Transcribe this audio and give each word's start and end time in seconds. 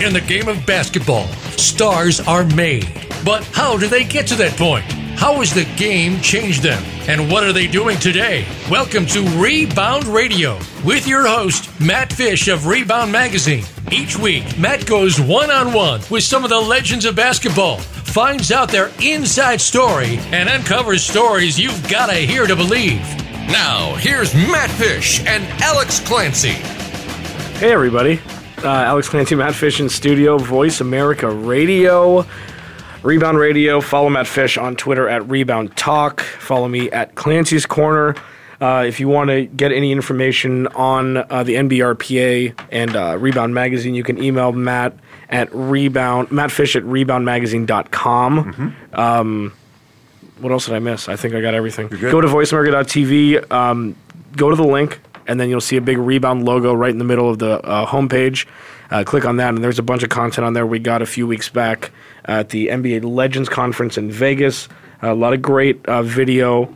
In 0.00 0.14
the 0.14 0.20
game 0.22 0.48
of 0.48 0.64
basketball, 0.64 1.26
stars 1.58 2.20
are 2.20 2.44
made. 2.54 2.90
But 3.22 3.44
how 3.52 3.76
do 3.76 3.86
they 3.86 4.02
get 4.02 4.26
to 4.28 4.34
that 4.36 4.56
point? 4.56 4.82
How 5.18 5.34
has 5.34 5.52
the 5.52 5.66
game 5.76 6.22
changed 6.22 6.62
them? 6.62 6.82
And 7.06 7.30
what 7.30 7.44
are 7.44 7.52
they 7.52 7.66
doing 7.66 7.98
today? 7.98 8.46
Welcome 8.70 9.04
to 9.08 9.22
Rebound 9.38 10.06
Radio 10.06 10.58
with 10.86 11.06
your 11.06 11.26
host, 11.26 11.68
Matt 11.78 12.10
Fish 12.14 12.48
of 12.48 12.66
Rebound 12.66 13.12
Magazine. 13.12 13.62
Each 13.92 14.18
week, 14.18 14.58
Matt 14.58 14.86
goes 14.86 15.20
one 15.20 15.50
on 15.50 15.74
one 15.74 16.00
with 16.08 16.24
some 16.24 16.44
of 16.44 16.50
the 16.50 16.58
legends 16.58 17.04
of 17.04 17.14
basketball, 17.14 17.76
finds 17.76 18.50
out 18.50 18.70
their 18.70 18.90
inside 19.02 19.60
story, 19.60 20.16
and 20.32 20.48
uncovers 20.48 21.04
stories 21.04 21.60
you've 21.60 21.90
got 21.90 22.06
to 22.06 22.14
hear 22.14 22.46
to 22.46 22.56
believe. 22.56 23.02
Now, 23.50 23.96
here's 23.96 24.34
Matt 24.34 24.70
Fish 24.70 25.20
and 25.26 25.44
Alex 25.62 26.00
Clancy. 26.00 26.56
Hey, 27.58 27.70
everybody. 27.70 28.18
Uh, 28.62 28.68
Alex 28.68 29.08
Clancy, 29.08 29.34
Matt 29.34 29.54
Fish 29.54 29.80
in 29.80 29.88
studio, 29.88 30.36
Voice 30.36 30.82
America 30.82 31.30
Radio, 31.30 32.26
Rebound 33.02 33.38
Radio. 33.38 33.80
Follow 33.80 34.10
Matt 34.10 34.26
Fish 34.26 34.58
on 34.58 34.76
Twitter 34.76 35.08
at 35.08 35.26
Rebound 35.30 35.74
Talk. 35.78 36.20
Follow 36.20 36.68
me 36.68 36.90
at 36.90 37.14
Clancy's 37.14 37.64
Corner. 37.64 38.14
Uh, 38.60 38.84
if 38.86 39.00
you 39.00 39.08
want 39.08 39.30
to 39.30 39.46
get 39.46 39.72
any 39.72 39.90
information 39.92 40.66
on 40.68 41.16
uh, 41.16 41.42
the 41.42 41.54
NBRPA 41.54 42.54
and 42.70 42.94
uh, 42.94 43.16
Rebound 43.18 43.54
Magazine, 43.54 43.94
you 43.94 44.02
can 44.02 44.22
email 44.22 44.52
Matt 44.52 44.92
at 45.30 45.48
rebound 45.54 46.28
mattfish 46.28 46.76
at 46.76 46.82
reboundmagazine.com. 46.82 48.76
Um, 48.92 49.52
what 50.40 50.52
else 50.52 50.66
did 50.66 50.74
I 50.74 50.80
miss? 50.80 51.08
I 51.08 51.16
think 51.16 51.34
I 51.34 51.40
got 51.40 51.54
everything. 51.54 51.88
Go 51.88 52.20
to 52.20 52.28
voiceamerica.tv, 52.28 53.50
um, 53.50 53.96
go 54.36 54.50
to 54.50 54.56
the 54.56 54.64
link, 54.64 55.00
and 55.30 55.38
then 55.38 55.48
you'll 55.48 55.60
see 55.60 55.76
a 55.76 55.80
big 55.80 55.96
rebound 55.96 56.44
logo 56.44 56.74
right 56.74 56.90
in 56.90 56.98
the 56.98 57.04
middle 57.04 57.30
of 57.30 57.38
the 57.38 57.60
uh, 57.60 57.86
homepage. 57.86 58.46
Uh, 58.90 59.04
click 59.04 59.24
on 59.24 59.36
that, 59.36 59.50
and 59.54 59.62
there's 59.62 59.78
a 59.78 59.82
bunch 59.82 60.02
of 60.02 60.08
content 60.08 60.44
on 60.44 60.54
there 60.54 60.66
we 60.66 60.80
got 60.80 61.02
a 61.02 61.06
few 61.06 61.24
weeks 61.24 61.48
back 61.48 61.92
at 62.24 62.48
the 62.48 62.66
NBA 62.66 63.04
Legends 63.04 63.48
Conference 63.48 63.96
in 63.96 64.10
Vegas. 64.10 64.68
a 65.02 65.14
lot 65.14 65.32
of 65.32 65.40
great 65.40 65.86
uh, 65.86 66.02
video 66.02 66.74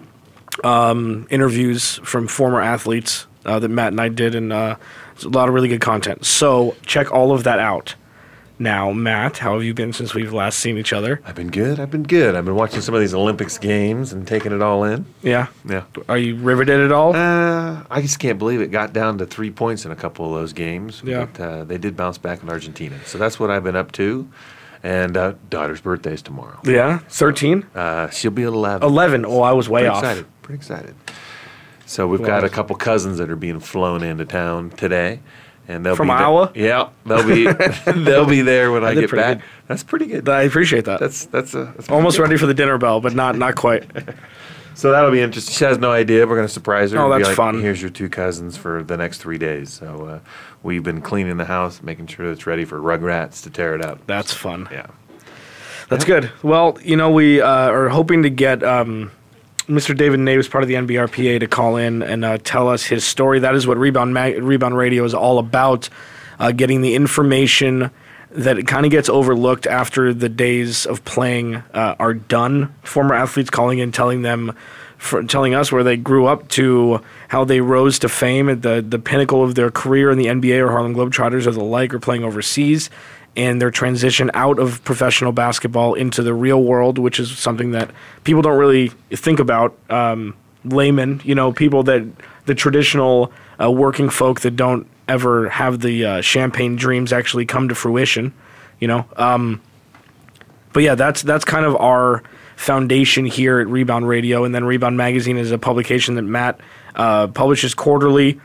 um, 0.62 1.26
interviews 1.30 1.96
from 2.04 2.28
former 2.28 2.60
athletes 2.60 3.26
uh, 3.44 3.58
that 3.58 3.68
Matt 3.68 3.88
and 3.88 4.00
I 4.00 4.08
did, 4.08 4.36
and 4.36 4.52
uh, 4.52 4.76
a 5.24 5.28
lot 5.28 5.48
of 5.48 5.54
really 5.54 5.68
good 5.68 5.80
content. 5.80 6.24
So 6.24 6.76
check 6.86 7.10
all 7.10 7.32
of 7.32 7.42
that 7.44 7.58
out. 7.58 7.96
Now, 8.58 8.92
Matt, 8.92 9.38
how 9.38 9.54
have 9.54 9.64
you 9.64 9.74
been 9.74 9.92
since 9.92 10.14
we've 10.14 10.32
last 10.32 10.60
seen 10.60 10.78
each 10.78 10.92
other? 10.92 11.20
I've 11.24 11.34
been 11.34 11.50
good. 11.50 11.80
I've 11.80 11.90
been 11.90 12.04
good. 12.04 12.36
I've 12.36 12.44
been 12.44 12.54
watching 12.54 12.80
some 12.82 12.94
of 12.94 13.00
these 13.00 13.12
Olympics 13.12 13.58
games 13.58 14.12
and 14.12 14.26
taking 14.28 14.52
it 14.52 14.62
all 14.62 14.84
in. 14.84 15.06
Yeah. 15.22 15.48
Yeah. 15.68 15.84
Are 16.08 16.16
you 16.18 16.36
riveted 16.36 16.78
at 16.80 16.92
all? 16.92 17.16
Uh, 17.16 17.82
I 17.90 18.00
just 18.00 18.20
can't 18.20 18.38
believe 18.38 18.60
it 18.60 18.68
got 18.70 18.92
down 18.92 19.18
to 19.18 19.26
three 19.26 19.50
points 19.50 19.84
in 19.84 19.90
a 19.90 19.96
couple 19.96 20.26
of 20.26 20.40
those 20.40 20.52
games. 20.52 21.02
Yeah. 21.04 21.26
But 21.26 21.40
uh, 21.42 21.64
they 21.64 21.78
did 21.78 21.96
bounce 21.96 22.16
back 22.16 22.42
in 22.44 22.48
Argentina. 22.48 22.96
So 23.06 23.18
that's 23.18 23.40
what 23.40 23.50
I've 23.50 23.64
been 23.64 23.76
up 23.76 23.90
to. 23.92 24.28
And 24.84 25.16
uh, 25.16 25.34
daughter's 25.50 25.80
is 26.06 26.22
tomorrow. 26.22 26.60
yeah. 26.64 26.98
13? 27.08 27.66
Uh, 27.74 28.10
she'll 28.10 28.30
be 28.30 28.42
11. 28.42 28.86
11. 28.86 29.24
Oh, 29.24 29.40
I 29.40 29.52
was 29.52 29.68
way 29.68 29.80
Pretty 29.80 29.88
off. 29.96 30.02
excited. 30.04 30.26
Pretty 30.42 30.56
excited. 30.58 30.94
So 31.86 32.06
we've 32.06 32.22
got 32.22 32.44
a 32.44 32.48
couple 32.48 32.76
cousins 32.76 33.18
that 33.18 33.30
are 33.30 33.36
being 33.36 33.60
flown 33.60 34.02
into 34.02 34.24
town 34.24 34.70
today. 34.70 35.20
And 35.66 35.84
they'll 35.84 35.96
From 35.96 36.08
be 36.08 36.12
Iowa? 36.12 36.52
yeah, 36.54 36.90
they'll 37.06 37.26
be 37.26 37.46
they'll 37.86 38.26
be 38.26 38.42
there 38.42 38.70
when 38.70 38.84
I 38.84 38.92
did 38.92 39.08
get 39.08 39.16
back. 39.16 39.38
good. 39.38 39.46
That's 39.66 39.82
pretty 39.82 40.06
good. 40.06 40.28
I 40.28 40.42
appreciate 40.42 40.84
that. 40.84 41.00
That's 41.00 41.24
that's 41.26 41.54
a 41.54 41.72
that's 41.76 41.88
Almost 41.88 42.18
ready 42.18 42.36
for 42.36 42.46
the 42.46 42.54
dinner 42.54 42.76
bell, 42.76 43.00
but 43.00 43.14
not 43.14 43.36
not 43.38 43.54
quite. 43.54 43.84
So 44.74 44.90
that'll 44.90 45.12
be 45.12 45.20
interesting. 45.20 45.54
She 45.54 45.64
has 45.64 45.78
no 45.78 45.92
idea. 45.92 46.26
We're 46.26 46.34
going 46.34 46.48
to 46.48 46.52
surprise 46.52 46.90
her. 46.90 46.98
Oh, 46.98 47.08
that's 47.08 47.28
like, 47.28 47.36
fun. 47.36 47.60
Here's 47.60 47.80
your 47.80 47.90
two 47.90 48.08
cousins 48.08 48.56
for 48.56 48.82
the 48.82 48.96
next 48.96 49.18
three 49.18 49.38
days. 49.38 49.72
So 49.72 50.06
uh, 50.06 50.18
we've 50.64 50.82
been 50.82 51.00
cleaning 51.00 51.36
the 51.36 51.44
house, 51.44 51.80
making 51.80 52.08
sure 52.08 52.30
it's 52.32 52.46
ready 52.46 52.64
for 52.64 52.80
Rugrats 52.80 53.42
to 53.44 53.50
tear 53.50 53.76
it 53.76 53.84
up. 53.84 54.04
That's 54.06 54.34
fun. 54.34 54.68
Yeah. 54.72 54.88
That's 55.88 56.04
good. 56.04 56.32
Well, 56.42 56.76
you 56.82 56.96
know, 56.96 57.10
we 57.10 57.40
uh, 57.40 57.46
are 57.48 57.88
hoping 57.88 58.24
to 58.24 58.30
get 58.30 58.64
um, 58.64 59.12
Mr. 59.68 59.96
David 59.96 60.20
Naves, 60.20 60.46
part 60.46 60.62
of 60.62 60.68
the 60.68 60.74
NBRPA, 60.74 61.40
to 61.40 61.46
call 61.46 61.76
in 61.76 62.02
and 62.02 62.24
uh, 62.24 62.38
tell 62.38 62.68
us 62.68 62.84
his 62.84 63.04
story. 63.04 63.38
That 63.38 63.54
is 63.54 63.66
what 63.66 63.78
Rebound 63.78 64.12
Mag- 64.12 64.42
Rebound 64.42 64.76
Radio 64.76 65.04
is 65.04 65.14
all 65.14 65.38
about. 65.38 65.88
Uh, 66.38 66.52
getting 66.52 66.80
the 66.82 66.94
information 66.94 67.90
that 68.30 68.66
kind 68.66 68.84
of 68.84 68.90
gets 68.90 69.08
overlooked 69.08 69.66
after 69.66 70.12
the 70.12 70.28
days 70.28 70.84
of 70.84 71.04
playing 71.04 71.56
uh, 71.72 71.94
are 71.98 72.12
done. 72.12 72.74
Former 72.82 73.14
athletes 73.14 73.50
calling 73.50 73.78
in, 73.78 73.92
telling 73.92 74.22
them, 74.22 74.54
telling 75.28 75.54
us 75.54 75.70
where 75.70 75.84
they 75.84 75.96
grew 75.96 76.26
up 76.26 76.48
to 76.48 77.00
how 77.28 77.44
they 77.44 77.60
rose 77.60 77.98
to 78.00 78.08
fame 78.08 78.48
at 78.48 78.62
the 78.62 78.84
the 78.86 78.98
pinnacle 78.98 79.44
of 79.44 79.54
their 79.54 79.70
career 79.70 80.10
in 80.10 80.18
the 80.18 80.26
NBA 80.26 80.60
or 80.60 80.70
Harlem 80.70 80.94
Globetrotters 80.94 81.46
or 81.46 81.52
the 81.52 81.62
like, 81.62 81.94
or 81.94 82.00
playing 82.00 82.24
overseas 82.24 82.90
and 83.36 83.60
their 83.60 83.70
transition 83.70 84.30
out 84.34 84.58
of 84.58 84.82
professional 84.84 85.32
basketball 85.32 85.94
into 85.94 86.22
the 86.22 86.34
real 86.34 86.62
world, 86.62 86.98
which 86.98 87.18
is 87.18 87.36
something 87.36 87.72
that 87.72 87.90
people 88.22 88.42
don't 88.42 88.58
really 88.58 88.88
think 89.10 89.40
about. 89.40 89.76
Um, 89.90 90.36
laymen, 90.64 91.20
you 91.24 91.34
know, 91.34 91.52
people 91.52 91.82
that 91.84 92.04
the 92.46 92.54
traditional 92.54 93.32
uh, 93.60 93.70
working 93.70 94.08
folk 94.08 94.40
that 94.40 94.52
don't 94.52 94.86
ever 95.08 95.48
have 95.48 95.80
the 95.80 96.04
uh, 96.04 96.20
champagne 96.20 96.76
dreams 96.76 97.12
actually 97.12 97.46
come 97.46 97.68
to 97.68 97.74
fruition, 97.74 98.32
you 98.80 98.88
know. 98.88 99.06
Um, 99.16 99.60
but 100.72 100.82
yeah, 100.82 100.94
that's 100.94 101.22
that's 101.22 101.44
kind 101.44 101.66
of 101.66 101.76
our 101.76 102.22
foundation 102.56 103.26
here 103.26 103.60
at 103.60 103.66
Rebound 103.66 104.08
Radio, 104.08 104.44
and 104.44 104.54
then 104.54 104.64
Rebound 104.64 104.96
Magazine 104.96 105.36
is 105.36 105.50
a 105.50 105.58
publication 105.58 106.14
that 106.14 106.22
Matt 106.22 106.60
uh, 106.94 107.26
publishes 107.28 107.74
quarterly. 107.74 108.40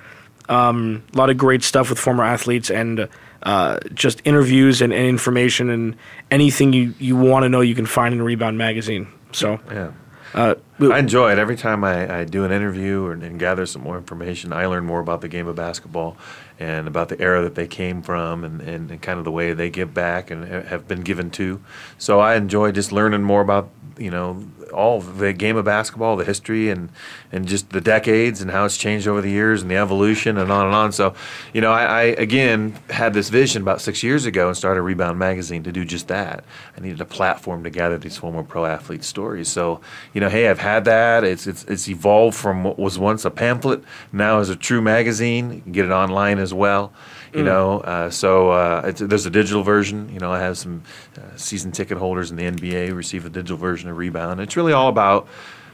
Um, 0.47 1.03
a 1.13 1.17
lot 1.17 1.29
of 1.29 1.37
great 1.37 1.63
stuff 1.63 1.89
with 1.89 1.99
former 1.99 2.23
athletes 2.23 2.71
and 2.71 3.07
uh, 3.43 3.79
just 3.93 4.21
interviews 4.25 4.81
and, 4.81 4.91
and 4.93 5.07
information 5.07 5.69
and 5.69 5.95
anything 6.31 6.73
you, 6.73 6.93
you 6.99 7.15
want 7.15 7.43
to 7.43 7.49
know 7.49 7.61
you 7.61 7.75
can 7.75 7.85
find 7.85 8.13
in 8.13 8.21
Rebound 8.21 8.57
Magazine. 8.57 9.07
So 9.31 9.59
Yeah. 9.71 9.91
uh, 10.33 10.55
I 10.81 10.99
enjoy 10.99 11.31
it. 11.31 11.37
Every 11.39 11.55
time 11.57 11.83
I, 11.83 12.19
I 12.19 12.23
do 12.25 12.43
an 12.45 12.51
interview 12.51 13.03
or, 13.05 13.13
and 13.13 13.39
gather 13.39 13.65
some 13.65 13.81
more 13.83 13.97
information, 13.97 14.53
I 14.53 14.65
learn 14.65 14.85
more 14.85 14.99
about 14.99 15.21
the 15.21 15.27
game 15.27 15.47
of 15.47 15.55
basketball 15.55 16.17
and 16.59 16.87
about 16.87 17.09
the 17.09 17.19
era 17.21 17.41
that 17.43 17.55
they 17.55 17.67
came 17.67 18.01
from 18.01 18.43
and, 18.43 18.61
and, 18.61 18.91
and 18.91 19.01
kind 19.01 19.17
of 19.19 19.25
the 19.25 19.31
way 19.31 19.53
they 19.53 19.69
give 19.69 19.93
back 19.93 20.29
and 20.31 20.45
have 20.45 20.87
been 20.87 21.01
given 21.01 21.29
to. 21.31 21.61
So 21.97 22.19
I 22.19 22.35
enjoy 22.35 22.71
just 22.73 22.91
learning 22.91 23.23
more 23.23 23.41
about, 23.41 23.69
you 23.99 24.09
know, 24.09 24.43
all 24.73 25.01
the 25.01 25.33
game 25.33 25.57
of 25.57 25.65
basketball, 25.65 26.15
the 26.15 26.23
history 26.23 26.69
and, 26.69 26.89
and 27.31 27.47
just 27.47 27.69
the 27.71 27.81
decades 27.81 28.41
and 28.41 28.51
how 28.51 28.65
it's 28.65 28.77
changed 28.77 29.07
over 29.07 29.21
the 29.21 29.29
years 29.29 29.61
and 29.61 29.69
the 29.69 29.75
evolution 29.75 30.37
and 30.37 30.51
on 30.51 30.65
and 30.65 30.75
on. 30.75 30.91
So, 30.91 31.13
you 31.53 31.61
know, 31.61 31.71
I, 31.71 31.83
I 31.83 32.01
again 32.01 32.77
had 32.89 33.13
this 33.13 33.29
vision 33.29 33.61
about 33.61 33.81
six 33.81 34.01
years 34.01 34.25
ago 34.25 34.47
and 34.47 34.57
started 34.57 34.81
Rebound 34.81 35.19
Magazine 35.19 35.63
to 35.63 35.71
do 35.71 35.83
just 35.83 36.07
that. 36.07 36.43
I 36.77 36.81
needed 36.81 37.01
a 37.01 37.05
platform 37.05 37.63
to 37.63 37.69
gather 37.69 37.97
these 37.97 38.17
former 38.17 38.43
pro 38.43 38.65
athlete 38.65 39.03
stories. 39.03 39.49
So, 39.49 39.81
you 40.13 40.21
know, 40.21 40.29
hey, 40.29 40.49
I've 40.49 40.59
had 40.59 40.85
that. 40.85 41.23
It's 41.23 41.45
it's 41.47 41.63
it's 41.65 41.87
evolved 41.87 42.37
from 42.37 42.63
what 42.63 42.79
was 42.79 42.97
once 42.97 43.25
a 43.25 43.31
pamphlet 43.31 43.83
now 44.11 44.39
is 44.39 44.49
a 44.49 44.55
true 44.55 44.81
magazine. 44.81 45.51
You 45.53 45.61
can 45.61 45.71
get 45.71 45.85
it 45.85 45.91
online 45.91 46.39
as 46.39 46.53
well. 46.53 46.93
You 47.33 47.43
know, 47.43 47.79
uh, 47.81 48.09
so 48.09 48.51
uh, 48.51 48.81
it's, 48.85 49.01
there's 49.01 49.25
a 49.25 49.29
digital 49.29 49.63
version. 49.63 50.09
You 50.11 50.19
know, 50.19 50.31
I 50.31 50.39
have 50.39 50.57
some 50.57 50.83
uh, 51.17 51.35
season 51.35 51.71
ticket 51.71 51.97
holders 51.97 52.31
in 52.31 52.37
the 52.37 52.43
NBA 52.43 52.95
receive 52.95 53.25
a 53.25 53.29
digital 53.29 53.57
version 53.57 53.89
of 53.89 53.97
Rebound. 53.97 54.39
It's 54.39 54.57
really 54.57 54.73
all 54.73 54.89
about 54.89 55.27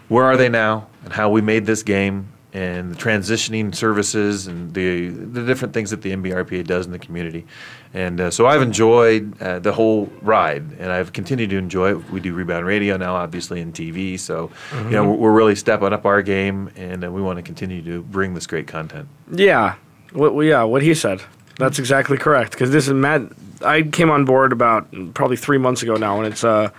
where 0.07 0.25
are 0.25 0.37
they 0.37 0.49
now 0.49 0.87
and 1.03 1.13
how 1.13 1.29
we 1.29 1.41
made 1.41 1.65
this 1.65 1.83
game 1.83 2.29
and 2.55 2.95
the 2.95 2.95
transitioning 2.95 3.75
services 3.75 4.47
and 4.47 4.73
the 4.73 5.09
the 5.09 5.45
different 5.45 5.73
things 5.73 5.89
that 5.89 6.01
the 6.01 6.11
NBRPA 6.11 6.65
does 6.65 6.85
in 6.85 6.93
the 6.93 6.99
community. 6.99 7.45
And 7.93 8.19
uh, 8.19 8.31
so 8.31 8.47
I've 8.47 8.61
enjoyed 8.61 9.41
uh, 9.41 9.59
the 9.59 9.73
whole 9.73 10.07
ride, 10.21 10.63
and 10.79 10.91
I've 10.91 11.11
continued 11.11 11.49
to 11.51 11.57
enjoy 11.57 11.91
it. 11.91 12.11
We 12.11 12.21
do 12.21 12.33
Rebound 12.33 12.65
Radio 12.65 12.97
now, 12.97 13.15
obviously, 13.15 13.61
in 13.61 13.71
TV. 13.71 14.19
So, 14.19 14.51
you 14.73 14.91
know, 14.91 15.09
we're, 15.09 15.15
we're 15.15 15.31
really 15.31 15.55
stepping 15.55 15.93
up 15.93 16.05
our 16.05 16.21
game, 16.21 16.71
and 16.75 17.05
uh, 17.05 17.11
we 17.11 17.21
want 17.21 17.37
to 17.37 17.43
continue 17.43 17.81
to 17.83 18.03
bring 18.03 18.33
this 18.33 18.47
great 18.47 18.67
content. 18.67 19.07
Yeah, 19.31 19.75
what 20.13 20.33
yeah, 20.41 20.63
what 20.63 20.81
he 20.81 20.93
said. 20.93 21.21
That's 21.57 21.79
exactly 21.79 22.17
correct. 22.17 22.51
Because 22.51 22.71
this 22.71 22.87
is 22.87 22.93
Matt. 22.93 23.21
I 23.63 23.83
came 23.83 24.09
on 24.09 24.25
board 24.25 24.51
about 24.51 24.87
probably 25.13 25.37
three 25.37 25.57
months 25.57 25.81
ago 25.83 25.95
now, 25.95 26.17
and 26.17 26.27
it's 26.31 26.43
uh, 26.43 26.69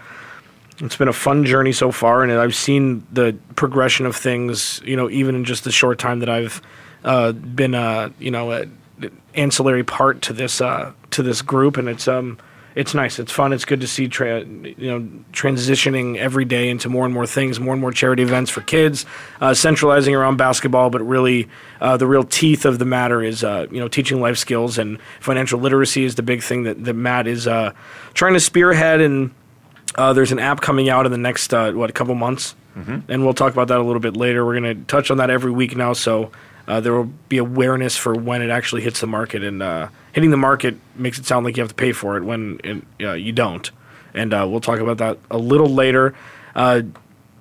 it's 0.79 0.97
been 0.97 1.09
a 1.09 1.13
fun 1.13 1.45
journey 1.45 1.73
so 1.73 1.91
far, 1.91 2.23
and 2.23 2.33
I've 2.33 2.55
seen 2.55 3.07
the 3.13 3.37
progression 3.55 4.07
of 4.07 4.15
things. 4.15 4.81
You 4.85 4.97
know, 4.97 5.09
even 5.09 5.35
in 5.35 5.45
just 5.45 5.65
the 5.65 5.73
short 5.73 5.99
time 5.99 6.21
that 6.21 6.29
I've 6.29 6.61
uh, 7.05 7.33
been, 7.33 7.75
uh, 7.75 8.11
you 8.19 8.31
know, 8.31 8.51
an 8.51 8.79
ancillary 9.35 9.85
part 9.85 10.23
to 10.23 10.33
this 10.33 10.61
uh, 10.61 10.93
to 11.13 11.23
this 11.23 11.41
group, 11.41 11.77
and 11.79 11.89
it's 11.89 12.07
um, 12.07 12.39
it's 12.77 12.93
nice. 12.93 13.19
It's 13.19 13.33
fun. 13.33 13.55
It's 13.55 13.65
good 13.65 13.81
to 13.81 13.89
see 13.89 14.07
tra- 14.07 14.45
you 14.45 14.77
know 14.79 15.09
transitioning 15.33 16.19
every 16.19 16.45
day 16.45 16.69
into 16.69 16.91
more 16.91 17.07
and 17.07 17.15
more 17.15 17.27
things, 17.27 17.59
more 17.59 17.73
and 17.73 17.81
more 17.81 17.91
charity 17.91 18.23
events 18.23 18.51
for 18.51 18.61
kids, 18.61 19.07
uh, 19.41 19.55
centralizing 19.55 20.15
around 20.15 20.37
basketball. 20.37 20.91
But 20.91 21.01
really, 21.01 21.49
uh, 21.81 21.97
the 21.97 22.07
real 22.07 22.23
teeth 22.23 22.67
of 22.67 22.79
the 22.79 22.85
matter 22.85 23.23
is 23.23 23.43
uh, 23.43 23.67
you 23.71 23.81
know 23.81 23.89
teaching 23.89 24.21
life 24.21 24.37
skills 24.37 24.77
and 24.77 25.01
financial 25.21 25.59
literacy 25.59 26.05
is 26.05 26.17
the 26.17 26.23
big 26.23 26.43
thing 26.43 26.65
that 26.65 26.85
that 26.85 26.93
Matt 26.93 27.27
is 27.27 27.49
uh, 27.49 27.73
trying 28.13 28.35
to 28.35 28.41
spearhead. 28.41 29.01
And 29.01 29.35
uh, 29.95 30.13
there's 30.13 30.31
an 30.33 30.39
app 30.39 30.61
coming 30.61 30.91
out 30.91 31.07
in 31.07 31.13
the 31.13 31.19
next 31.19 31.55
uh, 31.55 31.73
what 31.73 31.89
a 31.89 31.95
couple 31.95 32.15
months, 32.15 32.55
mm-hmm. 32.77 33.11
and 33.11 33.25
we'll 33.25 33.33
talk 33.33 33.55
about 33.55 33.69
that 33.69 33.79
a 33.79 33.83
little 33.83 34.01
bit 34.01 34.19
later. 34.19 34.45
We're 34.45 34.61
going 34.61 34.77
to 34.77 34.85
touch 34.85 35.11
on 35.11 35.17
that 35.17 35.31
every 35.31 35.51
week 35.51 35.77
now, 35.77 35.95
so. 35.95 36.31
There 36.67 36.93
will 36.93 37.13
be 37.29 37.39
awareness 37.39 37.97
for 37.97 38.15
when 38.15 38.43
it 38.43 38.51
actually 38.51 38.83
hits 38.83 39.01
the 39.01 39.07
market, 39.07 39.43
and 39.43 39.63
hitting 40.13 40.31
the 40.31 40.37
market 40.37 40.77
makes 40.95 41.19
it 41.19 41.27
sound 41.27 41.45
like 41.45 41.57
you 41.57 41.63
have 41.63 41.69
to 41.69 41.75
pay 41.75 41.93
for 41.93 42.17
it 42.17 42.25
when 42.25 42.59
it, 42.65 42.83
uh, 43.07 43.13
you 43.13 43.33
don't. 43.33 43.71
And 44.15 44.33
uh, 44.33 44.47
we'll 44.49 44.61
talk 44.61 44.81
about 44.81 44.97
that 44.97 45.19
a 45.31 45.37
little 45.37 45.69
later. 45.69 46.15
Uh, 46.55 46.83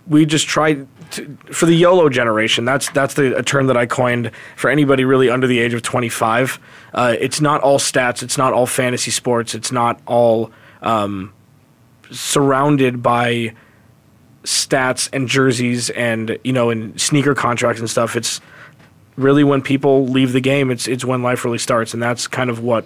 we 0.07 0.25
just 0.25 0.47
tried 0.47 0.85
to, 1.11 1.37
for 1.51 1.65
the 1.65 1.73
YOLO 1.73 2.09
generation. 2.09 2.65
That's 2.65 2.89
that's 2.89 3.13
the 3.13 3.37
a 3.37 3.43
term 3.43 3.67
that 3.67 3.77
I 3.77 3.85
coined 3.85 4.31
for 4.57 4.69
anybody 4.69 5.05
really 5.05 5.29
under 5.29 5.47
the 5.47 5.59
age 5.59 5.73
of 5.73 5.81
25. 5.81 6.59
Uh, 6.93 7.15
it's 7.19 7.39
not 7.39 7.61
all 7.61 7.79
stats. 7.79 8.21
It's 8.21 8.37
not 8.37 8.53
all 8.53 8.65
fantasy 8.65 9.09
sports. 9.09 9.55
It's 9.55 9.71
not 9.71 9.99
all 10.05 10.51
um, 10.81 11.33
surrounded 12.11 13.01
by 13.01 13.53
stats 14.43 15.09
and 15.11 15.27
jerseys 15.27 15.89
and 15.91 16.37
you 16.43 16.53
know 16.53 16.69
and 16.69 16.99
sneaker 16.99 17.33
contracts 17.33 17.79
and 17.79 17.89
stuff. 17.89 18.15
It's 18.15 18.41
really 19.17 19.43
when 19.43 19.61
people 19.61 20.07
leave 20.07 20.33
the 20.33 20.41
game, 20.41 20.71
it's 20.71 20.87
it's 20.87 21.05
when 21.05 21.23
life 21.23 21.45
really 21.45 21.57
starts, 21.57 21.93
and 21.93 22.01
that's 22.01 22.27
kind 22.27 22.49
of 22.49 22.59
what 22.59 22.85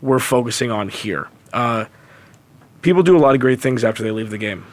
we're 0.00 0.18
focusing 0.18 0.70
on 0.70 0.88
here. 0.88 1.28
Uh, 1.52 1.86
people 2.82 3.02
do 3.02 3.16
a 3.16 3.20
lot 3.20 3.34
of 3.34 3.40
great 3.40 3.60
things 3.60 3.84
after 3.84 4.02
they 4.02 4.10
leave 4.10 4.30
the 4.30 4.38
game. 4.38 4.64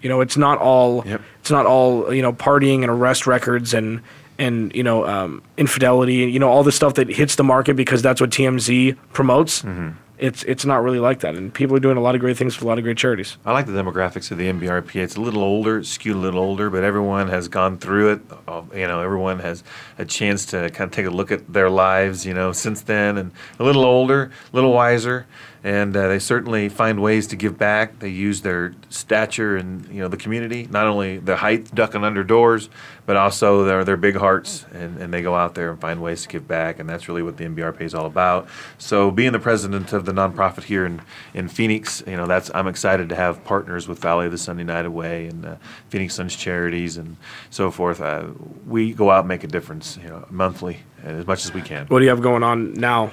You 0.00 0.08
know, 0.08 0.20
it's 0.20 0.36
not 0.36 0.58
all 0.58 1.04
yep. 1.06 1.22
it's 1.40 1.50
not 1.50 1.66
all 1.66 2.12
you 2.12 2.22
know 2.22 2.32
partying 2.32 2.82
and 2.82 2.90
arrest 2.90 3.26
records 3.26 3.74
and 3.74 4.02
and 4.38 4.74
you 4.74 4.82
know 4.82 5.06
um, 5.06 5.42
infidelity. 5.56 6.14
You 6.14 6.38
know 6.38 6.48
all 6.48 6.62
the 6.62 6.72
stuff 6.72 6.94
that 6.94 7.08
hits 7.08 7.36
the 7.36 7.44
market 7.44 7.74
because 7.74 8.02
that's 8.02 8.20
what 8.20 8.30
TMZ 8.30 8.96
promotes. 9.12 9.62
Mm-hmm 9.62 9.98
it's 10.22 10.44
it's 10.44 10.64
not 10.64 10.82
really 10.84 11.00
like 11.00 11.20
that. 11.20 11.34
And 11.34 11.52
people 11.52 11.76
are 11.76 11.80
doing 11.80 11.96
a 11.96 12.00
lot 12.00 12.14
of 12.14 12.20
great 12.20 12.36
things 12.36 12.54
for 12.54 12.64
a 12.64 12.68
lot 12.68 12.78
of 12.78 12.84
great 12.84 12.96
charities. 12.96 13.36
I 13.44 13.52
like 13.52 13.66
the 13.66 13.72
demographics 13.72 14.30
of 14.30 14.38
the 14.38 14.46
NBRPA. 14.46 15.02
It's 15.02 15.16
a 15.16 15.20
little 15.20 15.42
older, 15.42 15.82
skewed 15.82 16.16
a 16.16 16.18
little 16.18 16.40
older, 16.40 16.70
but 16.70 16.84
everyone 16.84 17.28
has 17.28 17.48
gone 17.48 17.76
through 17.76 18.12
it. 18.12 18.20
Uh, 18.46 18.62
you 18.72 18.86
know, 18.86 19.00
everyone 19.00 19.40
has 19.40 19.64
a 19.98 20.04
chance 20.04 20.46
to 20.46 20.70
kind 20.70 20.88
of 20.88 20.92
take 20.92 21.06
a 21.06 21.10
look 21.10 21.32
at 21.32 21.52
their 21.52 21.68
lives. 21.68 22.24
You 22.24 22.34
know, 22.34 22.52
since 22.52 22.82
then, 22.82 23.18
and 23.18 23.32
a 23.58 23.64
little 23.64 23.84
older, 23.84 24.30
a 24.52 24.56
little 24.56 24.72
wiser 24.72 25.26
and 25.64 25.96
uh, 25.96 26.08
they 26.08 26.18
certainly 26.18 26.68
find 26.68 27.00
ways 27.00 27.28
to 27.28 27.36
give 27.36 27.56
back. 27.56 28.00
They 28.00 28.08
use 28.08 28.42
their 28.42 28.74
stature 28.88 29.56
and 29.56 29.86
you 29.88 30.00
know 30.00 30.08
the 30.08 30.16
community, 30.16 30.66
not 30.70 30.86
only 30.86 31.18
the 31.18 31.36
height 31.36 31.72
ducking 31.74 32.02
under 32.04 32.24
doors, 32.24 32.68
but 33.06 33.16
also 33.16 33.64
their 33.64 33.84
their 33.84 33.96
big 33.96 34.16
hearts, 34.16 34.66
and, 34.72 34.98
and 34.98 35.14
they 35.14 35.22
go 35.22 35.34
out 35.36 35.54
there 35.54 35.70
and 35.70 35.80
find 35.80 36.02
ways 36.02 36.22
to 36.22 36.28
give 36.28 36.48
back, 36.48 36.80
and 36.80 36.88
that's 36.88 37.08
really 37.08 37.22
what 37.22 37.36
the 37.36 37.44
NBRPA 37.44 37.82
is 37.82 37.94
all 37.94 38.06
about. 38.06 38.48
So 38.78 39.10
being 39.10 39.32
the 39.32 39.38
president 39.38 39.92
of 39.92 40.04
the 40.04 40.12
nonprofit 40.12 40.64
here 40.64 40.84
in, 40.84 41.00
in 41.32 41.48
Phoenix, 41.48 42.02
you 42.06 42.16
know 42.16 42.26
that's 42.26 42.50
I'm 42.54 42.66
excited 42.66 43.08
to 43.10 43.14
have 43.14 43.44
partners 43.44 43.86
with 43.86 44.00
Valley 44.00 44.26
of 44.26 44.32
the 44.32 44.38
Sun 44.38 44.58
United 44.58 44.90
Way 44.90 45.28
and 45.28 45.46
uh, 45.46 45.56
Phoenix 45.88 46.14
Suns 46.14 46.34
Charities 46.34 46.96
and 46.96 47.16
so 47.50 47.70
forth. 47.70 48.00
Uh, 48.00 48.28
we 48.66 48.92
go 48.92 49.10
out 49.10 49.20
and 49.20 49.28
make 49.28 49.44
a 49.44 49.48
difference, 49.48 49.96
you 50.02 50.08
know, 50.08 50.26
monthly 50.28 50.80
as 51.04 51.26
much 51.26 51.44
as 51.44 51.54
we 51.54 51.60
can. 51.60 51.86
What 51.86 52.00
do 52.00 52.04
you 52.04 52.10
have 52.10 52.22
going 52.22 52.42
on 52.42 52.74
now? 52.74 53.12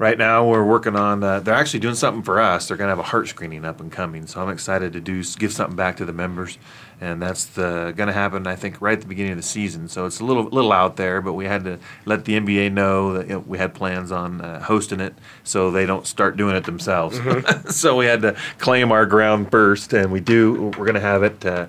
Right 0.00 0.16
now 0.16 0.48
we're 0.48 0.64
working 0.64 0.96
on 0.96 1.22
uh, 1.22 1.38
they're 1.40 1.54
actually 1.54 1.78
doing 1.78 1.94
something 1.94 2.22
for 2.22 2.40
us. 2.40 2.66
They're 2.66 2.78
going 2.78 2.88
to 2.88 2.96
have 2.96 2.98
a 2.98 3.02
heart 3.02 3.28
screening 3.28 3.66
up 3.66 3.80
and 3.80 3.92
coming 3.92 4.26
so 4.26 4.40
i'm 4.42 4.48
excited 4.48 4.94
to 4.94 5.00
do 5.00 5.22
give 5.38 5.52
something 5.52 5.76
back 5.76 5.98
to 5.98 6.04
the 6.06 6.12
members 6.12 6.58
and 7.00 7.22
that's 7.22 7.46
going 7.56 7.94
to 7.94 8.12
happen 8.12 8.46
I 8.46 8.56
think 8.56 8.80
right 8.80 8.92
at 8.92 9.00
the 9.00 9.06
beginning 9.06 9.32
of 9.32 9.38
the 9.38 9.42
season. 9.42 9.88
So 9.88 10.06
it's 10.06 10.20
a 10.20 10.24
little 10.24 10.44
little 10.44 10.72
out 10.72 10.96
there, 10.96 11.20
but 11.20 11.32
we 11.32 11.46
had 11.46 11.64
to 11.64 11.78
let 12.04 12.24
the 12.24 12.38
NBA 12.38 12.72
know 12.72 13.14
that 13.14 13.28
you 13.28 13.34
know, 13.34 13.38
we 13.40 13.58
had 13.58 13.74
plans 13.74 14.12
on 14.12 14.40
uh, 14.40 14.60
hosting 14.60 15.00
it, 15.00 15.14
so 15.44 15.70
they 15.70 15.86
don't 15.86 16.06
start 16.06 16.36
doing 16.36 16.56
it 16.56 16.64
themselves. 16.64 17.18
Mm-hmm. 17.18 17.68
so 17.70 17.96
we 17.96 18.06
had 18.06 18.22
to 18.22 18.36
claim 18.58 18.92
our 18.92 19.06
ground 19.06 19.50
first, 19.50 19.92
and 19.92 20.12
we 20.12 20.20
do. 20.20 20.72
We're 20.76 20.86
going 20.86 20.94
to 20.94 21.00
have 21.00 21.22
it 21.22 21.44
uh, 21.44 21.66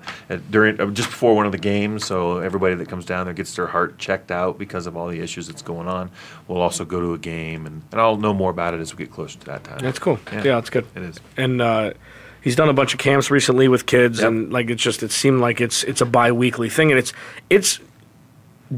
during 0.50 0.80
uh, 0.80 0.86
just 0.86 1.10
before 1.10 1.34
one 1.34 1.46
of 1.46 1.52
the 1.52 1.58
games, 1.58 2.04
so 2.04 2.38
everybody 2.38 2.74
that 2.74 2.88
comes 2.88 3.04
down 3.04 3.26
there 3.26 3.34
gets 3.34 3.54
their 3.56 3.66
heart 3.66 3.98
checked 3.98 4.30
out 4.30 4.58
because 4.58 4.86
of 4.86 4.96
all 4.96 5.08
the 5.08 5.20
issues 5.20 5.46
that's 5.46 5.62
going 5.62 5.88
on. 5.88 6.10
We'll 6.48 6.62
also 6.62 6.84
go 6.84 7.00
to 7.00 7.14
a 7.14 7.18
game, 7.18 7.66
and, 7.66 7.82
and 7.90 8.00
I'll 8.00 8.16
know 8.16 8.34
more 8.34 8.50
about 8.50 8.74
it 8.74 8.80
as 8.80 8.94
we 8.94 9.04
get 9.04 9.12
closer 9.12 9.38
to 9.38 9.46
that 9.46 9.64
time. 9.64 9.78
That's 9.78 9.98
cool. 9.98 10.18
Yeah, 10.32 10.36
yeah 10.36 10.54
that's 10.56 10.70
good. 10.70 10.86
It 10.94 11.02
is. 11.02 11.20
And 11.36 11.60
uh, 11.60 11.92
he's 12.42 12.56
done 12.56 12.68
a 12.68 12.74
bunch 12.74 12.92
of 12.92 13.00
camps 13.00 13.30
recently 13.30 13.68
with 13.68 13.86
kids, 13.86 14.18
yep. 14.18 14.28
and 14.28 14.52
like 14.52 14.68
it's 14.68 14.82
just 14.82 15.02
it 15.02 15.12
seemed 15.12 15.40
like 15.40 15.60
it's 15.60 15.84
it's 15.84 16.00
a 16.00 16.06
bi-weekly 16.06 16.68
thing, 16.68 16.90
and 16.90 16.98
it's 16.98 17.12
it's 17.48 17.80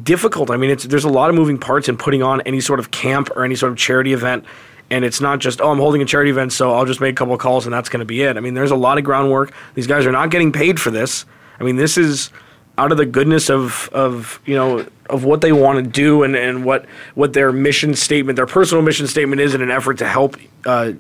difficult. 0.03 0.51
I 0.51 0.57
mean, 0.57 0.71
it's 0.71 0.85
there's 0.85 1.05
a 1.05 1.11
lot 1.11 1.31
of 1.31 1.37
moving 1.37 1.59
parts 1.59 1.89
in 1.89 1.97
putting 1.97 2.23
on 2.23 2.41
any 2.43 2.61
sort 2.61 2.79
of 2.79 2.91
camp 2.91 3.31
or 3.35 3.45
any 3.45 3.57
sort 3.57 3.73
of 3.73 3.79
charity 3.79 4.13
event. 4.13 4.45
And 4.91 5.03
it's 5.03 5.19
not 5.19 5.39
just, 5.39 5.63
oh, 5.63 5.71
I'm 5.71 5.79
holding 5.79 6.03
a 6.03 6.05
charity 6.05 6.31
event, 6.31 6.53
so 6.53 6.75
I'll 6.75 6.85
just 6.85 7.01
make 7.01 7.13
a 7.13 7.17
couple 7.17 7.33
of 7.33 7.41
calls 7.41 7.65
and 7.65 7.73
that's 7.73 7.89
going 7.89 8.01
to 8.01 8.05
be 8.05 8.21
it. 8.21 8.37
I 8.37 8.41
mean, 8.41 8.53
there's 8.53 8.71
a 8.71 8.77
lot 8.77 8.99
of 8.99 9.03
groundwork. 9.03 9.55
These 9.75 9.87
guys 9.87 10.05
are 10.05 10.13
not 10.13 10.31
getting 10.31 10.53
paid 10.53 10.79
for 10.79 10.91
this. 10.91 11.25
I 11.59 11.65
mean, 11.65 11.77
this 11.77 11.97
is 11.97 12.31
out 12.77 12.93
of 12.93 12.99
the 12.99 13.07
goodness 13.07 13.49
of, 13.49 13.89
of 13.95 14.41
you 14.45 14.55
know, 14.55 14.87
of 15.09 15.25
what 15.25 15.41
they 15.41 15.53
want 15.53 15.83
to 15.83 15.91
do 15.91 16.23
and, 16.23 16.37
and 16.37 16.67
what, 16.67 16.85
what 17.15 17.33
their 17.33 17.51
mission 17.51 17.95
statement, 17.95 18.37
their 18.37 18.47
personal 18.47 18.83
mission 18.83 19.07
statement 19.07 19.41
is 19.41 19.55
in 19.55 19.63
an 19.63 19.71
effort 19.71 19.99
to 19.99 20.07
help 20.07 20.37
uh, 20.67 20.93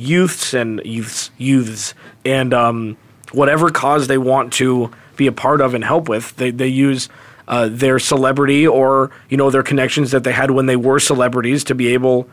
youths 0.00 0.54
and 0.54 0.80
youths 0.84 1.30
youths 1.38 1.94
and 2.24 2.54
um, 2.54 2.96
whatever 3.32 3.70
cause 3.70 4.06
they 4.06 4.18
want 4.18 4.52
to 4.54 4.90
be 5.16 5.26
a 5.26 5.32
part 5.32 5.60
of 5.60 5.74
and 5.74 5.84
help 5.84 6.08
with. 6.08 6.34
They 6.36 6.50
they 6.50 6.68
use 6.68 7.08
uh, 7.46 7.68
their 7.70 7.98
celebrity 7.98 8.66
or 8.66 9.10
you 9.28 9.36
know 9.36 9.50
their 9.50 9.62
connections 9.62 10.10
that 10.12 10.24
they 10.24 10.32
had 10.32 10.50
when 10.50 10.66
they 10.66 10.76
were 10.76 10.98
celebrities 10.98 11.64
to 11.64 11.74
be 11.74 11.88
able 11.88 12.28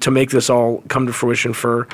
to 0.00 0.10
make 0.10 0.30
this 0.30 0.48
all 0.48 0.82
come 0.88 1.06
to 1.06 1.12
fruition 1.12 1.52
for 1.52 1.88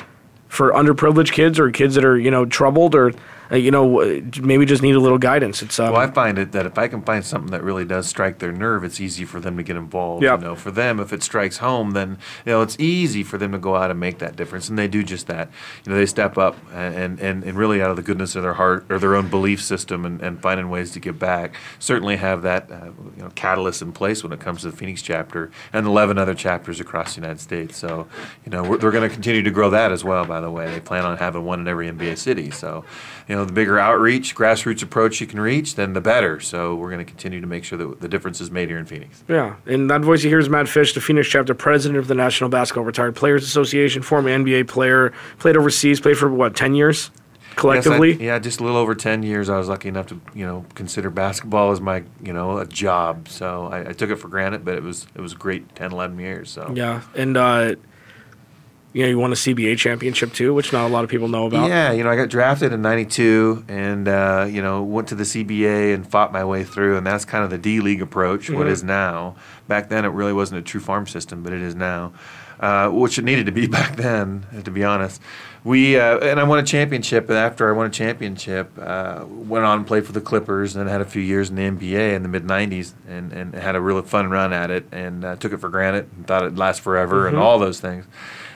for 0.47 0.71
underprivileged 0.71 1.31
kids 1.31 1.59
or 1.59 1.71
kids 1.71 1.95
that 1.95 2.05
are 2.05 2.17
you 2.17 2.31
know 2.31 2.45
troubled 2.45 2.95
or 2.95 3.13
uh, 3.51 3.57
you 3.57 3.71
know, 3.71 3.99
maybe 4.41 4.65
just 4.65 4.81
need 4.81 4.95
a 4.95 4.99
little 4.99 5.17
guidance. 5.17 5.61
It's 5.61 5.79
um, 5.79 5.93
well, 5.93 6.01
I 6.01 6.07
find 6.07 6.37
it 6.37 6.51
that 6.53 6.65
if 6.65 6.77
I 6.77 6.87
can 6.87 7.01
find 7.01 7.25
something 7.25 7.51
that 7.51 7.63
really 7.63 7.85
does 7.85 8.07
strike 8.07 8.39
their 8.39 8.51
nerve, 8.51 8.83
it's 8.83 8.99
easy 8.99 9.25
for 9.25 9.39
them 9.39 9.57
to 9.57 9.63
get 9.63 9.75
involved. 9.75 10.23
Yep. 10.23 10.39
You 10.39 10.45
know, 10.45 10.55
for 10.55 10.71
them, 10.71 10.99
if 10.99 11.11
it 11.11 11.23
strikes 11.23 11.57
home, 11.57 11.91
then 11.91 12.17
you 12.45 12.53
know 12.53 12.61
it's 12.61 12.79
easy 12.79 13.23
for 13.23 13.37
them 13.37 13.51
to 13.51 13.57
go 13.57 13.75
out 13.75 13.91
and 13.91 13.99
make 13.99 14.19
that 14.19 14.35
difference, 14.35 14.69
and 14.69 14.77
they 14.77 14.87
do 14.87 15.03
just 15.03 15.27
that. 15.27 15.49
You 15.85 15.91
know, 15.91 15.97
they 15.97 16.05
step 16.05 16.37
up 16.37 16.57
and 16.73 17.19
and, 17.19 17.43
and 17.43 17.57
really 17.57 17.81
out 17.81 17.89
of 17.89 17.95
the 17.95 18.03
goodness 18.03 18.35
of 18.35 18.43
their 18.43 18.53
heart 18.53 18.85
or 18.89 18.99
their 18.99 19.15
own 19.15 19.29
belief 19.29 19.61
system, 19.61 20.05
and, 20.05 20.21
and 20.21 20.41
finding 20.41 20.69
ways 20.69 20.91
to 20.91 20.99
give 20.99 21.19
back. 21.19 21.55
Certainly 21.79 22.17
have 22.17 22.43
that 22.43 22.71
uh, 22.71 22.91
you 23.17 23.23
know 23.23 23.31
catalyst 23.35 23.81
in 23.81 23.91
place 23.91 24.23
when 24.23 24.31
it 24.31 24.39
comes 24.39 24.61
to 24.61 24.71
the 24.71 24.77
Phoenix 24.77 25.01
chapter 25.01 25.51
and 25.73 25.85
11 25.85 26.17
other 26.17 26.33
chapters 26.35 26.79
across 26.79 27.15
the 27.15 27.21
United 27.21 27.39
States. 27.39 27.77
So, 27.77 28.07
you 28.45 28.51
know, 28.51 28.63
we're, 28.63 28.77
they're 28.77 28.91
going 28.91 29.07
to 29.07 29.13
continue 29.13 29.41
to 29.41 29.51
grow 29.51 29.69
that 29.71 29.91
as 29.91 30.03
well. 30.03 30.25
By 30.25 30.41
the 30.41 30.51
way, 30.51 30.71
they 30.71 30.79
plan 30.79 31.05
on 31.05 31.17
having 31.17 31.43
one 31.43 31.59
in 31.59 31.67
every 31.67 31.89
NBA 31.89 32.17
city. 32.17 32.51
So, 32.51 32.85
you 33.27 33.35
know, 33.35 33.40
the 33.45 33.53
bigger 33.53 33.79
outreach, 33.79 34.35
grassroots 34.35 34.83
approach 34.83 35.21
you 35.21 35.27
can 35.27 35.39
reach, 35.39 35.75
then 35.75 35.93
the 35.93 36.01
better. 36.01 36.39
So 36.39 36.75
we're 36.75 36.89
going 36.89 37.05
to 37.05 37.09
continue 37.09 37.41
to 37.41 37.47
make 37.47 37.63
sure 37.63 37.77
that 37.77 38.01
the 38.01 38.07
difference 38.07 38.41
is 38.41 38.51
made 38.51 38.69
here 38.69 38.77
in 38.77 38.85
Phoenix. 38.85 39.23
Yeah, 39.27 39.55
and 39.65 39.89
that 39.89 40.01
voice 40.01 40.23
you 40.23 40.29
hear 40.29 40.39
is 40.39 40.49
Matt 40.49 40.67
Fish, 40.67 40.93
the 40.93 41.01
Phoenix 41.01 41.27
chapter 41.27 41.53
president 41.53 41.99
of 41.99 42.07
the 42.07 42.15
National 42.15 42.49
Basketball 42.49 42.85
Retired 42.85 43.15
Players 43.15 43.43
Association, 43.43 44.01
former 44.01 44.29
NBA 44.29 44.67
player, 44.67 45.13
played 45.39 45.57
overseas, 45.57 45.99
played 45.99 46.17
for 46.17 46.29
what, 46.29 46.55
10 46.55 46.75
years? 46.75 47.11
Collectively, 47.55 48.11
yes, 48.11 48.21
I, 48.21 48.23
yeah, 48.23 48.39
just 48.39 48.59
a 48.59 48.63
little 48.63 48.77
over 48.77 48.95
ten 48.95 49.23
years. 49.23 49.49
I 49.49 49.57
was 49.57 49.67
lucky 49.67 49.89
enough 49.89 50.07
to, 50.07 50.21
you 50.33 50.45
know, 50.45 50.65
consider 50.73 51.09
basketball 51.09 51.71
as 51.71 51.81
my, 51.81 52.03
you 52.23 52.31
know, 52.31 52.59
a 52.59 52.65
job. 52.65 53.27
So 53.27 53.67
I, 53.67 53.89
I 53.89 53.93
took 53.93 54.09
it 54.09 54.15
for 54.15 54.29
granted, 54.29 54.63
but 54.63 54.75
it 54.75 54.83
was 54.83 55.05
it 55.15 55.21
was 55.21 55.33
great 55.33 55.75
10, 55.75 55.91
11 55.91 56.17
years. 56.17 56.49
So 56.49 56.71
yeah, 56.73 57.01
and 57.13 57.35
uh, 57.35 57.75
you 58.93 59.03
know, 59.03 59.09
you 59.09 59.17
won 59.17 59.31
a 59.31 59.35
CBA 59.35 59.77
championship 59.77 60.33
too, 60.33 60.53
which 60.53 60.73
not 60.73 60.85
a 60.85 60.91
lot 60.91 61.03
of 61.03 61.09
people 61.09 61.29
know 61.29 61.45
about. 61.45 61.69
Yeah, 61.69 61.93
you 61.93 62.03
know, 62.03 62.09
I 62.09 62.17
got 62.17 62.29
drafted 62.29 62.73
in 62.73 62.81
'92, 62.81 63.65
and 63.69 64.07
uh, 64.07 64.47
you 64.49 64.61
know, 64.61 64.83
went 64.83 65.07
to 65.09 65.15
the 65.15 65.23
CBA 65.23 65.93
and 65.93 66.05
fought 66.05 66.33
my 66.33 66.43
way 66.43 66.63
through, 66.65 66.97
and 66.97 67.07
that's 67.07 67.23
kind 67.23 67.43
of 67.43 67.49
the 67.49 67.57
D 67.57 67.79
League 67.79 68.01
approach. 68.01 68.47
Mm-hmm. 68.47 68.57
What 68.57 68.67
is 68.67 68.83
now? 68.83 69.35
Back 69.67 69.87
then, 69.87 70.03
it 70.03 70.09
really 70.09 70.33
wasn't 70.33 70.59
a 70.59 70.61
true 70.61 70.81
farm 70.81 71.07
system, 71.07 71.41
but 71.41 71.53
it 71.53 71.61
is 71.61 71.73
now, 71.73 72.11
uh, 72.59 72.89
which 72.89 73.17
it 73.17 73.23
needed 73.23 73.45
to 73.45 73.53
be 73.53 73.65
back 73.79 73.95
then, 73.95 74.45
to 74.65 74.71
be 74.71 74.83
honest. 74.83 75.21
We 75.63 75.97
uh, 75.97 76.17
and 76.17 76.37
I 76.37 76.43
won 76.43 76.59
a 76.59 76.63
championship, 76.63 77.29
and 77.29 77.37
after 77.37 77.69
I 77.69 77.77
won 77.77 77.87
a 77.87 77.91
championship, 77.91 78.71
uh, 78.77 79.23
went 79.25 79.63
on 79.63 79.77
and 79.77 79.87
played 79.87 80.05
for 80.05 80.11
the 80.11 80.19
Clippers, 80.19 80.75
and 80.75 80.89
had 80.89 80.99
a 80.99 81.05
few 81.05 81.21
years 81.21 81.49
in 81.49 81.55
the 81.55 81.61
NBA 81.61 82.13
in 82.13 82.23
the 82.23 82.29
mid 82.29 82.43
'90s, 82.43 82.91
and, 83.07 83.31
and 83.31 83.55
had 83.55 83.77
a 83.77 83.79
really 83.79 84.01
fun 84.01 84.29
run 84.29 84.51
at 84.51 84.69
it, 84.69 84.85
and 84.91 85.23
uh, 85.23 85.37
took 85.37 85.53
it 85.53 85.59
for 85.59 85.69
granted, 85.69 86.09
and 86.17 86.27
thought 86.27 86.43
it'd 86.43 86.57
last 86.57 86.81
forever, 86.81 87.19
mm-hmm. 87.19 87.35
and 87.35 87.37
all 87.37 87.57
those 87.57 87.79
things 87.79 88.05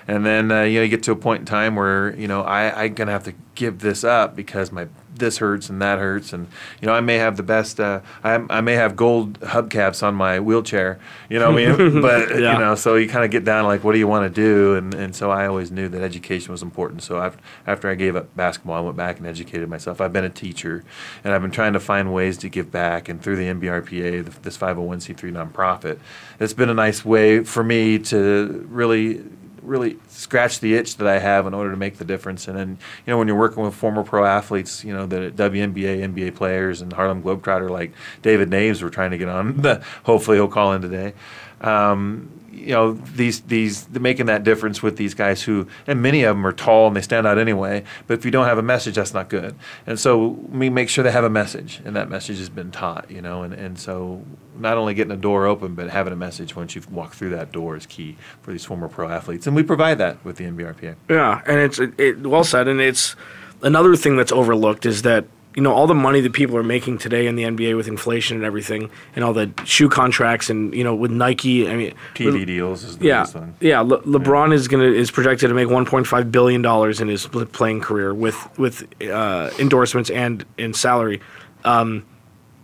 and 0.08 0.26
then 0.26 0.52
uh, 0.52 0.62
you 0.64 0.76
know 0.80 0.84
you 0.84 0.90
get 0.90 1.04
to 1.04 1.12
a 1.12 1.16
point 1.16 1.42
in 1.42 1.46
time 1.46 1.76
where 1.76 2.16
you 2.16 2.28
know 2.28 2.42
I 2.42 2.84
I'm 2.86 2.94
gonna 2.94 3.12
have 3.12 3.24
to 3.26 3.34
give 3.56 3.80
this 3.80 4.04
up 4.04 4.36
because 4.36 4.72
my 4.72 4.88
this 5.18 5.38
hurts 5.38 5.70
and 5.70 5.82
that 5.82 5.98
hurts, 5.98 6.34
and 6.34 6.48
you 6.82 6.88
know 6.88 6.94
I 6.94 7.00
may 7.00 7.16
have 7.16 7.38
the 7.38 7.44
best. 7.44 7.80
Uh, 7.80 8.02
I, 8.22 8.34
I 8.50 8.60
may 8.60 8.74
have 8.74 8.98
gold 8.98 9.40
hubcaps 9.40 10.04
on 10.04 10.14
my 10.14 10.42
wheelchair. 10.42 11.00
You 11.30 11.40
know 11.40 11.52
what 11.54 11.64
I 11.64 11.74
mean? 11.78 12.02
but 12.02 12.32
Yeah. 12.38 12.54
you 12.54 12.60
know, 12.60 12.76
so 12.76 12.96
you 12.96 13.08
kind 13.08 13.24
of 13.24 13.32
get 13.32 13.46
down 13.46 13.64
like, 13.64 13.86
what 13.86 13.94
do 13.94 14.00
you 14.00 14.10
want 14.10 14.26
to 14.26 14.42
do? 14.42 14.76
And 14.76 14.94
and 14.94 15.16
so 15.16 15.32
I 15.32 15.48
always 15.48 15.72
knew 15.72 15.88
that 15.88 16.02
education 16.02 16.52
was 16.52 16.62
important. 16.62 17.02
So 17.02 17.22
after 17.22 17.40
after 17.66 17.90
I 17.90 17.96
gave 17.96 18.18
up 18.18 18.36
basketball, 18.36 18.76
I 18.76 18.82
went 18.82 18.98
back 18.98 19.18
and 19.18 19.26
educated 19.26 19.70
myself. 19.70 20.02
I've 20.02 20.12
been 20.12 20.26
a 20.26 20.30
teacher, 20.30 20.84
and 21.24 21.34
I've 21.34 21.42
been 21.42 21.50
trying 21.52 21.72
to 21.74 21.80
find 21.80 22.14
ways 22.14 22.38
to 22.40 22.50
give 22.50 22.70
back. 22.70 23.08
And 23.08 23.22
through 23.22 23.38
the 23.38 23.46
NBRPA, 23.48 24.42
this 24.42 24.58
501c3 24.58 25.32
nonprofit, 25.32 25.98
it's 26.42 26.54
been 26.54 26.70
a 26.70 26.74
nice 26.74 27.06
way 27.06 27.42
for 27.46 27.64
me 27.64 28.00
to 28.00 28.68
really 28.70 29.24
really 29.66 29.98
scratch 30.08 30.60
the 30.60 30.76
itch 30.76 30.98
that 30.98 31.08
I 31.08 31.20
have 31.20 31.48
in 31.48 31.54
order 31.54 31.72
to 31.72 31.78
make 31.78 31.98
the 31.98 32.06
difference. 32.06 32.48
And 32.48 32.58
then, 32.58 32.70
you 32.70 33.12
know, 33.12 33.18
when 33.18 33.28
you're 33.28 33.38
working 33.38 33.64
with 33.64 33.74
former 33.74 34.04
pro 34.04 34.26
athletes, 34.26 34.84
you 34.84 34.94
know, 34.94 35.06
the 35.06 35.32
WNBA, 35.32 36.14
NBA 36.14 36.36
players, 36.36 36.82
and 36.82 36.92
Harlem 36.94 37.22
Globetrotter 37.22 37.70
like 37.70 37.92
David 38.22 38.50
Naves, 38.50 38.84
we're 38.84 38.90
trying 38.90 39.12
to 39.12 39.18
get 39.18 39.30
on. 39.30 39.82
Hopefully, 40.04 40.38
he'll 40.38 40.48
call 40.48 40.74
in 40.74 40.82
today. 40.82 41.14
Um, 41.62 42.30
you 42.66 42.72
know, 42.72 42.94
these 42.94 43.42
these 43.42 43.88
making 43.90 44.26
that 44.28 44.44
difference 44.44 44.82
with 44.82 44.98
these 44.98 45.14
guys 45.14 45.44
who, 45.44 45.68
and 45.86 46.02
many 46.02 46.24
of 46.24 46.36
them 46.36 46.48
are 46.48 46.54
tall 46.54 46.88
and 46.88 46.96
they 46.96 47.02
stand 47.02 47.28
out 47.28 47.38
anyway. 47.38 47.84
But 48.08 48.18
if 48.18 48.26
you 48.26 48.32
don't 48.32 48.46
have 48.46 48.58
a 48.58 48.64
message, 48.64 48.96
that's 48.96 49.14
not 49.14 49.30
good. 49.30 49.56
And 49.86 50.00
so 50.00 50.28
we 50.28 50.70
make 50.70 50.90
sure 50.90 51.04
they 51.04 51.12
have 51.12 51.24
a 51.24 51.30
message, 51.30 51.82
and 51.86 51.96
that 51.96 52.10
message 52.10 52.40
has 52.40 52.50
been 52.50 52.72
taught. 52.72 53.12
You 53.12 53.22
know, 53.22 53.44
and 53.44 53.54
and 53.54 53.78
so 53.78 54.24
not 54.58 54.78
only 54.78 54.94
getting 54.94 55.12
a 55.12 55.18
door 55.18 55.46
open, 55.46 55.76
but 55.76 55.90
having 55.90 56.14
a 56.14 56.16
message 56.16 56.56
once 56.56 56.76
you've 56.76 56.92
walked 56.92 57.16
through 57.16 57.32
that 57.32 57.52
door 57.52 57.76
is 57.76 57.86
key 57.86 58.18
for 58.42 58.52
these 58.52 58.66
former 58.66 58.88
pro 58.88 59.10
athletes, 59.10 59.46
and 59.46 59.56
we 59.56 59.64
provide 59.64 59.98
that 59.98 60.24
with 60.24 60.38
the 60.38 60.46
NBRPA. 60.46 60.96
Yeah, 61.10 61.42
and 61.46 61.60
it's 61.60 61.80
it, 61.80 62.00
it, 62.00 62.26
well 62.26 62.44
said. 62.44 62.68
And 62.68 62.80
it's 62.80 63.16
another 63.62 63.96
thing 63.96 64.16
that's 64.18 64.32
overlooked 64.32 64.86
is 64.86 65.02
that 65.04 65.26
you 65.56 65.62
know 65.62 65.74
all 65.74 65.88
the 65.88 65.96
money 65.96 66.20
that 66.22 66.34
people 66.34 66.58
are 66.58 66.64
making 66.64 66.98
today 66.98 67.28
in 67.28 67.36
the 67.36 67.44
NBA 67.44 67.76
with 67.78 67.88
inflation 67.88 68.36
and 68.38 68.46
everything, 68.46 68.90
and 69.16 69.24
all 69.24 69.34
the 69.34 69.50
shoe 69.64 69.88
contracts, 69.90 70.50
and 70.50 70.74
you 70.76 70.84
know 70.84 70.94
with 70.94 71.12
Nike. 71.12 71.68
I 71.70 71.76
mean, 71.76 71.94
TV 72.14 72.46
deals 72.46 72.84
is 72.84 72.98
the 72.98 73.06
yeah, 73.06 73.20
biggest 73.22 73.36
one. 73.36 73.56
yeah. 73.62 73.80
Le- 73.82 74.02
LeBron 74.02 74.54
is 74.54 74.68
gonna 74.68 74.84
is 74.84 75.12
projected 75.12 75.48
to 75.50 75.56
make 75.56 75.68
1.5 75.68 76.32
billion 76.32 76.62
dollars 76.62 77.00
in 77.02 77.08
his 77.08 77.26
playing 77.54 77.82
career 77.82 78.14
with 78.14 78.38
with 78.60 78.86
uh, 79.04 79.50
endorsements 79.58 80.10
and 80.10 80.46
in 80.58 80.74
salary. 80.74 81.22
Um, 81.64 82.06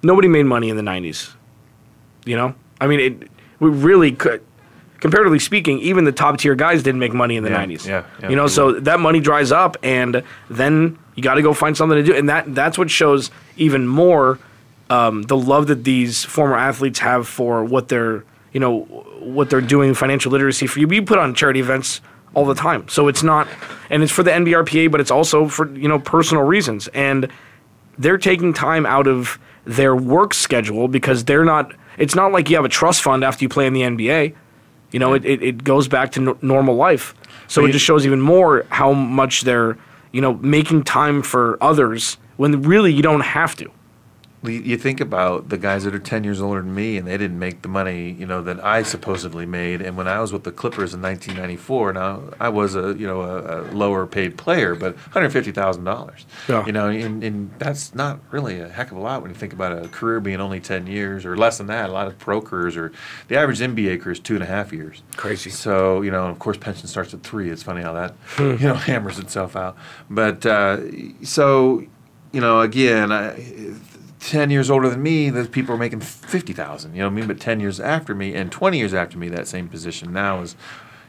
nobody 0.04 0.28
made 0.28 0.44
money 0.46 0.70
in 0.70 0.76
the 0.76 0.84
90s. 0.84 1.34
You 2.26 2.36
know, 2.36 2.56
I 2.80 2.88
mean, 2.88 3.00
it 3.00 3.30
we 3.60 3.70
really 3.70 4.12
could. 4.12 4.44
Comparatively 5.00 5.40
speaking, 5.40 5.80
even 5.80 6.04
the 6.04 6.12
top 6.12 6.38
tier 6.38 6.54
guys 6.54 6.84
didn't 6.84 7.00
make 7.00 7.12
money 7.12 7.36
in 7.36 7.44
the 7.44 7.50
Yeah, 7.50 7.66
90s. 7.66 7.88
yeah, 7.88 8.04
yeah, 8.22 8.30
you 8.30 8.36
know, 8.36 8.46
so 8.46 8.74
that 8.82 9.00
money 9.00 9.20
dries 9.20 9.52
up, 9.52 9.76
and 9.82 10.22
then 10.48 11.00
you 11.16 11.24
got 11.24 11.36
to 11.36 11.42
go 11.42 11.54
find 11.54 11.76
something 11.76 11.98
to 11.98 12.04
do, 12.04 12.16
and 12.16 12.30
that 12.30 12.54
that's 12.54 12.78
what 12.78 12.90
shows 12.90 13.32
even 13.58 13.88
more 13.88 14.40
um, 14.90 15.24
the 15.24 15.38
love 15.38 15.68
that 15.68 15.84
these 15.84 16.26
former 16.26 16.58
athletes 16.58 17.00
have 17.00 17.28
for 17.28 17.64
what 17.64 17.88
they're 17.88 18.24
you 18.52 18.60
know 18.60 18.82
what 19.20 19.50
they're 19.50 19.62
doing 19.62 19.94
financial 19.94 20.32
literacy 20.32 20.68
for 20.68 20.80
you. 20.80 20.88
We 20.88 21.02
put 21.02 21.18
on 21.18 21.34
charity 21.34 21.60
events 21.60 22.02
all 22.34 22.46
the 22.46 22.56
time, 22.56 22.88
so 22.88 23.08
it's 23.08 23.24
not, 23.24 23.48
and 23.90 24.04
it's 24.04 24.12
for 24.12 24.24
the 24.24 24.32
NBRPA, 24.32 24.92
but 24.92 25.00
it's 25.00 25.12
also 25.12 25.48
for 25.48 25.70
you 25.76 25.88
know 25.88 26.00
personal 26.00 26.44
reasons, 26.44 26.88
and 26.90 27.30
they're 27.98 28.18
taking 28.18 28.54
time 28.54 28.86
out 28.86 29.08
of 29.08 29.40
their 29.66 29.96
work 29.96 30.34
schedule 30.34 30.88
because 30.88 31.24
they're 31.24 31.46
not. 31.46 31.74
It's 31.98 32.16
not 32.16 32.32
like 32.32 32.50
you 32.50 32.56
have 32.56 32.66
a 32.66 32.70
trust 32.70 33.02
fund 33.02 33.24
after 33.24 33.44
you 33.44 33.50
play 33.50 33.68
in 33.68 33.74
the 33.74 33.82
NBA. 33.82 34.36
You 34.92 35.00
know, 35.00 35.14
it, 35.14 35.24
it, 35.24 35.42
it 35.42 35.64
goes 35.64 35.88
back 35.88 36.12
to 36.14 36.20
no, 36.20 36.38
normal 36.42 36.76
life. 36.76 37.14
So 37.48 37.66
it 37.66 37.72
just 37.72 37.86
shows 37.86 38.06
even 38.06 38.22
more 38.22 38.66
how 38.70 38.94
much 38.94 39.42
they're, 39.42 39.78
you 40.12 40.22
know, 40.22 40.34
making 40.36 40.84
time 40.84 41.22
for 41.22 41.58
others 41.62 42.18
when 42.38 42.62
really 42.62 42.94
you 42.94 43.02
don't 43.02 43.22
have 43.22 43.56
to. 43.58 43.72
You 44.44 44.76
think 44.76 45.00
about 45.00 45.50
the 45.50 45.58
guys 45.58 45.84
that 45.84 45.94
are 45.94 46.00
10 46.00 46.24
years 46.24 46.42
older 46.42 46.62
than 46.62 46.74
me 46.74 46.98
and 46.98 47.08
they 47.08 47.16
didn't 47.16 47.38
make 47.38 47.62
the 47.62 47.68
money, 47.68 48.10
you 48.12 48.26
know, 48.26 48.42
that 48.42 48.64
I 48.64 48.82
supposedly 48.82 49.46
made. 49.46 49.82
And 49.82 49.96
when 49.96 50.08
I 50.08 50.20
was 50.20 50.34
with 50.34 50.46
the 50.46 50.52
Clippers 50.52 50.96
in 50.96 51.02
1994, 51.02 51.94
now 51.94 52.24
I 52.40 52.50
was 52.50 52.76
a, 52.76 52.96
you 52.98 53.06
know, 53.06 53.22
a, 53.22 53.62
a 53.62 53.72
lower 53.72 54.08
paid 54.08 54.40
player, 54.40 54.74
but 54.74 54.98
$150,000. 54.98 56.26
Yeah. 56.50 56.66
You 56.66 56.72
know, 56.72 56.88
and, 56.90 57.24
and 57.24 57.52
that's 57.60 57.94
not 57.94 58.20
really 58.32 58.60
a 58.60 58.68
heck 58.68 58.90
of 58.90 58.98
a 58.98 59.00
lot 59.00 59.22
when 59.22 59.30
you 59.30 59.38
think 59.38 59.54
about 59.54 59.86
a 59.86 59.88
career 59.90 60.20
being 60.20 60.42
only 60.42 60.60
10 60.60 60.88
years 60.88 61.24
or 61.24 61.38
less 61.38 61.60
than 61.60 61.68
that. 61.68 61.92
A 61.92 61.94
lot 61.94 62.08
of 62.08 62.18
pro 62.18 62.42
careers 62.42 62.76
are, 62.76 62.92
the 63.28 63.38
average 63.38 63.60
NBA 63.60 64.02
career 64.02 64.14
is 64.14 64.20
two 64.20 64.34
and 64.34 64.44
a 64.44 64.48
half 64.48 64.74
years. 64.74 65.04
Crazy. 65.18 65.52
So, 65.52 66.02
you 66.02 66.10
know, 66.10 66.26
of 66.26 66.40
course, 66.40 66.58
pension 66.58 66.88
starts 66.88 67.14
at 67.14 67.22
three. 67.22 67.52
It's 67.52 67.62
funny 67.62 67.84
how 67.84 67.94
that, 67.94 68.16
you 68.40 68.68
know, 68.68 68.74
hammers 68.74 69.20
itself 69.20 69.56
out. 69.56 69.78
But 70.10 70.48
uh, 70.48 70.80
so, 71.24 71.84
you 72.32 72.42
know, 72.42 72.62
again, 72.62 73.12
I, 73.12 73.36
10 74.22 74.52
years 74.52 74.70
older 74.70 74.88
than 74.88 75.02
me, 75.02 75.30
those 75.30 75.48
people 75.48 75.74
are 75.74 75.80
making 75.80 76.00
50,000, 76.00 76.94
you 76.94 77.00
know 77.00 77.08
what 77.08 77.12
I 77.12 77.16
mean? 77.16 77.28
But 77.28 77.40
10 77.40 77.60
years 77.60 77.80
after 77.80 78.14
me 78.14 78.36
and 78.36 78.52
20 78.52 78.78
years 78.78 78.94
after 78.94 79.18
me, 79.18 79.30
that 79.30 79.48
same 79.48 79.68
position 79.68 80.14
now 80.14 80.42
is, 80.42 80.56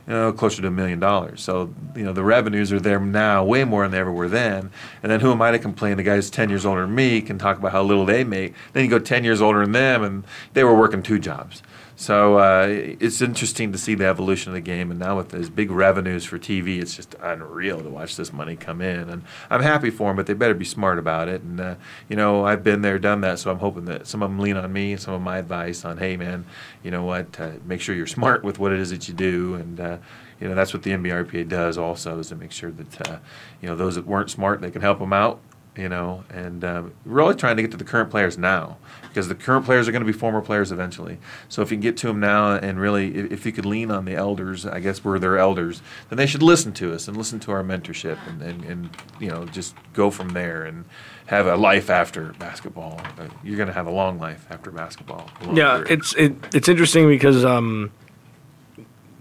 you 0.07 0.15
know, 0.15 0.33
closer 0.33 0.63
to 0.63 0.69
a 0.69 0.71
million 0.71 0.99
dollars. 0.99 1.43
So, 1.43 1.75
you 1.95 2.05
know, 2.05 2.15
the 2.15 2.25
revenues 2.25 2.73
are 2.73 2.81
there 2.81 2.99
now 2.99 3.45
way 3.45 3.65
more 3.65 3.83
than 3.83 3.91
they 3.91 3.99
ever 3.99 4.11
were 4.11 4.29
then. 4.29 4.71
And 5.03 5.13
then 5.13 5.21
who 5.21 5.31
am 5.31 5.43
I 5.43 5.51
to 5.51 5.59
complain? 5.59 5.99
The 5.99 6.03
guy 6.03 6.17
guys 6.17 6.31
10 6.31 6.49
years 6.49 6.65
older 6.65 6.81
than 6.81 6.95
me 6.95 7.21
can 7.21 7.37
talk 7.39 7.59
about 7.59 7.73
how 7.73 7.83
little 7.83 8.07
they 8.07 8.25
make. 8.25 8.55
Then 8.73 8.85
you 8.85 8.91
go 8.91 8.99
10 8.99 9.25
years 9.25 9.43
older 9.43 9.61
than 9.61 9.73
them 9.73 10.03
and 10.03 10.25
they 10.55 10.65
were 10.65 10.75
working 10.75 11.03
two 11.03 11.19
jobs. 11.19 11.63
So 12.03 12.39
uh, 12.39 12.67
it's 12.69 13.23
interesting 13.23 13.71
to 13.71 13.79
see 13.79 13.95
the 13.95 14.07
evolution 14.07 14.51
of 14.51 14.55
the 14.55 14.61
game, 14.61 14.91
and 14.91 14.99
now 14.99 15.17
with 15.17 15.29
those 15.29 15.49
big 15.49 15.71
revenues 15.71 16.25
for 16.25 16.37
TV, 16.37 16.83
it's 16.83 16.97
just 16.97 17.15
unreal 17.23 17.81
to 17.81 17.89
watch 17.89 18.17
this 18.17 18.33
money 18.33 18.57
come 18.57 18.81
in. 18.81 19.09
And 19.09 19.23
I'm 19.49 19.63
happy 19.63 19.89
for 19.89 20.09
them, 20.09 20.17
but 20.17 20.27
they 20.27 20.35
better 20.35 20.53
be 20.53 20.65
smart 20.65 20.99
about 20.99 21.29
it. 21.29 21.43
And 21.43 21.61
uh, 21.61 21.77
you 22.09 22.17
know, 22.17 22.45
I've 22.45 22.65
been 22.65 22.83
there, 22.83 22.99
done 22.99 23.21
that, 23.21 23.39
so 23.39 23.53
I'm 23.53 23.61
hoping 23.61 23.85
that 23.85 24.09
some 24.09 24.21
of 24.21 24.31
them 24.31 24.41
lean 24.41 24.57
on 24.57 24.73
me, 24.73 24.97
some 24.97 25.15
of 25.15 25.23
my 25.23 25.39
advice 25.39 25.85
on, 25.85 25.99
hey 25.99 26.17
man, 26.17 26.45
you 26.83 26.91
know 26.91 27.05
what, 27.05 27.39
uh, 27.39 27.51
make 27.65 27.81
sure 27.81 27.95
you're 27.95 28.09
smart 28.09 28.43
with 28.43 28.59
what 28.59 28.73
it 28.73 28.81
is 28.81 28.91
that 28.91 29.07
you 29.07 29.15
do, 29.15 29.55
and 29.55 29.79
uh, 29.79 29.99
you 30.41 30.49
know 30.49 30.57
that's 30.57 30.75
what 30.75 30.83
the 30.83 30.91
NBRPA 30.91 31.49
does 31.49 31.79
also 31.79 32.19
is 32.19 32.31
to 32.31 32.35
make 32.35 32.51
sure 32.51 32.73
that 32.73 33.09
uh, 33.09 33.19
you 33.61 33.69
know 33.69 33.77
those 33.77 33.95
that 33.95 34.09
weren't 34.09 34.29
smart, 34.29 34.61
they 34.61 34.73
can 34.73 34.83
help 34.83 34.99
them 34.99 35.13
out. 35.13 35.39
You 35.75 35.89
know, 35.89 36.25
and 36.29 36.63
um, 36.65 36.93
we're 37.07 37.15
really 37.15 37.35
trying 37.35 37.57
to 37.57 37.63
get 37.63 37.71
to 37.71 37.79
the 37.79 37.85
current 37.85 38.11
players 38.11 38.37
now 38.37 38.77
because 39.13 39.29
the 39.29 39.35
current 39.35 39.65
players 39.65 39.89
are 39.89 39.93
going 39.93 40.05
to 40.05 40.07
be 40.07 40.13
former 40.13 40.41
players 40.41 40.71
eventually. 40.71 41.19
So 41.49 41.63
if 41.63 41.71
you 41.71 41.77
can 41.77 41.83
get 41.83 41.97
to 41.99 42.09
them 42.09 42.21
now 42.21 42.57
and 42.57 42.79
really, 42.81 43.15
if, 43.15 43.33
if 43.33 43.47
you 43.47 43.53
could 43.53 43.65
lean 43.65 43.91
on 43.91 44.05
the 44.05 44.15
elders, 44.15 44.67
I 44.67 44.81
guess 44.81 45.05
we're 45.05 45.19
their 45.19 45.39
elders, 45.39 45.81
then 46.09 46.17
they 46.17 46.27
should 46.27 46.43
listen 46.43 46.73
to 46.75 46.95
us 46.95 47.09
and 47.09 47.17
listen 47.17 47.41
to 47.41 47.53
our 47.53 47.63
mentorship 47.63 48.19
and, 48.27 48.43
and, 48.43 48.65
and 48.65 48.91
you 49.19 49.29
know, 49.29 49.45
just 49.47 49.75
go 49.93 50.11
from 50.11 50.31
there 50.31 50.65
and 50.65 50.85
have 51.27 51.47
a 51.47 51.57
life 51.57 51.91
after 51.91 52.33
basketball. 52.35 53.01
Uh, 53.19 53.29
You're 53.43 53.57
going 53.57 53.69
to 53.69 53.75
have 53.75 53.87
a 53.87 53.91
long 53.91 54.19
life 54.19 54.47
after 54.51 54.71
basketball. 54.71 55.31
Yeah, 55.53 55.79
career. 55.79 55.87
it's 55.89 56.15
it, 56.15 56.35
it's 56.55 56.69
interesting 56.69 57.09
because 57.09 57.45
um, 57.45 57.93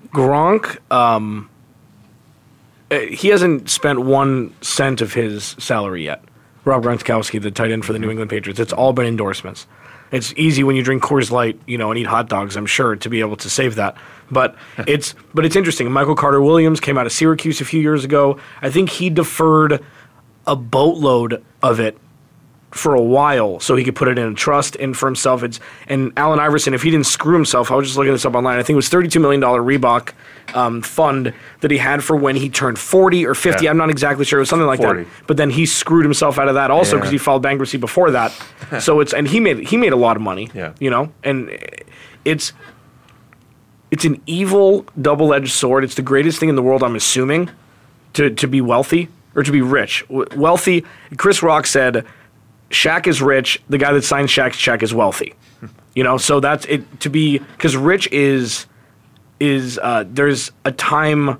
Gronk, 0.07 0.79
um, 0.91 1.49
uh, 2.89 2.99
he 2.99 3.29
hasn't 3.29 3.69
spent 3.69 3.99
one 3.99 4.53
cent 4.61 5.01
of 5.01 5.13
his 5.13 5.55
salary 5.59 6.05
yet. 6.05 6.23
Rob 6.63 6.83
Gronkowski, 6.83 7.41
the 7.41 7.51
tight 7.51 7.71
end 7.71 7.85
for 7.85 7.93
the 7.93 7.99
New 7.99 8.09
England 8.09 8.29
Patriots, 8.29 8.59
it's 8.59 8.73
all 8.73 8.93
been 8.93 9.05
endorsements. 9.05 9.67
It's 10.11 10.33
easy 10.35 10.63
when 10.63 10.75
you 10.75 10.83
drink 10.83 11.01
Coors 11.01 11.31
Light, 11.31 11.59
you 11.65 11.77
know, 11.77 11.89
and 11.89 11.97
eat 11.97 12.05
hot 12.05 12.27
dogs. 12.27 12.57
I'm 12.57 12.65
sure 12.65 12.95
to 12.97 13.09
be 13.09 13.21
able 13.21 13.37
to 13.37 13.49
save 13.49 13.75
that, 13.75 13.95
but 14.29 14.55
it's 14.85 15.15
but 15.33 15.45
it's 15.45 15.55
interesting. 15.55 15.89
Michael 15.91 16.15
Carter 16.15 16.41
Williams 16.41 16.81
came 16.81 16.97
out 16.97 17.05
of 17.05 17.13
Syracuse 17.13 17.61
a 17.61 17.65
few 17.65 17.79
years 17.79 18.03
ago. 18.03 18.37
I 18.61 18.69
think 18.69 18.89
he 18.89 19.09
deferred 19.09 19.83
a 20.45 20.55
boatload 20.55 21.43
of 21.63 21.79
it 21.79 21.97
for 22.71 22.95
a 22.95 23.01
while 23.01 23.59
so 23.59 23.75
he 23.75 23.83
could 23.83 23.95
put 23.95 24.07
it 24.07 24.17
in 24.17 24.27
a 24.31 24.33
trust 24.33 24.75
and 24.77 24.95
for 24.95 25.05
himself. 25.05 25.43
It's 25.43 25.59
and 25.87 26.13
Allen 26.15 26.39
Iverson, 26.39 26.73
if 26.73 26.81
he 26.83 26.89
didn't 26.91 27.05
screw 27.05 27.33
himself, 27.35 27.69
I 27.71 27.75
was 27.75 27.85
just 27.87 27.97
looking 27.97 28.13
this 28.13 28.25
up 28.25 28.33
online. 28.33 28.59
I 28.59 28.63
think 28.63 28.75
it 28.75 28.77
was 28.77 28.87
thirty 28.89 29.09
two 29.09 29.19
million 29.19 29.41
dollar 29.41 29.61
Reebok 29.61 30.13
um, 30.55 30.81
fund 30.81 31.33
that 31.59 31.69
he 31.71 31.77
had 31.77 32.03
for 32.03 32.15
when 32.15 32.35
he 32.37 32.49
turned 32.49 32.79
forty 32.79 33.25
or 33.25 33.35
fifty. 33.35 33.65
Yeah. 33.65 33.71
I'm 33.71 33.77
not 33.77 33.89
exactly 33.89 34.23
sure. 34.25 34.39
It 34.39 34.43
was 34.43 34.49
something 34.49 34.67
like 34.67 34.79
40. 34.79 35.03
that. 35.03 35.09
But 35.27 35.37
then 35.37 35.49
he 35.49 35.65
screwed 35.65 36.05
himself 36.05 36.39
out 36.39 36.47
of 36.47 36.55
that 36.55 36.71
also 36.71 36.95
because 36.95 37.09
Yeah. 37.09 37.13
he 37.13 37.17
filed 37.17 37.41
bankruptcy 37.43 37.77
before 37.77 38.11
that. 38.11 38.31
so 38.79 38.99
it's 39.01 39.13
and 39.13 39.27
he 39.27 39.39
made 39.41 39.67
he 39.67 39.75
made 39.77 39.91
a 39.93 39.97
lot 39.97 40.15
of 40.15 40.21
money. 40.21 40.49
Yeah. 40.53 40.73
you 40.79 40.89
know, 40.89 41.11
and 41.23 41.49
it's 42.23 42.53
it's 43.91 44.05
an 44.05 44.21
evil 44.25 44.85
double 45.01 45.33
edged 45.33 45.51
sword. 45.51 45.83
It's 45.83 45.95
the 45.95 46.01
greatest 46.01 46.39
thing 46.39 46.47
in 46.49 46.55
the 46.55 46.61
world. 46.63 46.83
I'm 46.83 46.95
assuming 46.95 47.49
to 48.13 48.29
to 48.29 48.47
be 48.47 48.61
wealthy 48.61 49.09
or 49.35 49.43
to 49.43 49.51
be 49.51 49.61
rich. 49.61 50.05
W- 50.07 50.25
wealthy. 50.35 50.85
Chris 51.17 51.41
Rock 51.43 51.65
said, 51.65 52.05
"Shaq 52.71 53.07
is 53.07 53.21
rich. 53.21 53.61
The 53.69 53.77
guy 53.77 53.93
that 53.93 54.03
signed 54.03 54.29
Shaq's 54.29 54.57
check 54.57 54.83
is 54.83 54.93
wealthy." 54.93 55.35
You 55.93 56.03
know, 56.03 56.17
so 56.17 56.39
that's 56.39 56.65
it. 56.65 57.01
To 57.01 57.09
be 57.09 57.39
because 57.39 57.75
rich 57.75 58.07
is 58.11 58.65
is 59.39 59.79
uh, 59.81 60.05
there's 60.07 60.51
a 60.65 60.71
time 60.71 61.39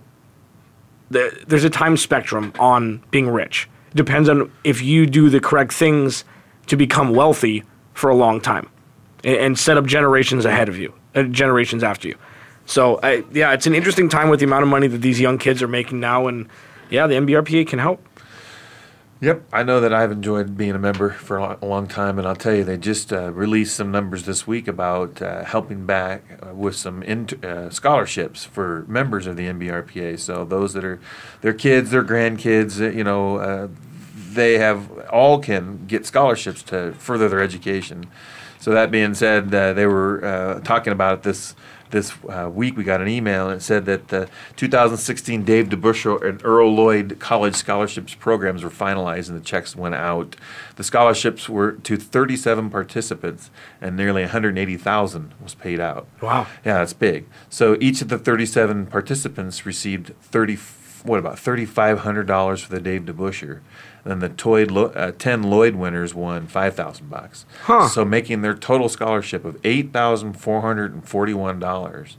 there's 1.09 1.63
a 1.63 1.69
time 1.69 1.97
spectrum 1.97 2.53
on 2.59 3.03
being 3.11 3.29
rich. 3.29 3.69
It 3.91 3.97
depends 3.97 4.29
on 4.29 4.51
if 4.63 4.81
you 4.81 5.05
do 5.05 5.29
the 5.29 5.39
correct 5.39 5.73
things 5.73 6.23
to 6.67 6.77
become 6.77 7.13
wealthy 7.13 7.63
for 7.93 8.09
a 8.09 8.15
long 8.15 8.39
time 8.39 8.69
and, 9.23 9.35
and 9.37 9.59
set 9.59 9.77
up 9.77 9.85
generations 9.85 10.45
ahead 10.45 10.69
of 10.69 10.77
you, 10.77 10.93
uh, 11.15 11.23
generations 11.23 11.83
after 11.83 12.07
you. 12.07 12.15
So, 12.65 12.99
I, 13.03 13.23
yeah, 13.33 13.51
it's 13.53 13.67
an 13.67 13.75
interesting 13.75 14.07
time 14.07 14.29
with 14.29 14.39
the 14.39 14.45
amount 14.45 14.63
of 14.63 14.69
money 14.69 14.87
that 14.87 14.99
these 14.99 15.19
young 15.19 15.37
kids 15.37 15.61
are 15.61 15.67
making 15.67 15.99
now, 15.99 16.27
and 16.27 16.47
yeah, 16.89 17.07
the 17.07 17.15
NBRPA 17.15 17.67
can 17.67 17.79
help. 17.79 18.05
Yep, 19.21 19.43
I 19.53 19.61
know 19.61 19.79
that 19.81 19.93
I've 19.93 20.11
enjoyed 20.11 20.57
being 20.57 20.71
a 20.71 20.79
member 20.79 21.11
for 21.11 21.37
a 21.37 21.63
long 21.63 21.85
time, 21.85 22.17
and 22.17 22.27
I'll 22.27 22.35
tell 22.35 22.55
you, 22.55 22.63
they 22.63 22.75
just 22.75 23.13
uh, 23.13 23.31
released 23.31 23.75
some 23.75 23.91
numbers 23.91 24.23
this 24.23 24.47
week 24.47 24.67
about 24.67 25.21
uh, 25.21 25.43
helping 25.45 25.85
back 25.85 26.23
uh, 26.41 26.55
with 26.55 26.75
some 26.75 27.03
int- 27.03 27.45
uh, 27.45 27.69
scholarships 27.69 28.45
for 28.45 28.83
members 28.87 29.27
of 29.27 29.37
the 29.37 29.45
NBRPA. 29.45 30.17
So 30.17 30.43
those 30.43 30.73
that 30.73 30.83
are 30.83 30.99
their 31.41 31.53
kids, 31.53 31.91
their 31.91 32.03
grandkids, 32.03 32.81
uh, 32.81 32.89
you 32.89 33.03
know, 33.03 33.37
uh, 33.37 33.67
they 34.15 34.57
have 34.57 34.89
all 35.11 35.37
can 35.37 35.85
get 35.85 36.07
scholarships 36.07 36.63
to 36.63 36.93
further 36.93 37.29
their 37.29 37.41
education. 37.41 38.07
So 38.59 38.71
that 38.71 38.89
being 38.89 39.13
said, 39.13 39.51
they 39.51 39.85
were 39.85 40.61
talking 40.63 40.93
about 40.93 41.21
this 41.21 41.55
this 41.91 42.13
uh, 42.27 42.49
week 42.51 42.75
we 42.75 42.83
got 42.83 43.01
an 43.01 43.07
email 43.07 43.49
and 43.49 43.57
it 43.57 43.63
said 43.63 43.85
that 43.85 44.07
the 44.07 44.29
2016 44.55 45.43
Dave 45.43 45.69
DeBusschere 45.69 46.27
and 46.27 46.41
Earl 46.43 46.73
Lloyd 46.73 47.17
College 47.19 47.55
Scholarships 47.55 48.15
programs 48.15 48.63
were 48.63 48.69
finalized 48.69 49.29
and 49.29 49.39
the 49.39 49.43
checks 49.43 49.75
went 49.75 49.95
out. 49.95 50.35
The 50.75 50.83
scholarships 50.83 51.47
were 51.47 51.73
to 51.73 51.97
37 51.97 52.69
participants 52.69 53.51
and 53.79 53.95
nearly 53.95 54.23
180,000 54.23 55.33
was 55.41 55.53
paid 55.53 55.79
out. 55.79 56.07
Wow. 56.21 56.47
Yeah, 56.65 56.79
that's 56.79 56.93
big. 56.93 57.27
So 57.49 57.77
each 57.79 58.01
of 58.01 58.09
the 58.09 58.17
37 58.17 58.87
participants 58.87 59.65
received 59.65 60.13
30 60.21 60.57
what 61.03 61.17
about 61.17 61.35
$3,500 61.35 62.59
for 62.59 62.71
the 62.71 62.79
Dave 62.79 63.03
DeBusschere 63.03 63.61
then 64.05 64.19
the 64.19 64.29
toy 64.29 64.65
uh, 64.65 65.11
ten 65.17 65.43
Lloyd 65.43 65.75
winners 65.75 66.13
won 66.13 66.47
five 66.47 66.75
thousand 66.75 67.09
bucks. 67.09 67.45
Huh. 67.63 67.87
So 67.87 68.03
making 68.05 68.41
their 68.41 68.55
total 68.55 68.89
scholarship 68.89 69.45
of 69.45 69.59
eight 69.63 69.93
thousand 69.93 70.33
four 70.33 70.61
hundred 70.61 70.93
and 70.93 71.07
forty-one 71.07 71.59
dollars 71.59 72.17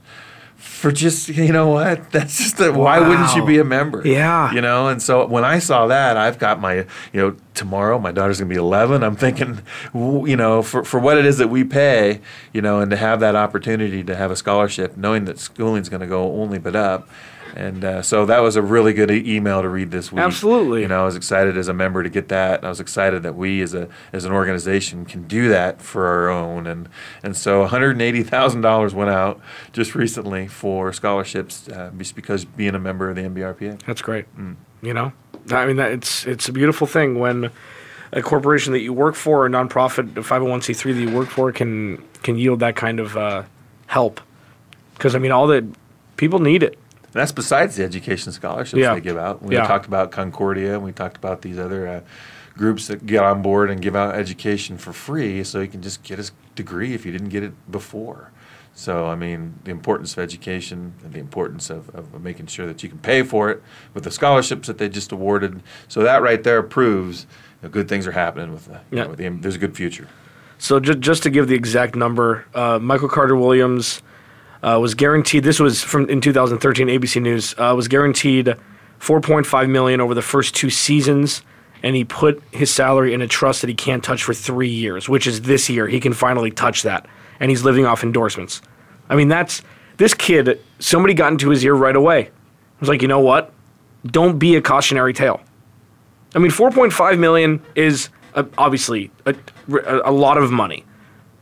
for 0.63 0.93
just 0.93 1.27
you 1.27 1.51
know 1.51 1.67
what? 1.67 2.09
That's 2.11 2.37
just 2.37 2.59
a, 2.59 2.71
why 2.71 2.99
wouldn't 2.99 3.35
you 3.35 3.45
be 3.45 3.59
a 3.59 3.65
member? 3.65 4.01
Yeah. 4.05 4.53
You 4.53 4.61
know 4.61 4.87
and 4.87 5.01
so 5.01 5.25
when 5.25 5.43
i 5.43 5.59
saw 5.59 5.87
that 5.87 6.17
i've 6.17 6.39
got 6.39 6.59
my 6.59 6.75
you 6.75 6.85
know 7.13 7.35
tomorrow 7.53 7.99
my 7.99 8.11
daughter's 8.11 8.39
going 8.39 8.49
to 8.49 8.53
be 8.53 8.59
11 8.59 9.03
i'm 9.03 9.15
thinking 9.15 9.61
you 9.93 10.35
know 10.35 10.61
for, 10.61 10.83
for 10.83 10.99
what 10.99 11.17
it 11.17 11.25
is 11.25 11.37
that 11.37 11.49
we 11.49 11.63
pay 11.63 12.21
you 12.53 12.61
know 12.61 12.79
and 12.79 12.91
to 12.91 12.97
have 12.97 13.19
that 13.19 13.35
opportunity 13.35 14.03
to 14.03 14.15
have 14.15 14.31
a 14.31 14.35
scholarship 14.35 14.95
knowing 14.97 15.25
that 15.25 15.39
schooling's 15.39 15.89
going 15.89 16.01
to 16.01 16.07
go 16.07 16.33
only 16.33 16.59
but 16.59 16.75
up 16.75 17.07
and 17.55 17.85
uh, 17.85 18.01
so 18.01 18.25
that 18.25 18.39
was 18.39 18.55
a 18.55 18.61
really 18.61 18.93
good 18.93 19.11
e- 19.11 19.35
email 19.35 19.61
to 19.61 19.69
read 19.69 19.91
this 19.91 20.11
week. 20.11 20.21
Absolutely. 20.21 20.81
You 20.81 20.87
know, 20.87 21.01
I 21.01 21.05
was 21.05 21.15
excited 21.15 21.57
as 21.57 21.67
a 21.67 21.73
member 21.73 22.03
to 22.03 22.09
get 22.09 22.29
that. 22.29 22.59
And 22.59 22.65
I 22.65 22.69
was 22.69 22.79
excited 22.79 23.23
that 23.23 23.35
we 23.35 23.61
as 23.61 23.73
a 23.73 23.87
as 24.11 24.25
an 24.25 24.31
organization 24.31 25.05
can 25.05 25.27
do 25.27 25.49
that 25.49 25.81
for 25.81 26.07
our 26.07 26.29
own. 26.29 26.65
And 26.65 26.89
and 27.21 27.37
so 27.37 27.65
$180,000 27.67 28.93
went 28.93 29.09
out 29.09 29.39
just 29.71 29.93
recently 29.95 30.47
for 30.47 30.91
scholarships 30.93 31.67
uh, 31.69 31.91
just 31.97 32.15
because 32.15 32.45
being 32.45 32.75
a 32.75 32.79
member 32.79 33.09
of 33.09 33.15
the 33.15 33.21
NBRPA. 33.21 33.83
That's 33.85 34.01
great. 34.01 34.25
Mm. 34.37 34.55
You 34.81 34.93
know, 34.93 35.13
I 35.51 35.65
mean, 35.65 35.77
that, 35.77 35.91
it's 35.91 36.25
it's 36.25 36.49
a 36.49 36.51
beautiful 36.51 36.87
thing 36.87 37.19
when 37.19 37.51
a 38.11 38.21
corporation 38.21 38.73
that 38.73 38.81
you 38.81 38.93
work 38.93 39.15
for, 39.15 39.45
a 39.45 39.49
nonprofit, 39.49 40.15
a 40.17 40.21
501c3 40.21 40.95
that 40.95 41.01
you 41.01 41.15
work 41.15 41.29
for, 41.29 41.51
can 41.51 42.03
can 42.23 42.37
yield 42.37 42.59
that 42.59 42.75
kind 42.75 42.99
of 42.99 43.15
uh, 43.15 43.43
help. 43.87 44.21
Because 44.93 45.15
I 45.15 45.19
mean, 45.19 45.31
all 45.31 45.47
the 45.47 45.67
people 46.17 46.39
need 46.39 46.63
it. 46.63 46.77
And 47.13 47.21
that's 47.21 47.31
besides 47.31 47.75
the 47.75 47.83
education 47.83 48.31
scholarships 48.31 48.79
yeah. 48.79 48.95
they 48.95 49.01
give 49.01 49.17
out. 49.17 49.43
We 49.43 49.55
yeah. 49.55 49.67
talked 49.67 49.85
about 49.85 50.11
Concordia, 50.11 50.73
and 50.73 50.83
we 50.83 50.91
talked 50.91 51.15
about 51.15 51.43
these 51.43 51.59
other 51.59 51.87
uh, 51.87 52.01
groups 52.57 52.87
that 52.87 53.05
get 53.05 53.23
on 53.23 53.43
board 53.43 53.69
and 53.69 53.79
give 53.81 53.95
out 53.95 54.15
education 54.15 54.79
for 54.79 54.93
free, 54.93 55.43
so 55.43 55.59
you 55.59 55.67
can 55.67 55.83
just 55.83 56.01
get 56.01 56.17
a 56.17 56.31
degree 56.55 56.95
if 56.95 57.05
you 57.05 57.11
didn't 57.11 57.29
get 57.29 57.43
it 57.43 57.53
before. 57.71 58.31
So, 58.73 59.05
I 59.05 59.13
mean, 59.13 59.59
the 59.63 59.69
importance 59.69 60.13
of 60.13 60.19
education 60.19 60.95
and 61.03 61.13
the 61.13 61.19
importance 61.19 61.69
of, 61.69 61.93
of 61.93 62.19
making 62.19 62.47
sure 62.47 62.65
that 62.65 62.81
you 62.81 62.89
can 62.89 62.97
pay 62.97 63.21
for 63.21 63.51
it 63.51 63.61
with 63.93 64.03
the 64.05 64.09
scholarships 64.09 64.65
that 64.65 64.79
they 64.79 64.89
just 64.89 65.11
awarded. 65.11 65.61
So 65.87 66.01
that 66.01 66.23
right 66.23 66.43
there 66.43 66.63
proves 66.63 67.27
you 67.61 67.67
know, 67.67 67.69
good 67.69 67.87
things 67.87 68.07
are 68.07 68.11
happening 68.11 68.51
with 68.51 68.65
the, 68.65 68.81
yeah. 68.89 69.03
Know, 69.03 69.09
with 69.09 69.19
the, 69.19 69.29
there's 69.29 69.55
a 69.55 69.59
good 69.59 69.75
future. 69.75 70.07
So 70.57 70.79
just, 70.79 71.01
just 71.01 71.21
to 71.21 71.29
give 71.29 71.47
the 71.47 71.53
exact 71.53 71.95
number, 71.95 72.47
uh, 72.55 72.79
Michael 72.79 73.09
Carter 73.09 73.35
Williams– 73.35 74.01
uh, 74.63 74.79
was 74.79 74.95
guaranteed. 74.95 75.43
This 75.43 75.59
was 75.59 75.83
from 75.83 76.09
in 76.09 76.21
2013 76.21 76.87
ABC 76.87 77.21
News. 77.21 77.53
Uh, 77.57 77.73
was 77.75 77.87
guaranteed 77.87 78.55
4.5 78.99 79.69
million 79.69 79.99
over 79.99 80.13
the 80.13 80.21
first 80.21 80.55
two 80.55 80.69
seasons, 80.69 81.43
and 81.83 81.95
he 81.95 82.05
put 82.05 82.41
his 82.51 82.71
salary 82.71 83.13
in 83.13 83.21
a 83.21 83.27
trust 83.27 83.61
that 83.61 83.67
he 83.67 83.75
can't 83.75 84.03
touch 84.03 84.23
for 84.23 84.33
three 84.33 84.69
years, 84.69 85.09
which 85.09 85.27
is 85.27 85.41
this 85.41 85.69
year. 85.69 85.87
He 85.87 85.99
can 85.99 86.13
finally 86.13 86.49
touch 86.49 86.83
that, 86.83 87.05
and 87.39 87.51
he's 87.51 87.63
living 87.63 87.85
off 87.85 88.03
endorsements. 88.03 88.61
I 89.09 89.15
mean, 89.15 89.27
that's 89.27 89.61
this 89.97 90.13
kid. 90.13 90.61
Somebody 90.79 91.13
got 91.13 91.33
into 91.33 91.49
his 91.49 91.63
ear 91.65 91.75
right 91.75 91.95
away. 91.95 92.27
I 92.27 92.79
was 92.79 92.89
like, 92.89 93.01
you 93.01 93.07
know 93.09 93.19
what? 93.19 93.51
Don't 94.05 94.39
be 94.39 94.55
a 94.55 94.61
cautionary 94.61 95.13
tale. 95.13 95.41
I 96.35 96.39
mean, 96.39 96.51
4.5 96.51 97.19
million 97.19 97.61
is 97.75 98.09
a, 98.33 98.45
obviously 98.57 99.11
a, 99.25 99.35
a 100.05 100.11
lot 100.11 100.37
of 100.37 100.51
money. 100.51 100.85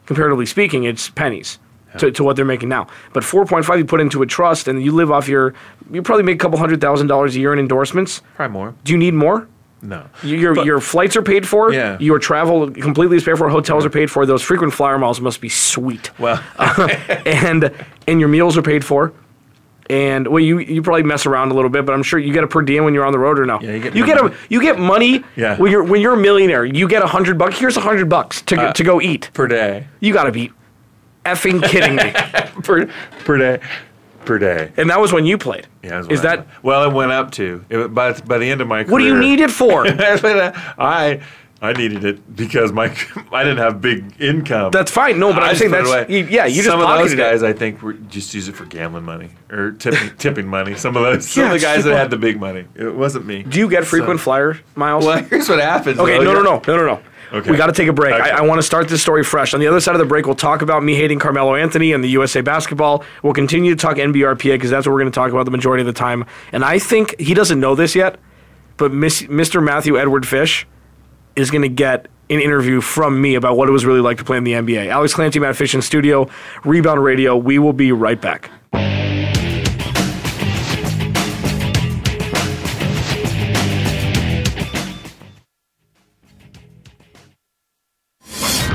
Comparatively 0.06 0.46
speaking, 0.46 0.84
it's 0.84 1.10
pennies 1.12 1.60
to, 1.98 2.12
to 2.12 2.24
what 2.24 2.36
they're 2.36 2.46
making 2.46 2.70
now. 2.70 2.88
But 3.14 3.24
4.5 3.24 3.78
you 3.78 3.86
put 3.86 4.02
into 4.02 4.22
a 4.22 4.26
trust 4.26 4.68
and 4.68 4.82
you 4.84 4.92
live 4.92 5.12
off 5.12 5.28
your, 5.28 5.54
you 5.92 6.02
probably 6.02 6.24
make 6.24 6.36
a 6.36 6.40
couple 6.40 6.58
hundred 6.58 6.82
thousand 6.82 7.08
dollars 7.08 7.36
a 7.36 7.40
year 7.40 7.54
in 7.54 7.60
endorsements. 7.60 8.22
Probably 8.36 8.54
more. 8.54 8.76
Do 8.84 8.94
you 8.94 8.98
need 8.98 9.14
more? 9.14 9.48
No. 9.82 10.08
Your 10.24 10.54
but, 10.54 10.66
your 10.66 10.80
flights 10.80 11.16
are 11.16 11.22
paid 11.24 11.48
for. 11.48 11.74
Yeah. 11.74 11.98
Your 12.00 12.20
travel 12.20 12.70
completely 12.70 13.18
is 13.18 13.24
paid 13.24 13.38
for. 13.38 13.50
Hotels 13.50 13.84
yeah. 13.84 13.88
are 13.88 13.90
paid 13.90 14.12
for. 14.12 14.26
Those 14.26 14.44
frequent 14.44 14.74
flyer 14.74 14.98
miles 15.00 15.20
must 15.20 15.42
be 15.42 15.50
sweet. 15.50 16.18
Well. 16.20 16.42
uh, 16.58 16.88
and 17.26 17.74
and 18.08 18.20
your 18.20 18.30
meals 18.30 18.58
are 18.58 18.62
paid 18.62 18.86
for. 18.86 19.14
And 19.90 20.28
well, 20.28 20.40
you 20.40 20.60
you 20.60 20.82
probably 20.82 21.04
mess 21.04 21.26
around 21.26 21.52
a 21.52 21.56
little 21.56 21.70
bit, 21.70 21.86
but 21.86 21.94
I'm 21.94 22.04
sure 22.04 22.20
you 22.20 22.32
get 22.32 22.44
a 22.44 22.48
per 22.48 22.62
diem 22.62 22.86
when 22.86 22.94
you're 22.94 23.06
on 23.06 23.12
the 23.12 23.20
road 23.20 23.40
or 23.40 23.46
no. 23.46 23.60
Yeah, 23.60 23.72
you 23.72 23.80
get 23.82 23.96
you 23.96 24.06
get 24.06 24.18
a 24.18 24.34
you 24.50 24.62
get 24.62 24.80
money. 24.80 25.24
Yeah. 25.36 25.58
When 25.58 25.72
you're 25.72 25.84
when 25.84 26.00
you're 26.00 26.14
a 26.14 26.22
millionaire, 26.22 26.64
you 26.64 26.88
get 26.88 27.02
a 27.02 27.08
hundred 27.08 27.38
bucks. 27.38 27.60
Here's 27.60 27.76
a 27.76 27.82
hundred 27.82 28.08
bucks 28.08 28.42
to 28.44 28.62
uh, 28.62 28.74
to 28.74 28.84
go 28.84 29.02
eat 29.02 29.32
per 29.34 29.48
day. 29.48 29.88
You 30.00 30.14
got 30.14 30.26
to 30.26 30.32
be 30.32 30.54
effing 31.26 31.64
kidding 31.64 31.96
me? 31.96 32.12
per, 32.64 32.88
per 33.24 33.38
day. 33.38 33.60
Per 34.26 34.38
day. 34.38 34.72
And 34.78 34.90
that 34.90 35.00
was 35.00 35.12
when 35.12 35.26
you 35.26 35.38
played. 35.38 35.68
Yeah, 35.82 36.06
is 36.08 36.22
that 36.22 36.46
well? 36.62 36.88
It 36.88 36.94
went 36.94 37.12
up 37.12 37.32
to 37.32 37.66
it, 37.70 37.88
by 37.88 38.14
by 38.14 38.38
the 38.38 38.52
end 38.52 38.62
of 38.62 38.68
my 38.68 38.84
career. 38.84 38.92
What 38.92 39.00
do 39.00 39.06
you 39.06 39.18
need 39.18 39.40
it 39.40 39.50
for? 39.50 39.84
I 39.88 41.22
I 41.64 41.74
needed 41.74 42.04
it 42.04 42.36
because 42.36 42.72
my 42.72 42.86
I 43.32 43.44
didn't 43.44 43.60
have 43.60 43.82
big 43.82 44.20
income. 44.20 44.72
That's 44.72 44.90
fine. 44.90 45.20
No, 45.20 45.32
but 45.32 45.44
I 45.44 45.52
am 45.52 45.56
saying 45.56 45.72
that's 45.72 46.10
you, 46.10 46.26
yeah. 46.26 46.48
You 46.48 46.64
some 46.64 46.80
just 46.80 46.90
of 46.90 47.00
those 47.00 47.16
guys 47.16 47.44
it. 47.44 47.48
I 47.48 47.54
think 47.54 47.84
were 47.84 47.94
just 47.94 48.34
use 48.34 48.48
it 48.48 48.56
for 48.56 48.66
gambling 48.66 49.04
money 49.04 49.30
or 49.52 49.74
tipping, 49.74 50.18
tipping 50.18 50.48
money. 50.48 50.76
Some 50.76 50.98
of 50.98 51.04
those 51.04 51.30
some 51.30 51.44
yeah, 51.44 51.54
of 51.54 51.60
the 51.60 51.64
guys 51.64 51.84
that 51.84 51.96
had 51.96 52.10
the 52.10 52.18
big 52.18 52.40
money. 52.40 52.66
It 52.74 52.96
wasn't 52.96 53.28
me. 53.28 53.44
Do 53.44 53.60
you 53.60 53.70
get 53.70 53.86
frequent 53.86 54.20
so, 54.20 54.24
flyer 54.24 54.60
miles? 54.76 55.06
Well, 55.06 55.24
here's 55.24 55.48
what 55.48 55.60
happens. 55.60 56.00
Okay, 56.00 56.18
though. 56.18 56.24
no, 56.24 56.34
no, 56.34 56.42
no, 56.42 56.62
no, 56.66 56.78
no, 56.78 56.96
no. 56.96 57.02
Okay. 57.32 57.50
We 57.50 57.58
got 57.58 57.68
to 57.68 57.74
take 57.74 57.88
a 57.88 57.94
break. 57.94 58.14
Okay. 58.14 58.30
I, 58.30 58.40
I 58.40 58.42
want 58.42 58.60
to 58.60 58.64
start 58.64 58.90
this 58.90 59.02
story 59.02 59.24
fresh. 59.24 59.54
On 59.54 59.60
the 59.60 59.68
other 59.68 59.80
side 59.80 59.96
of 59.96 60.00
the 60.00 60.06
break, 60.06 60.26
we'll 60.26 60.36
talk 60.36 60.62
about 60.62 60.84
me 60.84 60.96
hating 60.96 61.20
Carmelo 61.20 61.56
Anthony 61.56 61.94
and 61.94 62.04
the 62.04 62.10
USA 62.10 62.42
basketball. 62.42 63.04
We'll 63.24 63.34
continue 63.34 63.74
to 63.74 63.80
talk 63.80 63.98
NBRPA 63.98 64.56
because 64.56 64.70
that's 64.70 64.86
what 64.86 64.94
we're 64.94 65.00
going 65.00 65.12
to 65.12 65.16
talk 65.16 65.32
about 65.32 65.46
the 65.46 65.52
majority 65.52 65.82
of 65.82 65.88
the 65.88 65.94
time. 65.94 66.26
And 66.52 66.66
I 66.66 66.78
think 66.78 67.18
he 67.20 67.34
doesn't 67.34 67.60
know 67.60 67.74
this 67.74 67.96
yet, 67.96 68.20
but 68.78 68.92
Miss, 68.92 69.22
Mr. 69.24 69.64
Matthew 69.64 69.98
Edward 69.98 70.28
Fish 70.28 70.68
is 71.36 71.50
going 71.50 71.62
to 71.62 71.70
get 71.70 72.08
an 72.30 72.40
interview 72.42 72.82
from 72.82 73.22
me 73.22 73.36
about 73.36 73.58
what 73.58 73.70
it 73.70 73.72
was 73.72 73.86
really 73.86 74.02
like 74.02 74.18
to 74.18 74.24
play 74.24 74.38
in 74.38 74.44
the 74.44 74.54
NBA. 74.54 74.88
Alex 74.88 75.14
Clancy, 75.14 75.40
Matt 75.40 75.56
Fish 75.56 75.74
in 75.74 75.82
studio, 75.82 76.30
Rebound 76.64 77.04
Radio. 77.04 77.36
We 77.38 77.60
will 77.60 77.74
be 77.74 77.92
right 77.92 78.20
back. 78.20 78.52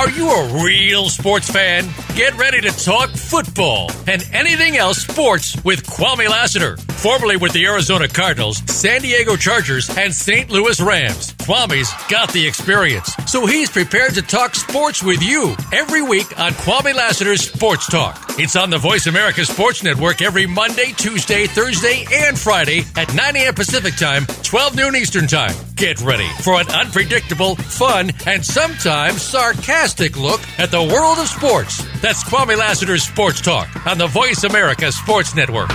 Are 0.00 0.08
you 0.08 0.30
a 0.30 0.64
real 0.64 1.10
sports 1.10 1.50
fan? 1.50 1.86
Get 2.16 2.34
ready 2.38 2.62
to 2.62 2.70
talk 2.70 3.10
football 3.10 3.90
and 4.06 4.26
anything 4.32 4.78
else 4.78 5.02
sports 5.02 5.62
with 5.62 5.84
Kwame 5.84 6.26
Lassiter 6.26 6.78
formerly 7.00 7.36
with 7.36 7.52
the 7.52 7.66
Arizona 7.66 8.08
Cardinals, 8.08 8.62
San 8.66 9.02
Diego 9.02 9.36
Chargers, 9.36 9.94
and 9.98 10.14
St. 10.14 10.50
Louis 10.50 10.80
Rams. 10.80 11.34
Kwame's 11.34 11.92
got 12.10 12.32
the 12.32 12.46
experience, 12.46 13.14
so 13.26 13.44
he's 13.44 13.70
prepared 13.70 14.14
to 14.14 14.22
talk 14.22 14.54
sports 14.54 15.02
with 15.02 15.22
you 15.22 15.54
every 15.72 16.02
week 16.02 16.38
on 16.38 16.52
Kwame 16.52 16.94
Lassiter's 16.94 17.50
Sports 17.50 17.86
Talk. 17.86 18.29
It's 18.42 18.56
on 18.56 18.70
the 18.70 18.78
Voice 18.78 19.06
America 19.06 19.44
Sports 19.44 19.82
Network 19.82 20.22
every 20.22 20.46
Monday, 20.46 20.94
Tuesday, 20.96 21.46
Thursday, 21.46 22.06
and 22.10 22.38
Friday 22.38 22.84
at 22.96 23.14
9 23.14 23.36
a.m. 23.36 23.52
Pacific 23.52 23.96
Time, 23.96 24.24
12 24.24 24.76
noon 24.76 24.96
Eastern 24.96 25.26
Time. 25.26 25.54
Get 25.76 26.00
ready 26.00 26.26
for 26.42 26.58
an 26.58 26.66
unpredictable, 26.70 27.56
fun, 27.56 28.10
and 28.26 28.42
sometimes 28.42 29.20
sarcastic 29.20 30.18
look 30.18 30.40
at 30.58 30.70
the 30.70 30.82
world 30.82 31.18
of 31.18 31.28
sports. 31.28 31.84
That's 32.00 32.24
Kwame 32.24 32.56
Lassiter's 32.56 33.02
Sports 33.02 33.42
Talk 33.42 33.68
on 33.86 33.98
the 33.98 34.06
Voice 34.06 34.42
America 34.44 34.90
Sports 34.90 35.34
Network. 35.34 35.68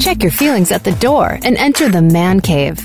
Check 0.00 0.24
your 0.24 0.32
feelings 0.32 0.72
at 0.72 0.82
the 0.82 0.96
door 0.98 1.38
and 1.44 1.56
enter 1.56 1.88
the 1.88 2.02
man 2.02 2.40
cave. 2.40 2.84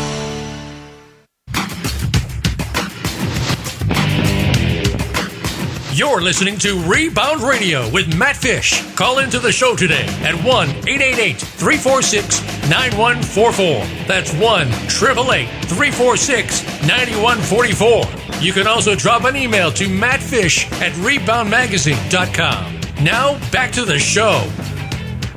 You're 6.01 6.19
listening 6.19 6.57
to 6.57 6.79
Rebound 6.79 7.43
Radio 7.43 7.87
with 7.91 8.17
Matt 8.17 8.35
Fish. 8.35 8.83
Call 8.95 9.19
into 9.19 9.37
the 9.37 9.51
show 9.51 9.75
today 9.75 10.07
at 10.23 10.33
1 10.33 10.67
888 10.67 11.37
346 11.37 12.41
9144. 12.71 14.07
That's 14.07 14.33
1 14.33 14.41
888 14.41 15.45
346 15.65 16.63
9144. 16.87 18.41
You 18.41 18.51
can 18.51 18.65
also 18.65 18.95
drop 18.95 19.25
an 19.25 19.35
email 19.35 19.71
to 19.73 19.85
mattfish 19.85 20.65
at 20.81 20.91
reboundmagazine.com. 20.93 23.05
Now, 23.05 23.51
back 23.51 23.71
to 23.73 23.85
the 23.85 23.99
show. 23.99 24.49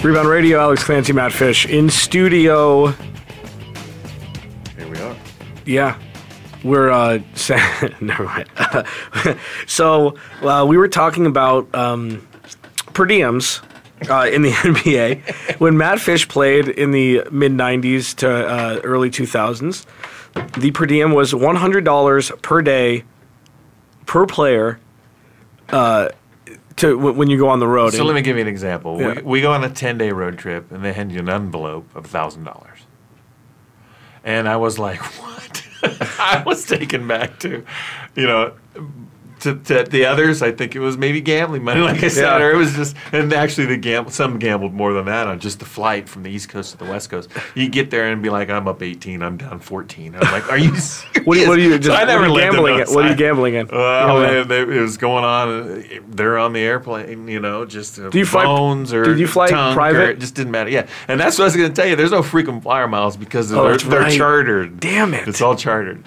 Rebound 0.03 0.31
Radio, 0.31 0.61
Alex 0.61 0.83
Clancy, 0.83 1.13
Matt 1.13 1.35
Fish 1.35 1.67
in 1.67 1.91
studio. 1.91 2.87
Here 4.79 4.89
we 4.89 4.97
are. 4.97 5.15
Yeah, 5.67 5.99
we're 6.65 6.91
uh, 6.91 7.21
never 8.01 8.25
mind. 8.25 8.49
so 9.67 10.17
uh, 10.43 10.65
we 10.67 10.77
were 10.77 10.89
talking 10.89 11.27
about 11.27 11.73
um, 11.75 12.27
per 12.93 13.07
diems 13.07 13.63
uh, 14.11 14.29
in 14.29 14.43
the 14.43 14.51
NBA 14.51 15.59
when 15.61 15.77
Matt 15.77 16.01
Fish 16.01 16.27
played 16.29 16.69
in 16.69 16.91
the 16.91 17.23
mid 17.31 17.53
'90s 17.53 18.15
to 18.17 18.29
uh, 18.31 18.81
early 18.83 19.11
2000s. 19.11 19.87
The 20.59 20.73
per 20.73 20.85
diem 20.87 21.13
was 21.13 21.33
$100 21.33 22.43
per 22.43 22.61
day 22.61 23.05
per 24.05 24.27
player 24.27 24.81
uh, 25.69 26.09
to 26.77 26.97
w- 26.97 27.13
when 27.17 27.31
you 27.31 27.39
go 27.39 27.49
on 27.49 27.61
the 27.61 27.69
road. 27.69 27.93
So 27.93 27.99
And- 27.99 28.09
let 28.09 28.15
me 28.17 28.23
give 28.23 28.35
you 28.37 28.43
an 28.43 28.49
example. 28.49 29.01
Yeah. 29.01 29.15
We, 29.15 29.23
we 29.23 29.41
go 29.43 29.53
on 29.53 29.63
a 29.63 29.71
10 29.71 29.97
day 29.97 30.11
road 30.11 30.37
trip 30.37 30.73
and 30.73 30.85
they 30.85 30.93
hand 30.93 31.13
you 31.13 31.21
an 31.21 31.29
envelope 31.29 31.89
of 31.95 32.11
$1,000. 32.11 32.67
And 34.25 34.49
I 34.49 34.57
was 34.57 34.77
like, 34.77 35.01
what? 35.23 35.54
I 36.19 36.43
was 36.45 36.65
taken 36.65 37.07
back 37.07 37.39
to, 37.41 37.65
you 38.15 38.27
know, 38.27 38.55
to, 39.45 39.55
to 39.55 39.85
the 39.85 40.05
others, 40.07 40.43
I 40.43 40.51
think 40.53 40.75
it 40.75 40.81
was 40.81 40.99
maybe 40.99 41.21
gambling 41.21 41.63
money, 41.65 41.81
like 41.93 42.03
I 42.03 42.09
said, 42.09 42.25
Yeah. 42.25 42.45
or 42.45 42.51
it 42.53 42.57
was 42.57 42.75
just, 42.75 42.97
and 43.13 43.33
actually 43.33 43.67
the 43.69 43.77
gam- 43.77 44.11
some 44.11 44.39
gambled 44.39 44.75
more 44.75 44.93
than 44.93 45.05
that 45.07 45.27
on 45.29 45.39
just 45.39 45.61
the 45.61 45.65
flight 45.65 46.09
from 46.09 46.23
the 46.25 46.31
East 46.31 46.49
Coast 46.49 46.73
to 46.73 46.77
the 46.79 46.85
West 46.85 47.09
Coast. 47.11 47.31
You 47.55 47.69
get 47.69 47.91
there 47.91 48.11
and 48.11 48.23
be 48.23 48.29
like, 48.31 48.51
I'm 48.51 48.67
up 48.69 48.83
18, 48.83 49.23
I'm 49.23 49.37
down 49.37 49.61
14. 49.61 50.15
I'm 50.17 50.21
like, 50.33 50.51
are 50.51 50.59
you? 50.59 50.73
What 51.25 51.39
are, 51.39 51.41
you, 51.41 51.49
what 51.49 51.57
do 51.57 51.63
you 51.63 51.83
So 51.83 51.95
I 51.95 52.05
never 52.05 52.29
what 52.29 52.43
are 52.43 52.45
you 52.45 52.51
gambling 52.51 52.81
at? 52.81 52.89
What 52.91 53.07
are 53.07 53.09
you 53.09 53.17
gambling 53.17 53.55
in? 53.55 53.69
Well, 53.69 54.21
Yeah. 54.21 54.43
they, 54.43 54.65
they, 54.65 54.77
it 54.77 54.81
was 54.83 54.99
going 54.99 55.25
on. 55.25 55.85
They're 56.09 56.37
on 56.37 56.53
the 56.53 56.61
airplane, 56.61 57.29
you 57.29 57.41
know, 57.41 57.65
just 57.65 57.99
uh, 57.99 58.11
Do 58.11 58.19
you 58.19 58.27
fly- 58.27 58.45
bones 58.45 58.93
or 58.93 59.05
did 59.05 59.19
you 59.19 59.27
fly 59.27 59.49
private? 59.49 60.11
it 60.11 60.19
just 60.19 60.35
didn't 60.35 60.51
matter. 60.53 60.69
Yeah, 60.69 60.87
and 61.09 61.19
that's 61.19 61.39
what 61.39 61.45
I 61.45 61.47
was 61.47 61.57
going 61.57 61.71
to 61.73 61.75
tell 61.75 61.89
you. 61.89 61.97
There's 61.97 62.11
no 62.11 62.23
frequent 62.23 62.63
flyer 62.63 62.87
miles 62.89 63.17
because 63.17 63.51
Oh, 63.53 63.65
they're, 63.65 63.79
they're 63.79 64.11
chartered. 64.11 64.81
Damn 64.81 65.15
it. 65.15 65.27
It's 65.27 65.41
all 65.41 65.57
chartered. 65.57 66.05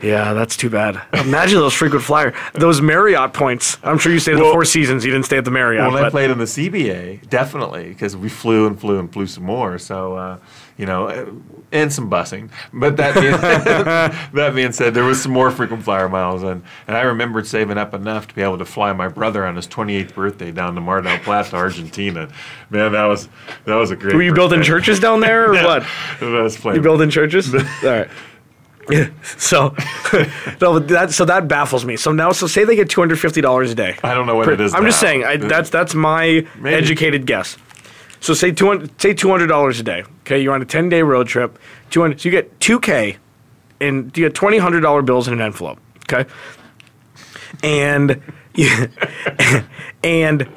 Yeah, 0.00 0.32
that's 0.32 0.56
too 0.56 0.70
bad. 0.70 1.02
Imagine 1.12 1.58
those 1.58 1.74
frequent 1.74 2.04
flyer, 2.04 2.32
those 2.54 2.80
Marriott 2.80 3.32
points. 3.32 3.78
I'm 3.82 3.98
sure 3.98 4.12
you 4.12 4.20
stayed 4.20 4.34
at 4.34 4.38
the 4.38 4.52
Four 4.52 4.64
Seasons. 4.64 5.04
You 5.04 5.10
didn't 5.10 5.26
stay 5.26 5.38
at 5.38 5.44
the 5.44 5.50
Marriott. 5.50 5.92
when 5.92 6.04
I 6.04 6.10
played 6.10 6.30
in 6.30 6.38
the 6.38 6.44
CBA, 6.44 7.28
definitely 7.28 7.88
because 7.88 8.16
we 8.16 8.28
flew 8.28 8.66
and 8.66 8.78
flew 8.78 8.98
and 8.98 9.12
flew 9.12 9.26
some 9.26 9.44
more. 9.44 9.78
So 9.78 10.14
uh, 10.14 10.38
you 10.76 10.86
know, 10.86 11.08
uh, 11.08 11.26
and 11.72 11.92
some 11.92 12.08
busing. 12.08 12.50
But 12.72 12.96
that 12.96 13.14
being, 13.14 13.32
that 14.32 14.54
being 14.54 14.72
said, 14.72 14.94
there 14.94 15.04
was 15.04 15.20
some 15.20 15.32
more 15.32 15.50
frequent 15.50 15.82
flyer 15.82 16.08
miles, 16.08 16.44
and 16.44 16.62
and 16.86 16.96
I 16.96 17.02
remembered 17.02 17.46
saving 17.46 17.76
up 17.76 17.92
enough 17.92 18.28
to 18.28 18.34
be 18.34 18.42
able 18.42 18.58
to 18.58 18.64
fly 18.64 18.92
my 18.92 19.08
brother 19.08 19.44
on 19.44 19.56
his 19.56 19.66
28th 19.66 20.14
birthday 20.14 20.52
down 20.52 20.76
to 20.76 20.80
Mar 20.80 21.02
del 21.02 21.18
Plata, 21.18 21.56
Argentina. 21.56 22.28
Man, 22.70 22.92
that 22.92 23.04
was 23.04 23.28
that 23.64 23.74
was 23.74 23.90
a 23.90 23.96
great. 23.96 24.14
Were 24.14 24.22
you 24.22 24.32
building 24.32 24.62
churches 24.62 25.00
down 25.00 25.20
there 25.20 25.50
or 25.50 25.52
what? 25.64 25.84
That 26.20 26.30
was 26.30 26.64
You 26.64 26.80
building 26.80 27.10
churches? 27.10 27.52
All 27.54 27.60
right. 27.82 28.08
Yeah. 28.90 29.10
So, 29.38 29.74
no, 30.60 30.80
but 30.80 30.88
that 30.88 31.10
so 31.12 31.24
that 31.24 31.46
baffles 31.48 31.84
me. 31.84 31.96
So 31.96 32.10
now, 32.12 32.32
so 32.32 32.46
say 32.46 32.64
they 32.64 32.74
get 32.76 32.88
two 32.90 33.00
hundred 33.00 33.20
fifty 33.20 33.40
dollars 33.40 33.70
a 33.70 33.74
day. 33.74 33.96
I 34.02 34.14
don't 34.14 34.26
know 34.26 34.34
what 34.36 34.48
it 34.48 34.60
is. 34.60 34.74
I'm 34.74 34.84
just 34.84 34.98
saying. 35.00 35.24
I, 35.24 35.36
that's 35.36 35.70
that's 35.70 35.94
my 35.94 36.46
Maybe. 36.58 36.74
educated 36.76 37.26
guess. 37.26 37.56
So 38.20 38.34
say 38.34 38.50
two 38.50 38.66
hundred 38.66 39.00
say 39.00 39.14
two 39.14 39.28
hundred 39.30 39.46
dollars 39.48 39.78
a 39.78 39.82
day. 39.82 40.04
Okay, 40.22 40.42
you're 40.42 40.54
on 40.54 40.62
a 40.62 40.64
ten 40.66 40.88
day 40.88 41.02
road 41.02 41.28
trip. 41.28 41.58
Two 41.90 42.00
hundred. 42.02 42.20
So 42.20 42.28
you 42.28 42.30
get 42.32 42.58
two 42.60 42.80
k, 42.80 43.16
and 43.80 44.06
you 44.16 44.24
get 44.26 44.34
twenty 44.34 44.58
hundred 44.58 44.80
dollar 44.80 45.02
bills 45.02 45.28
in 45.28 45.34
an 45.34 45.40
envelope. 45.40 45.78
Okay, 46.12 46.28
and 47.62 48.20
and 50.02 50.48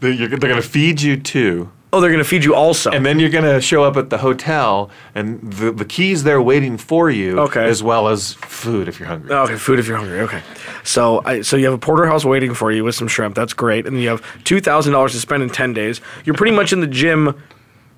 They're, 0.00 0.10
you're- 0.12 0.28
they're 0.28 0.38
going 0.50 0.62
to 0.62 0.68
feed 0.68 1.00
you 1.02 1.16
too. 1.16 1.70
Oh, 1.92 2.00
they're 2.00 2.10
gonna 2.10 2.24
feed 2.24 2.44
you 2.44 2.54
also. 2.54 2.90
And 2.90 3.04
then 3.04 3.18
you're 3.18 3.30
going 3.30 3.44
to 3.44 3.60
show 3.60 3.82
up 3.84 3.96
at 3.96 4.10
the 4.10 4.18
hotel, 4.18 4.90
and 5.14 5.40
the, 5.52 5.72
the 5.72 5.84
keys 5.84 6.22
there 6.22 6.40
waiting 6.40 6.76
for 6.78 7.10
you, 7.10 7.38
Okay. 7.40 7.64
as 7.64 7.82
well 7.82 8.08
as 8.08 8.34
food 8.34 8.88
if 8.88 8.98
you're 9.00 9.08
hungry. 9.08 9.30
Okay, 9.32 9.56
food 9.56 9.78
if 9.78 9.86
you're 9.88 9.96
hungry. 9.96 10.20
Okay, 10.20 10.42
so 10.84 11.22
I, 11.24 11.40
so 11.42 11.56
you 11.56 11.64
have 11.64 11.74
a 11.74 11.78
porterhouse 11.78 12.24
waiting 12.24 12.54
for 12.54 12.70
you 12.72 12.84
with 12.84 12.94
some 12.94 13.08
shrimp. 13.08 13.34
That's 13.34 13.52
great, 13.52 13.86
and 13.86 14.00
you 14.00 14.08
have 14.08 14.22
two 14.44 14.60
thousand 14.60 14.92
dollars 14.92 15.12
to 15.12 15.18
spend 15.20 15.42
in 15.42 15.50
ten 15.50 15.72
days. 15.72 16.00
You're 16.24 16.36
pretty 16.36 16.54
much 16.54 16.72
in 16.72 16.80
the 16.80 16.86
gym 16.86 17.34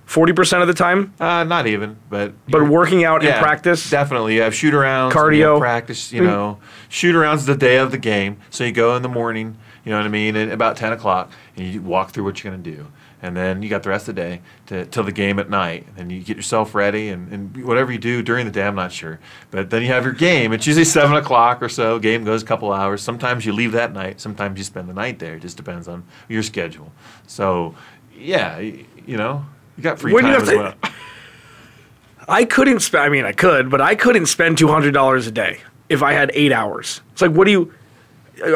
forty 0.06 0.32
percent 0.32 0.62
of 0.62 0.68
the 0.68 0.74
time, 0.74 1.12
Uh, 1.20 1.44
not 1.44 1.66
even, 1.66 1.96
but 2.10 2.32
but 2.48 2.68
working 2.68 3.04
out 3.04 3.22
in 3.22 3.28
yeah, 3.28 3.40
practice. 3.40 3.88
Definitely, 3.90 4.36
you 4.36 4.42
have 4.42 4.54
shoot 4.54 4.74
arounds, 4.74 5.14
and 5.14 5.36
you 5.36 5.44
Cardio. 5.44 5.58
practice. 5.58 6.12
You 6.12 6.22
know, 6.24 6.58
shoot 6.88 7.14
arounds 7.14 7.46
the 7.46 7.56
day 7.56 7.76
of 7.76 7.90
the 7.90 7.98
game. 7.98 8.38
So 8.50 8.64
you 8.64 8.72
go 8.72 8.96
in 8.96 9.02
the 9.02 9.08
morning. 9.08 9.56
You 9.84 9.90
know 9.90 9.98
what 9.98 10.06
I 10.06 10.10
mean? 10.10 10.36
At 10.36 10.50
about 10.50 10.76
ten 10.76 10.92
o'clock, 10.92 11.30
and 11.56 11.66
you 11.66 11.82
walk 11.82 12.10
through 12.12 12.24
what 12.24 12.42
you're 12.42 12.52
going 12.52 12.62
to 12.62 12.70
do. 12.70 12.86
And 13.24 13.36
then 13.36 13.62
you 13.62 13.68
got 13.68 13.84
the 13.84 13.88
rest 13.90 14.08
of 14.08 14.16
the 14.16 14.20
day 14.20 14.40
to, 14.66 14.84
till 14.86 15.04
the 15.04 15.12
game 15.12 15.38
at 15.38 15.48
night. 15.48 15.86
And 15.96 16.10
you 16.10 16.20
get 16.20 16.36
yourself 16.36 16.74
ready, 16.74 17.08
and, 17.10 17.32
and 17.32 17.64
whatever 17.64 17.92
you 17.92 17.98
do 17.98 18.20
during 18.20 18.44
the 18.46 18.50
day, 18.52 18.64
I'm 18.66 18.74
not 18.74 18.90
sure. 18.90 19.20
But 19.52 19.70
then 19.70 19.82
you 19.82 19.88
have 19.88 20.02
your 20.04 20.12
game. 20.12 20.52
It's 20.52 20.66
usually 20.66 20.84
seven 21.00 21.14
o'clock 21.16 21.62
or 21.62 21.68
so. 21.68 22.00
Game 22.00 22.24
goes 22.24 22.42
a 22.42 22.46
couple 22.46 22.72
hours. 22.72 23.00
Sometimes 23.00 23.46
you 23.46 23.52
leave 23.52 23.72
that 23.72 23.92
night. 23.92 24.20
Sometimes 24.20 24.58
you 24.58 24.64
spend 24.64 24.88
the 24.88 24.92
night 24.94 25.20
there. 25.20 25.36
It 25.36 25.42
just 25.42 25.56
depends 25.56 25.86
on 25.86 26.02
your 26.28 26.42
schedule. 26.42 26.90
So, 27.28 27.76
yeah, 28.16 28.56
y- 28.56 28.84
you 29.06 29.16
know, 29.16 29.44
you 29.76 29.82
got 29.84 30.00
free 30.00 30.12
When 30.12 30.24
time 30.24 30.42
as 30.42 30.48
to- 30.48 30.56
well. 30.56 30.74
I 32.28 32.44
couldn't 32.44 32.80
spend. 32.80 33.04
I 33.04 33.08
mean, 33.08 33.24
I 33.24 33.32
could, 33.32 33.70
but 33.70 33.80
I 33.80 33.94
couldn't 33.94 34.26
spend 34.26 34.58
two 34.58 34.68
hundred 34.68 34.94
dollars 34.94 35.26
a 35.26 35.32
day 35.32 35.58
if 35.88 36.02
I 36.02 36.12
had 36.12 36.30
eight 36.34 36.52
hours. 36.52 37.00
It's 37.12 37.22
like, 37.22 37.32
what 37.32 37.44
do 37.46 37.50
you? 37.50 37.72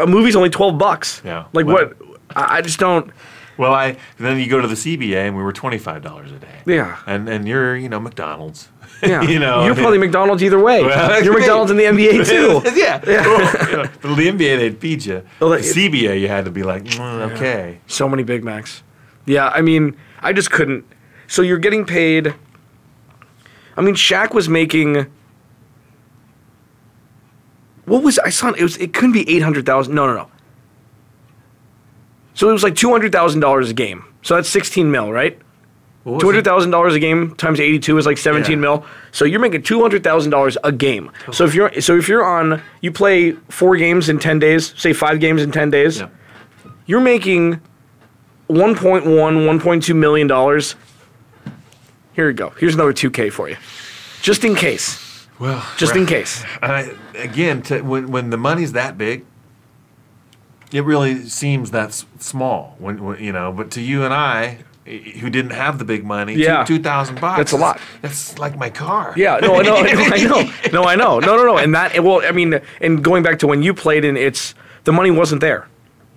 A 0.00 0.07
movie's 0.07 0.37
only 0.37 0.50
twelve 0.50 0.79
bucks. 0.79 1.20
Yeah, 1.24 1.46
Like 1.52 1.66
well- 1.66 1.87
what? 1.88 1.96
I 2.35 2.59
I 2.59 2.61
just 2.62 2.79
don't. 2.79 3.11
Well, 3.58 3.72
I 3.72 3.96
then 4.18 4.38
you 4.38 4.48
go 4.48 4.60
to 4.60 4.68
the 4.68 4.74
CBA 4.74 5.16
and 5.28 5.36
we 5.36 5.42
were 5.42 5.52
twenty 5.52 5.78
five 5.78 6.02
dollars 6.02 6.30
a 6.32 6.38
day. 6.38 6.60
Yeah. 6.66 6.98
and 7.06 7.28
and 7.28 7.46
you're 7.48 7.76
you 7.76 7.88
know 7.88 8.00
McDonald's. 8.00 8.68
Yeah. 9.02 9.20
you 9.22 9.38
know 9.38 9.66
you're 9.66 9.74
probably 9.74 9.98
McDonald's 9.98 10.42
either 10.42 10.58
way. 10.58 10.82
Well, 10.82 11.22
you're 11.22 11.34
McDonald's 11.38 11.70
in 11.70 11.76
the 11.76 11.84
NBA 11.84 12.26
too. 12.28 12.62
yeah, 12.80 12.98
Well, 13.04 13.70
you 13.70 13.76
know, 13.76 13.82
but 14.00 14.14
the 14.16 14.26
NBA 14.28 14.58
they'd 14.58 14.78
feed 14.78 15.04
you. 15.04 15.22
Well, 15.38 15.50
the 15.50 15.56
it- 15.58 15.64
CBA 15.76 16.18
you 16.20 16.28
had 16.28 16.46
to 16.46 16.50
be 16.50 16.62
like 16.62 16.84
mm, 16.84 17.32
okay. 17.32 17.78
So 17.88 18.08
many 18.08 18.22
Big 18.22 18.42
Macs. 18.42 18.82
Yeah, 19.26 19.48
I 19.48 19.60
mean, 19.60 19.96
I 20.20 20.32
just 20.32 20.50
couldn't. 20.50 20.84
So 21.26 21.42
you're 21.42 21.58
getting 21.58 21.84
paid. 21.84 22.34
I 23.76 23.82
mean, 23.82 23.96
Shaq 23.96 24.32
was 24.32 24.48
making. 24.48 25.06
What 27.84 28.02
was 28.02 28.18
I 28.20 28.30
saw? 28.30 28.50
It 28.52 28.62
was. 28.62 28.76
It 28.78 28.92
couldn't 28.94 29.12
be 29.12 29.28
eight 29.28 29.42
hundred 29.42 29.66
thousand. 29.66 29.94
No, 29.94 30.06
no, 30.06 30.14
no. 30.14 30.30
So 32.37 32.49
it 32.49 32.53
was 32.53 32.62
like 32.62 32.77
two 32.77 32.90
hundred 32.90 33.11
thousand 33.11 33.40
dollars 33.40 33.68
a 33.70 33.75
game. 33.75 34.05
So 34.22 34.37
that's 34.37 34.49
sixteen 34.49 34.90
mil, 34.92 35.12
right? 35.12 35.37
Two 36.05 36.18
hundred 36.27 36.44
thousand 36.44 36.70
dollars 36.70 36.94
a 36.94 37.01
game 37.01 37.35
times 37.35 37.59
eighty-two 37.59 37.99
is 37.99 38.07
like 38.07 38.16
seventeen 38.18 38.59
Yeah. 38.59 38.77
mil. 38.77 38.87
So 39.11 39.25
you're 39.25 39.40
making 39.40 39.64
two 39.64 39.81
hundred 39.81 40.05
thousand 40.05 40.31
dollars 40.31 40.57
a 40.62 40.70
game. 40.70 41.11
So 41.33 41.44
if 41.44 41.53
you're 41.55 41.81
so 41.81 41.96
if 41.99 42.07
you're 42.09 42.25
on, 42.25 42.62
you 42.81 42.92
play 42.92 43.33
four 43.49 43.77
games 43.77 44.09
in 44.09 44.20
ten 44.20 44.38
days. 44.38 44.72
Say 44.77 44.92
five 44.92 45.18
games 45.18 45.42
in 45.42 45.51
ten 45.51 45.70
days 45.70 45.99
Yeah. 45.99 46.09
you're 46.87 47.01
making 47.01 47.61
1.1 48.49 49.03
1.2 49.03 49.96
million 49.96 50.29
dollars 50.29 50.77
here 52.12 52.29
you 52.29 52.33
go 52.33 52.51
here's 52.61 52.75
another 52.75 52.92
2k 52.92 53.33
for 53.33 53.49
you 53.49 53.57
just 54.22 54.44
in 54.44 54.55
case 54.55 55.27
Well, 55.40 55.66
just 55.77 55.96
in 55.96 56.07
case 56.14 56.44
I, 56.62 56.92
again, 57.16 57.62
to, 57.62 57.81
when 57.83 58.12
when 58.12 58.31
the 58.31 58.37
money's 58.37 58.70
that 58.72 58.96
big, 58.96 59.25
it 60.72 60.83
really 60.85 61.29
seems 61.29 61.70
that's 61.70 62.05
small 62.18 62.74
when, 62.79 63.02
when 63.05 63.22
you 63.22 63.33
know, 63.33 63.52
but 63.52 63.70
to 63.72 63.81
you 63.81 64.05
and 64.05 64.12
I, 64.12 64.59
who 64.85 65.31
didn't 65.31 65.50
have 65.50 65.79
the 65.79 65.85
big 65.85 66.05
money, 66.05 66.35
Yeah. 66.35 66.64
two 66.64 66.79
thousand 66.79 67.20
bucks. 67.20 67.38
That's 67.38 67.52
a 67.52 67.57
lot. 67.57 67.81
That's 68.02 68.38
like 68.38 68.57
my 68.57 68.70
car. 68.70 69.14
Yeah, 69.16 69.38
no, 69.42 69.61
no, 69.61 69.83
no, 69.83 69.88
I 69.88 70.22
know, 70.24 70.50
no, 70.72 70.85
I 70.85 70.94
know, 70.94 71.18
no, 71.18 71.37
no, 71.37 71.44
no, 71.44 71.59
and 71.59 71.74
that, 71.74 72.02
well, 72.05 72.22
I 72.24 72.31
mean, 72.33 72.61
and 72.81 73.02
going 73.02 73.22
back 73.22 73.38
to 73.40 73.46
when 73.46 73.62
you 73.62 73.74
played, 73.74 74.05
and 74.05 74.16
it's 74.16 74.55
the 74.85 74.92
money 74.92 75.11
wasn't 75.11 75.40
there. 75.40 75.66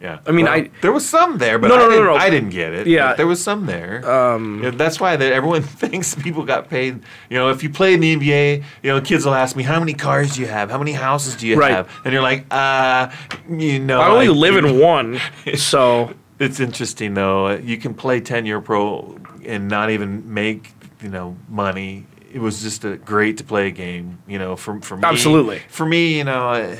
Yeah. 0.01 0.19
I 0.25 0.31
mean, 0.31 0.45
Well, 0.45 0.53
I- 0.53 0.69
there 0.81 0.93
was 0.93 1.07
some 1.07 1.39
there, 1.39 1.59
but 1.59 1.67
No, 1.67 1.75
no, 1.75 1.83
no, 1.83 1.89
didn't, 1.89 2.05
no. 2.05 2.15
I 2.15 2.29
didn't 2.29 2.49
get 2.51 2.73
it. 2.73 2.87
Yeah. 2.87 3.15
there 3.15 3.27
was 3.27 3.43
some 3.43 3.65
there. 3.65 4.09
Um, 4.09 4.61
that's 4.77 4.97
why 4.99 5.17
that 5.17 5.33
everyone 5.33 5.61
thinks 5.81 6.15
people 6.15 6.43
got 6.45 6.69
paid. 6.69 7.01
You 7.29 7.37
know, 7.37 7.49
if 7.49 7.63
you 7.63 7.69
play 7.69 7.93
in 7.93 7.99
the 7.99 8.15
NBA, 8.15 8.63
you 8.81 8.89
know, 8.91 9.01
kids 9.01 9.25
will 9.25 9.33
ask 9.33 9.55
me, 9.57 9.63
"How 9.63 9.77
many 9.79 9.93
cars 9.93 10.35
do 10.35 10.41
you 10.41 10.47
have? 10.47 10.71
How 10.71 10.77
many 10.77 10.93
houses 10.93 11.35
do 11.35 11.45
you 11.47 11.57
Right. 11.59 11.71
have?" 11.71 11.89
And 12.05 12.13
you're 12.13 12.21
like, 12.21 12.45
"Uh, 12.49 13.09
you 13.49 13.79
know, 13.79 13.99
I 13.99 14.07
only 14.09 14.27
I- 14.27 14.31
live 14.31 14.55
in 14.55 14.79
one, 14.93 15.19
so 15.55 16.13
It's 16.39 16.61
interesting 16.61 17.15
though. 17.15 17.49
You 17.49 17.75
can 17.77 17.93
play 17.93 18.21
ten 18.21 18.45
year 18.45 18.61
pro 18.61 19.17
and 19.45 19.67
not 19.67 19.89
even 19.89 20.33
make 20.33 20.71
you 21.03 21.09
know 21.09 21.35
money. 21.49 22.05
It 22.31 22.39
was 22.39 22.61
just 22.61 22.85
a 22.85 22.95
great 22.95 23.35
to 23.39 23.43
play 23.43 23.67
a 23.67 23.71
game. 23.71 24.19
You 24.25 24.39
know, 24.39 24.55
for 24.55 24.79
for 24.79 24.95
me, 24.95 25.03
Absolutely. 25.03 25.59
For 25.67 25.85
me, 25.85 26.17
you 26.17 26.23
know, 26.23 26.47
I, 26.47 26.79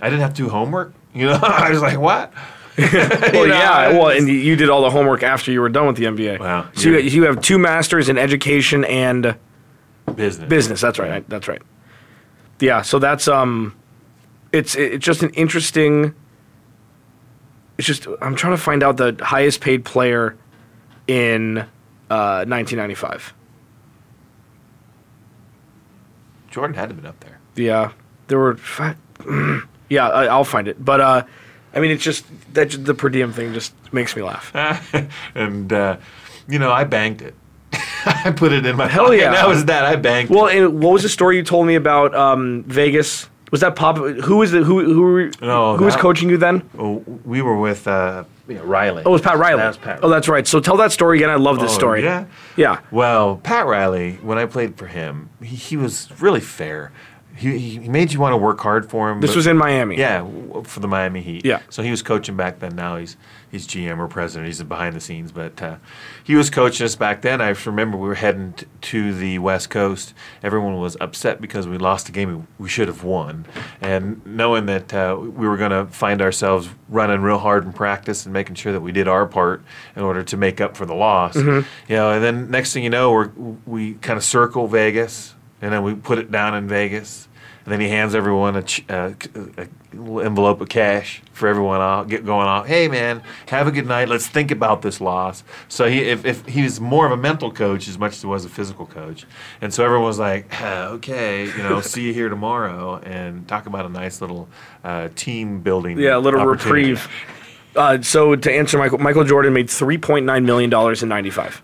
I 0.00 0.08
didn't 0.08 0.20
have 0.20 0.34
to 0.34 0.42
do 0.44 0.48
homework. 0.50 0.94
You 1.14 1.26
know, 1.26 1.38
I 1.42 1.70
was 1.70 1.82
like, 1.82 1.98
what? 1.98 2.32
well, 2.78 3.46
yeah, 3.46 3.90
well, 3.90 4.08
and 4.08 4.26
you- 4.28 4.56
did 4.56 4.70
all 4.70 4.82
the 4.82 4.90
homework 4.90 5.22
after 5.22 5.52
you 5.52 5.60
were 5.60 5.68
done 5.68 5.86
with 5.86 5.96
the 5.96 6.04
MBA. 6.04 6.40
Wow, 6.40 6.68
So 6.74 6.88
you, 6.88 6.98
you 7.00 7.22
have 7.24 7.40
two 7.42 7.58
masters 7.58 8.08
in 8.08 8.16
education 8.16 8.84
and 8.84 9.36
Business. 10.16 10.48
business. 10.48 10.80
That's 10.80 10.98
right. 10.98 11.10
I- 11.12 11.24
That's 11.28 11.48
right. 11.48 11.60
Yeah. 12.60 12.80
So 12.82 12.98
that's 12.98 13.28
um, 13.28 13.74
it's 14.52 14.74
it's 14.74 15.04
just 15.04 15.22
an 15.22 15.30
interesting. 15.30 16.14
It's 17.78 17.86
just 17.86 18.06
I'm 18.20 18.34
trying 18.36 18.54
to 18.56 18.62
find 18.62 18.82
out 18.82 18.96
the 18.96 19.16
highest 19.20 19.60
paid 19.60 19.84
player 19.84 20.36
in 21.08 21.58
uh, 22.08 22.44
1995. 22.46 23.34
Jordan 26.50 26.74
had 26.76 26.88
to 26.88 26.94
have 26.94 26.96
been 27.02 27.06
up 27.06 27.20
there. 27.20 27.38
Yeah, 27.56 27.92
there 28.28 28.38
were. 28.38 28.56
Fi- 28.58 28.96
yeah, 29.92 30.08
I, 30.08 30.24
I'll 30.26 30.44
find 30.44 30.66
it. 30.68 30.82
But 30.82 31.00
uh, 31.00 31.22
I 31.74 31.80
mean, 31.80 31.90
it's 31.90 32.02
just 32.02 32.24
that 32.54 32.70
the 32.70 32.94
per 32.94 33.08
diem 33.08 33.32
thing 33.32 33.52
just 33.52 33.74
makes 33.92 34.16
me 34.16 34.22
laugh. 34.22 34.50
and 35.34 35.72
uh, 35.72 35.96
you 36.48 36.58
know, 36.58 36.72
I 36.72 36.84
banked 36.84 37.22
it. 37.22 37.34
I 38.04 38.32
put 38.36 38.52
it 38.52 38.66
in 38.66 38.76
my 38.76 38.88
Hell 38.88 39.04
pocket. 39.04 39.18
yeah. 39.20 39.32
That 39.32 39.48
was 39.48 39.64
that. 39.66 39.84
I 39.84 39.96
banked. 39.96 40.30
Well, 40.30 40.46
it. 40.46 40.58
and 40.58 40.82
what 40.82 40.92
was 40.92 41.02
the 41.02 41.08
story 41.08 41.36
you 41.36 41.42
told 41.42 41.66
me 41.66 41.74
about 41.74 42.14
um, 42.14 42.64
Vegas? 42.64 43.28
Was 43.50 43.60
that 43.60 43.76
Pop? 43.76 43.98
Who 43.98 44.36
was 44.38 44.50
the 44.50 44.64
who 44.64 44.82
who 44.82 45.30
No, 45.42 45.76
who 45.76 45.84
was 45.84 45.94
coaching 45.96 46.30
you 46.30 46.38
then? 46.38 46.68
Oh, 46.78 47.04
we 47.24 47.42
were 47.42 47.58
with 47.58 47.86
uh, 47.86 48.24
you 48.48 48.54
know, 48.56 48.64
Riley. 48.64 49.02
Oh, 49.04 49.10
it 49.10 49.12
was 49.12 49.20
Pat 49.22 49.38
Riley. 49.38 49.58
That 49.60 49.68
was 49.68 49.76
Pat 49.76 50.00
Oh, 50.02 50.08
that's 50.08 50.26
right. 50.28 50.46
So 50.46 50.58
tell 50.58 50.76
that 50.78 50.90
story 50.90 51.18
again. 51.18 51.28
I 51.30 51.34
love 51.36 51.60
this 51.60 51.70
Oh, 51.72 51.74
story. 51.74 52.02
Yeah. 52.02 52.24
Yeah. 52.56 52.80
Well, 52.90 53.36
Pat 53.36 53.66
Riley, 53.66 54.14
when 54.22 54.38
I 54.38 54.46
played 54.46 54.76
for 54.76 54.86
him, 54.86 55.28
he, 55.42 55.54
he 55.56 55.76
was 55.76 56.08
really 56.20 56.40
fair. 56.40 56.92
He, 57.34 57.58
he 57.58 57.88
made 57.88 58.12
you 58.12 58.20
want 58.20 58.32
to 58.32 58.36
work 58.36 58.60
hard 58.60 58.88
for 58.90 59.10
him. 59.10 59.20
This 59.20 59.30
but- 59.30 59.36
was 59.36 59.46
in 59.46 59.56
Miami. 59.56 59.96
Yeah, 59.98 60.26
for 60.64 60.80
the 60.80 60.88
Miami 60.88 61.22
Heat. 61.22 61.44
Yeah. 61.44 61.60
So 61.70 61.82
he 61.82 61.90
was 61.90 62.02
coaching 62.02 62.36
back 62.36 62.58
then. 62.58 62.76
Now 62.76 62.96
he's 62.96 63.16
he's 63.50 63.66
GM 63.66 63.98
or 63.98 64.06
president. 64.08 64.46
He's 64.48 64.62
behind 64.62 64.94
the 64.94 65.00
scenes, 65.00 65.32
but 65.32 65.60
uh, 65.62 65.76
he 66.24 66.34
was 66.34 66.50
coaching 66.50 66.84
us 66.84 66.94
back 66.96 67.22
then. 67.22 67.40
I 67.40 67.54
remember 67.66 67.96
we 67.96 68.08
were 68.08 68.14
heading 68.14 68.52
t- 68.54 68.66
to 68.82 69.14
the 69.14 69.38
West 69.38 69.70
Coast. 69.70 70.14
Everyone 70.42 70.76
was 70.78 70.96
upset 71.00 71.40
because 71.40 71.66
we 71.66 71.78
lost 71.78 72.08
a 72.08 72.12
game 72.12 72.36
we- 72.58 72.64
we 72.64 72.68
should 72.68 72.88
have 72.88 73.02
won, 73.04 73.46
and 73.80 74.24
knowing 74.26 74.66
that 74.66 74.92
uh, 74.94 75.16
we 75.18 75.48
were 75.48 75.56
going 75.56 75.70
to 75.72 75.86
find 75.92 76.20
ourselves 76.22 76.68
running 76.88 77.22
real 77.22 77.38
hard 77.38 77.64
in 77.64 77.72
practice 77.72 78.24
and 78.26 78.32
making 78.32 78.54
sure 78.56 78.72
that 78.72 78.80
we 78.80 78.92
did 78.92 79.08
our 79.08 79.26
part 79.26 79.62
in 79.96 80.02
order 80.02 80.22
to 80.22 80.36
make 80.36 80.60
up 80.60 80.76
for 80.76 80.84
the 80.86 80.94
loss. 80.94 81.34
You 81.34 81.64
know, 81.88 82.10
and 82.12 82.22
then 82.22 82.50
next 82.50 82.72
thing 82.74 82.84
you 82.84 82.90
know, 82.90 83.10
we're, 83.12 83.30
we 83.66 83.94
kind 83.94 84.16
of 84.18 84.22
circle 84.24 84.68
Vegas, 84.68 85.34
and 85.62 85.72
then 85.72 85.82
we 85.82 85.94
put 85.94 86.18
it 86.18 86.30
down 86.30 86.54
in 86.54 86.68
Vegas. 86.68 87.28
And 87.64 87.70
then 87.70 87.80
he 87.80 87.88
hands 87.88 88.16
everyone 88.16 88.56
a, 88.56 88.62
ch- 88.64 88.84
uh, 88.90 89.12
a 89.56 89.68
little 89.94 90.20
envelope 90.20 90.60
of 90.60 90.68
cash 90.68 91.22
for 91.32 91.46
everyone 91.46 91.80
off, 91.80 92.08
get 92.08 92.26
going 92.26 92.48
off. 92.48 92.66
Hey 92.66 92.88
man, 92.88 93.22
have 93.46 93.68
a 93.68 93.70
good 93.70 93.86
night. 93.86 94.08
Let's 94.08 94.26
think 94.26 94.50
about 94.50 94.82
this 94.82 95.00
loss. 95.00 95.44
So 95.68 95.88
he, 95.88 96.00
if, 96.00 96.24
if 96.24 96.44
he 96.46 96.62
was 96.64 96.80
more 96.80 97.06
of 97.06 97.12
a 97.12 97.16
mental 97.16 97.52
coach 97.52 97.86
as 97.86 98.00
much 98.00 98.14
as 98.14 98.22
he 98.22 98.26
was 98.26 98.44
a 98.44 98.48
physical 98.48 98.84
coach, 98.86 99.26
and 99.60 99.72
so 99.72 99.84
everyone 99.84 100.06
was 100.08 100.18
like, 100.18 100.46
"Ah, 100.60 100.86
okay, 100.88 101.44
you 101.46 101.58
know, 101.62 101.80
see 101.92 102.02
you 102.02 102.12
here 102.12 102.28
tomorrow, 102.28 102.96
and 102.96 103.46
talk 103.46 103.66
about 103.66 103.86
a 103.86 103.90
nice 103.90 104.20
little 104.20 104.48
uh, 104.82 105.10
team 105.14 105.60
building. 105.60 106.00
Yeah, 106.00 106.16
a 106.16 106.18
little 106.18 106.44
reprieve. 106.44 107.08
Uh, 107.76 108.02
so 108.02 108.34
to 108.34 108.52
answer 108.52 108.76
Michael, 108.76 108.98
Michael 108.98 109.22
Jordan 109.22 109.52
made 109.52 109.70
three 109.70 109.98
point 109.98 110.26
nine 110.26 110.44
million 110.44 110.68
dollars 110.68 111.04
in 111.04 111.08
ninety 111.08 111.30
five. 111.30 111.62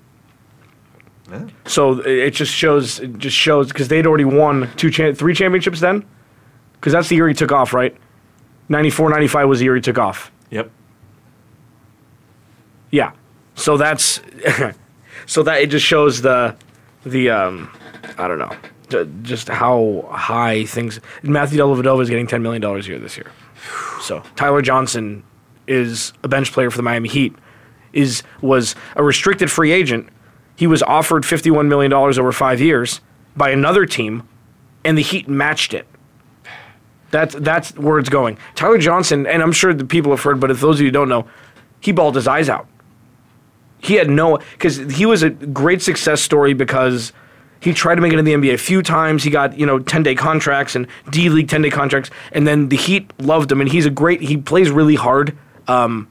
Yeah. 1.31 1.47
So 1.67 2.01
it 2.01 2.07
it 2.07 2.31
just 2.35 2.53
shows, 2.53 3.01
it 3.01 3.19
just 3.19 3.37
shows 3.37 3.69
because 3.69 3.89
they'd 3.89 4.07
already 4.07 4.25
won 4.25 4.71
two, 4.77 4.91
cha- 4.91 5.13
three 5.13 5.35
championships 5.35 5.81
then, 5.81 6.05
because 6.75 6.93
that's 6.93 7.09
the 7.09 7.17
year 7.17 7.29
he 7.29 7.35
took 7.35 7.53
off, 7.53 7.73
right? 7.73 7.97
94, 8.69 9.11
95 9.11 9.49
was 9.49 9.59
the 9.59 9.65
year 9.65 9.75
he 9.75 9.81
took 9.81 9.99
off. 9.99 10.31
Yep. 10.51 10.71
Yeah. 12.91 13.13
So 13.55 13.77
that's 13.77 14.21
so 15.27 15.43
that 15.43 15.61
it 15.61 15.71
just 15.71 15.85
shows 15.85 16.23
the 16.23 16.57
the 17.05 17.31
um 17.31 17.71
I 18.17 18.29
don't 18.29 18.39
know 18.39 18.53
just 19.23 19.49
how 19.49 20.09
high 20.11 20.65
things. 20.65 21.01
Matthew 21.23 21.59
Dellavedova 21.59 22.03
is 22.03 22.09
getting 22.09 22.27
ten 22.27 22.43
million 22.43 22.63
dollars 22.63 22.87
a 22.87 22.91
year 22.91 22.99
this 22.99 23.17
year. 23.17 23.31
So 24.01 24.23
Tyler 24.37 24.63
Johnson 24.63 25.23
is 25.67 26.13
a 26.23 26.29
bench 26.29 26.53
player 26.53 26.71
for 26.71 26.79
the 26.79 26.83
Miami 26.83 27.09
Heat. 27.09 27.35
Is 27.93 28.23
was 28.41 28.75
a 28.97 29.03
restricted 29.03 29.51
free 29.51 29.73
agent. 29.73 30.09
He 30.59 30.67
was 30.67 30.83
offered 30.83 31.25
fifty 31.25 31.53
one 31.53 31.69
million 31.69 31.89
dollars 31.89 32.19
over 32.19 32.33
five 32.33 32.61
years 32.61 33.01
by 33.37 33.51
another 33.51 33.87
team, 33.87 34.29
and 34.85 34.99
the 34.99 35.03
Heat 35.03 35.29
matched 35.29 35.73
it. 35.73 35.87
That's 37.13 37.33
that's 37.37 37.77
where 37.77 38.01
it's 38.01 38.09
going. 38.09 38.39
Tyler 38.57 38.79
Johnson, 38.79 39.25
and 39.25 39.41
I'm 39.41 39.53
sure 39.53 39.73
the 39.73 39.85
people 39.85 40.11
have 40.11 40.21
heard, 40.21 40.41
but 40.41 40.51
if 40.51 40.61
those 40.61 40.81
of 40.81 40.85
you 40.85 40.91
don't 40.91 41.09
know, 41.09 41.29
he 41.79 41.93
balled 41.93 42.17
his 42.17 42.27
eyes 42.27 42.49
out. 42.49 42.67
He 43.79 43.95
had 43.95 44.11
no 44.11 44.39
because 44.55 44.79
he 44.79 45.07
was 45.07 45.23
a 45.23 45.31
great 45.31 45.81
success 45.81 46.21
story 46.21 46.55
because 46.55 47.13
he 47.61 47.73
tried 47.73 47.95
to 47.95 48.01
make 48.01 48.13
it 48.13 48.19
in 48.19 48.25
the 48.25 48.35
NBA 48.35 48.55
a 48.55 48.59
few 48.59 48.83
times. 48.83 49.23
He 49.23 49.31
got 49.31 49.57
you 49.57 49.65
know 49.65 49.79
ten 49.79 50.03
day 50.03 50.17
contracts 50.17 50.75
and 50.75 50.89
D 51.09 51.29
League 51.29 51.49
ten 51.49 51.63
day 51.63 51.71
contracts, 51.71 52.11
and 52.33 52.49
then 52.49 52.69
the 52.69 52.77
Heat 52.77 53.13
loved 53.21 53.53
him, 53.53 53.61
and 53.61 53.71
he's 53.71 53.87
a 53.87 53.91
great. 53.91 54.23
He 54.23 54.37
plays 54.37 54.73
really 54.73 54.97
hard. 54.97 55.39
Um, 55.69 56.09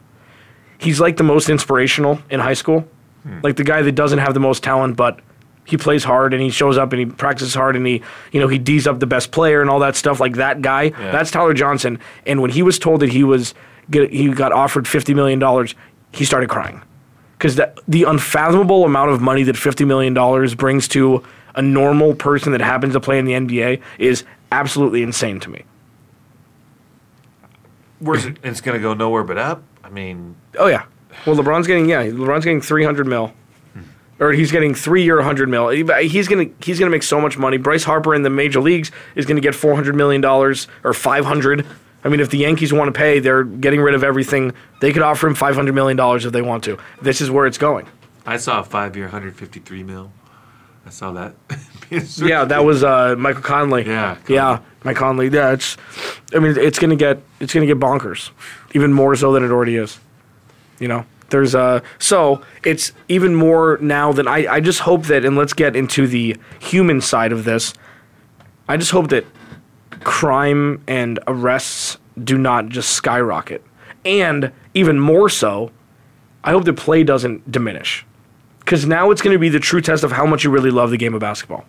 he's 0.78 1.02
like 1.02 1.18
the 1.18 1.24
most 1.24 1.50
inspirational 1.50 2.22
in 2.30 2.40
high 2.40 2.54
school, 2.54 2.88
Hmm. 3.28 3.40
like 3.44 3.58
the 3.58 3.64
guy 3.64 3.82
that 3.82 3.92
doesn't 3.92 4.20
have 4.20 4.34
the 4.34 4.40
most 4.40 4.64
talent, 4.64 4.96
but 4.96 5.20
he 5.68 5.76
plays 5.76 6.06
hard 6.06 6.34
and 6.34 6.42
he 6.42 6.50
shows 6.50 6.78
up 6.78 6.94
and 6.94 7.00
he 7.02 7.06
practices 7.06 7.54
hard 7.54 7.76
and 7.76 7.86
he 7.86 8.02
you 8.32 8.40
know 8.40 8.48
he 8.48 8.58
d's 8.58 8.88
up 8.88 9.00
the 9.00 9.06
best 9.06 9.32
player 9.32 9.60
and 9.60 9.70
all 9.70 9.80
that 9.80 9.98
stuff 9.98 10.20
like 10.20 10.36
that 10.36 10.62
guy 10.62 10.90
that's 10.90 11.30
tyler 11.30 11.54
johnson. 11.54 12.00
And 12.26 12.42
when 12.42 12.52
he 12.52 12.64
was 12.64 12.80
told 12.80 13.02
that 13.02 13.10
he 13.10 13.24
was 13.24 13.54
get, 13.92 14.12
he 14.12 14.30
got 14.30 14.54
offered 14.54 14.88
50 14.88 15.14
million 15.14 15.40
dollars 15.40 15.76
he 16.14 16.24
started 16.24 16.50
crying. 16.50 16.82
Because 17.38 17.60
the 17.88 18.04
unfathomable 18.04 18.86
amount 18.86 19.12
of 19.12 19.22
money 19.22 19.44
that 19.44 19.58
50 19.58 19.86
million 19.86 20.14
dollars 20.14 20.56
brings 20.56 20.88
to 20.90 21.22
a 21.54 21.62
normal 21.62 22.16
person 22.16 22.54
that 22.54 22.62
happens 22.62 22.94
to 22.94 23.00
play 23.00 23.20
in 23.20 23.26
the 23.26 23.34
nba 23.34 23.82
is 24.00 24.24
absolutely 24.52 25.04
insane 25.04 25.40
to 25.42 25.50
me. 25.50 25.64
Where's 28.00 28.26
it? 28.26 28.38
It's 28.42 28.62
going 28.62 28.78
to 28.78 28.82
go 28.82 28.94
nowhere 28.94 29.24
but 29.24 29.38
up. 29.38 29.64
I 29.84 29.90
mean, 29.90 30.36
oh 30.58 30.68
yeah 30.68 30.86
well 31.26 31.36
lebron's 31.36 31.68
getting 31.68 31.90
yeah 31.90 32.04
lebron's 32.06 32.46
getting 32.46 32.62
300 32.62 33.08
mil 33.08 33.34
or 34.20 34.32
he's 34.32 34.52
getting 34.52 34.74
three 34.74 35.04
year 35.04 35.18
100 35.18 35.50
mil. 35.50 35.70
He's 35.70 36.28
gonna 36.28 36.48
he's 36.62 36.80
gonna 36.80 36.92
make 36.92 37.04
so 37.04 37.22
much 37.22 37.38
money. 37.38 37.58
Bryce 37.58 37.84
Harper 37.84 38.16
in 38.16 38.24
the 38.24 38.30
major 38.30 38.60
leagues 38.60 38.92
is 39.16 39.26
gonna 39.26 39.42
get 39.42 39.56
400 39.56 39.96
million 39.96 40.22
dollars 40.22 40.68
or 40.84 40.94
500. 40.94 41.66
I 42.04 42.10
mean, 42.10 42.20
if 42.20 42.30
the 42.30 42.38
Yankees 42.38 42.72
want 42.72 42.94
to 42.94 42.98
pay, 42.98 43.20
they're 43.20 43.44
getting 43.44 43.82
rid 43.82 43.94
of 43.94 44.04
everything. 44.04 44.54
They 44.82 44.94
could 44.94 45.02
offer 45.02 45.28
him 45.28 45.36
500 45.36 45.74
million 45.74 45.98
dollars 45.98 46.26
if 46.26 46.34
they 46.34 46.42
want 46.42 46.64
to. 46.66 46.78
This 47.02 47.22
is 47.22 47.30
where 47.30 47.46
it's 47.46 47.58
going. 47.58 47.88
I 48.26 48.38
saw 48.38 48.60
a 48.60 48.64
five-year, 48.64 49.06
153 49.06 49.84
mil. 49.84 50.12
I 50.86 50.90
saw 50.90 51.12
that. 51.14 51.36
Yeah, 51.90 52.44
that 52.44 52.66
was 52.66 52.84
uh, 52.84 53.16
Michael 53.18 53.44
Conley. 53.44 53.86
Yeah, 53.86 54.18
yeah, 54.28 54.60
Mike 54.84 54.98
Conley. 54.98 55.30
Yeah, 55.30 55.54
it's. 55.54 55.78
I 56.34 56.40
mean, 56.40 56.58
it's 56.58 56.80
gonna 56.80 56.98
get 56.98 57.22
it's 57.40 57.54
gonna 57.54 57.66
get 57.66 57.80
bonkers, 57.80 58.32
even 58.74 58.92
more 58.92 59.16
so 59.16 59.32
than 59.32 59.46
it 59.46 59.52
already 59.52 59.78
is. 59.78 59.98
You 60.80 60.88
know, 60.88 61.06
there's 61.30 61.56
uh 61.56 61.82
so 62.00 62.42
it's 62.64 62.94
even 63.08 63.36
more 63.36 63.78
now 63.82 64.12
than 64.12 64.28
I. 64.28 64.48
I 64.48 64.60
just 64.60 64.82
hope 64.82 65.06
that, 65.06 65.26
and 65.26 65.36
let's 65.36 65.54
get 65.54 65.76
into 65.76 66.08
the 66.08 66.38
human 66.60 67.02
side 67.02 67.32
of 67.32 67.44
this. 67.44 67.74
I 68.68 68.78
just 68.78 68.92
hope 68.92 69.10
that 69.10 69.26
crime 70.02 70.84
and 70.88 71.20
arrests 71.28 71.98
do 72.24 72.38
not 72.38 72.70
just 72.70 72.92
skyrocket, 72.92 73.64
and 74.06 74.52
even 74.74 75.00
more 75.00 75.30
so, 75.30 75.72
I 76.44 76.52
hope 76.52 76.66
the 76.66 76.74
play 76.74 77.04
doesn't 77.04 77.52
diminish, 77.52 78.06
because 78.60 78.86
now 78.86 79.12
it's 79.12 79.22
going 79.22 79.34
to 79.34 79.40
be 79.40 79.50
the 79.50 79.60
true 79.60 79.82
test 79.82 80.04
of 80.04 80.12
how 80.12 80.26
much 80.26 80.44
you 80.44 80.50
really 80.50 80.72
love 80.72 80.92
the 80.92 80.98
game 80.98 81.14
of 81.14 81.22
basketball 81.22 81.66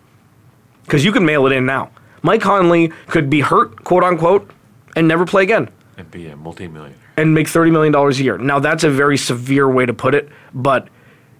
because 0.89 1.05
you 1.05 1.11
can 1.11 1.23
mail 1.23 1.45
it 1.45 1.51
in 1.51 1.67
now. 1.67 1.91
Mike 2.23 2.41
Conley 2.41 2.91
could 3.07 3.29
be 3.29 3.41
hurt, 3.41 3.83
quote 3.83 4.03
unquote, 4.03 4.49
and 4.95 5.07
never 5.07 5.23
play 5.23 5.43
again. 5.43 5.69
And 5.97 6.09
be 6.09 6.27
a 6.27 6.35
multimillionaire. 6.35 6.97
And 7.19 7.33
make 7.33 7.47
thirty 7.47 7.71
million 7.71 7.91
dollars 7.91 8.19
a 8.19 8.23
year. 8.23 8.37
Now 8.37 8.59
that's 8.59 8.83
a 8.83 8.89
very 8.89 9.17
severe 9.17 9.69
way 9.69 9.85
to 9.85 9.93
put 9.93 10.15
it, 10.15 10.29
but 10.53 10.87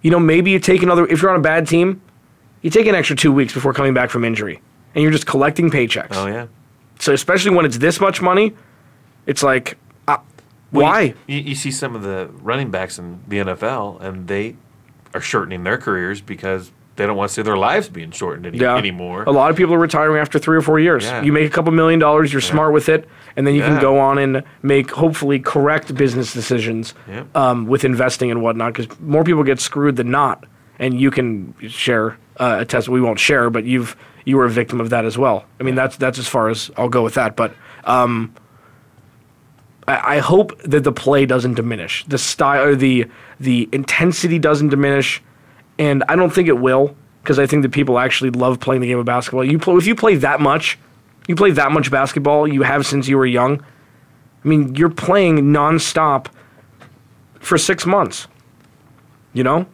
you 0.02 0.10
know 0.10 0.20
maybe 0.20 0.50
you 0.50 0.58
take 0.58 0.82
another. 0.82 1.06
If 1.06 1.22
you're 1.22 1.30
on 1.30 1.38
a 1.38 1.42
bad 1.42 1.66
team, 1.66 2.00
you 2.62 2.70
take 2.70 2.86
an 2.86 2.94
extra 2.94 3.16
two 3.16 3.32
weeks 3.32 3.54
before 3.54 3.72
coming 3.72 3.94
back 3.94 4.10
from 4.10 4.24
injury, 4.24 4.60
and 4.94 5.02
you're 5.02 5.12
just 5.12 5.26
collecting 5.26 5.70
paychecks. 5.70 6.08
Oh 6.12 6.26
yeah. 6.26 6.46
So 6.98 7.12
especially 7.14 7.52
when 7.52 7.64
it's 7.64 7.78
this 7.78 7.98
much 8.00 8.20
money, 8.20 8.54
it's 9.26 9.42
like, 9.42 9.78
uh, 10.06 10.18
Well, 10.70 10.84
why? 10.84 11.14
You, 11.26 11.38
you 11.38 11.54
see 11.54 11.70
some 11.70 11.96
of 11.96 12.02
the 12.02 12.28
running 12.42 12.70
backs 12.70 12.98
in 12.98 13.20
the 13.26 13.38
NFL, 13.38 14.02
and 14.02 14.28
they 14.28 14.56
are 15.14 15.20
shortening 15.20 15.64
their 15.64 15.78
careers 15.78 16.20
because 16.20 16.70
they 17.00 17.06
don't 17.06 17.16
want 17.16 17.30
to 17.30 17.34
see 17.34 17.40
their 17.40 17.56
lives 17.56 17.88
being 17.88 18.10
shortened 18.10 18.44
any, 18.44 18.58
yeah. 18.58 18.76
anymore. 18.76 19.24
A 19.24 19.30
lot 19.30 19.50
of 19.50 19.56
people 19.56 19.72
are 19.72 19.78
retiring 19.78 20.20
after 20.20 20.38
three 20.38 20.54
or 20.54 20.60
four 20.60 20.78
years. 20.78 21.04
Yeah. 21.04 21.22
You 21.22 21.32
make 21.32 21.46
a 21.46 21.50
couple 21.50 21.72
million 21.72 21.98
dollars, 21.98 22.30
you're 22.30 22.42
smart 22.42 22.74
with 22.74 22.90
it, 22.90 23.08
and 23.36 23.46
then 23.46 23.54
you 23.54 23.62
can 23.62 23.80
go 23.80 23.98
on 23.98 24.18
and 24.18 24.42
make 24.62 24.90
hopefully 24.90 25.38
correct 25.38 25.94
business 25.94 26.34
decisions 26.34 26.92
um, 27.34 27.66
with 27.66 27.84
investing 27.84 28.30
and 28.30 28.42
whatnot. 28.42 28.74
Because 28.74 29.00
more 29.00 29.24
people 29.24 29.42
get 29.44 29.60
screwed 29.60 29.96
than 29.96 30.10
not, 30.10 30.44
and 30.78 31.00
you 31.00 31.10
can 31.10 31.54
share 31.68 32.18
uh, 32.36 32.58
a 32.60 32.64
test. 32.66 32.90
We 32.90 33.00
won't 33.00 33.18
share, 33.18 33.48
but 33.48 33.64
you've 33.64 33.96
you 34.26 34.36
were 34.36 34.44
a 34.44 34.50
victim 34.50 34.78
of 34.78 34.90
that 34.90 35.06
as 35.06 35.16
well. 35.16 35.46
I 35.58 35.62
mean, 35.62 35.76
that's 35.76 35.96
that's 35.96 36.18
as 36.18 36.28
far 36.28 36.50
as 36.50 36.70
I'll 36.76 36.90
go 36.90 37.02
with 37.02 37.14
that. 37.14 37.34
But 37.34 37.54
um, 37.84 38.34
I, 39.88 40.16
I 40.16 40.18
hope 40.18 40.60
that 40.64 40.84
the 40.84 40.92
play 40.92 41.24
doesn't 41.24 41.54
diminish, 41.54 42.04
the 42.06 42.18
style, 42.18 42.76
the 42.76 43.06
the 43.38 43.70
intensity 43.72 44.38
doesn't 44.38 44.68
diminish, 44.68 45.22
and 45.80 46.04
I 46.10 46.14
don't 46.14 46.30
think 46.30 46.46
it 46.46 46.58
will 46.58 46.94
because 47.22 47.38
I 47.38 47.46
think 47.46 47.62
that 47.62 47.72
people 47.72 47.98
actually 47.98 48.30
love 48.30 48.60
playing 48.60 48.82
the 48.82 48.88
game 48.88 48.98
of 48.98 49.06
basketball. 49.06 49.42
You 49.42 49.58
play 49.58 49.74
if 49.76 49.86
you 49.86 49.94
play 49.94 50.14
that 50.16 50.38
much, 50.38 50.78
you 51.26 51.34
play 51.34 51.50
that 51.52 51.72
much 51.72 51.90
basketball, 51.90 52.46
you 52.46 52.62
have 52.62 52.86
since 52.86 53.08
you 53.08 53.16
were 53.16 53.26
young. 53.26 53.62
I 54.44 54.48
mean, 54.48 54.74
you're 54.74 54.90
playing 54.90 55.38
nonstop 55.38 56.26
for 57.40 57.56
six 57.56 57.86
months. 57.86 58.28
You 59.32 59.42
know, 59.42 59.66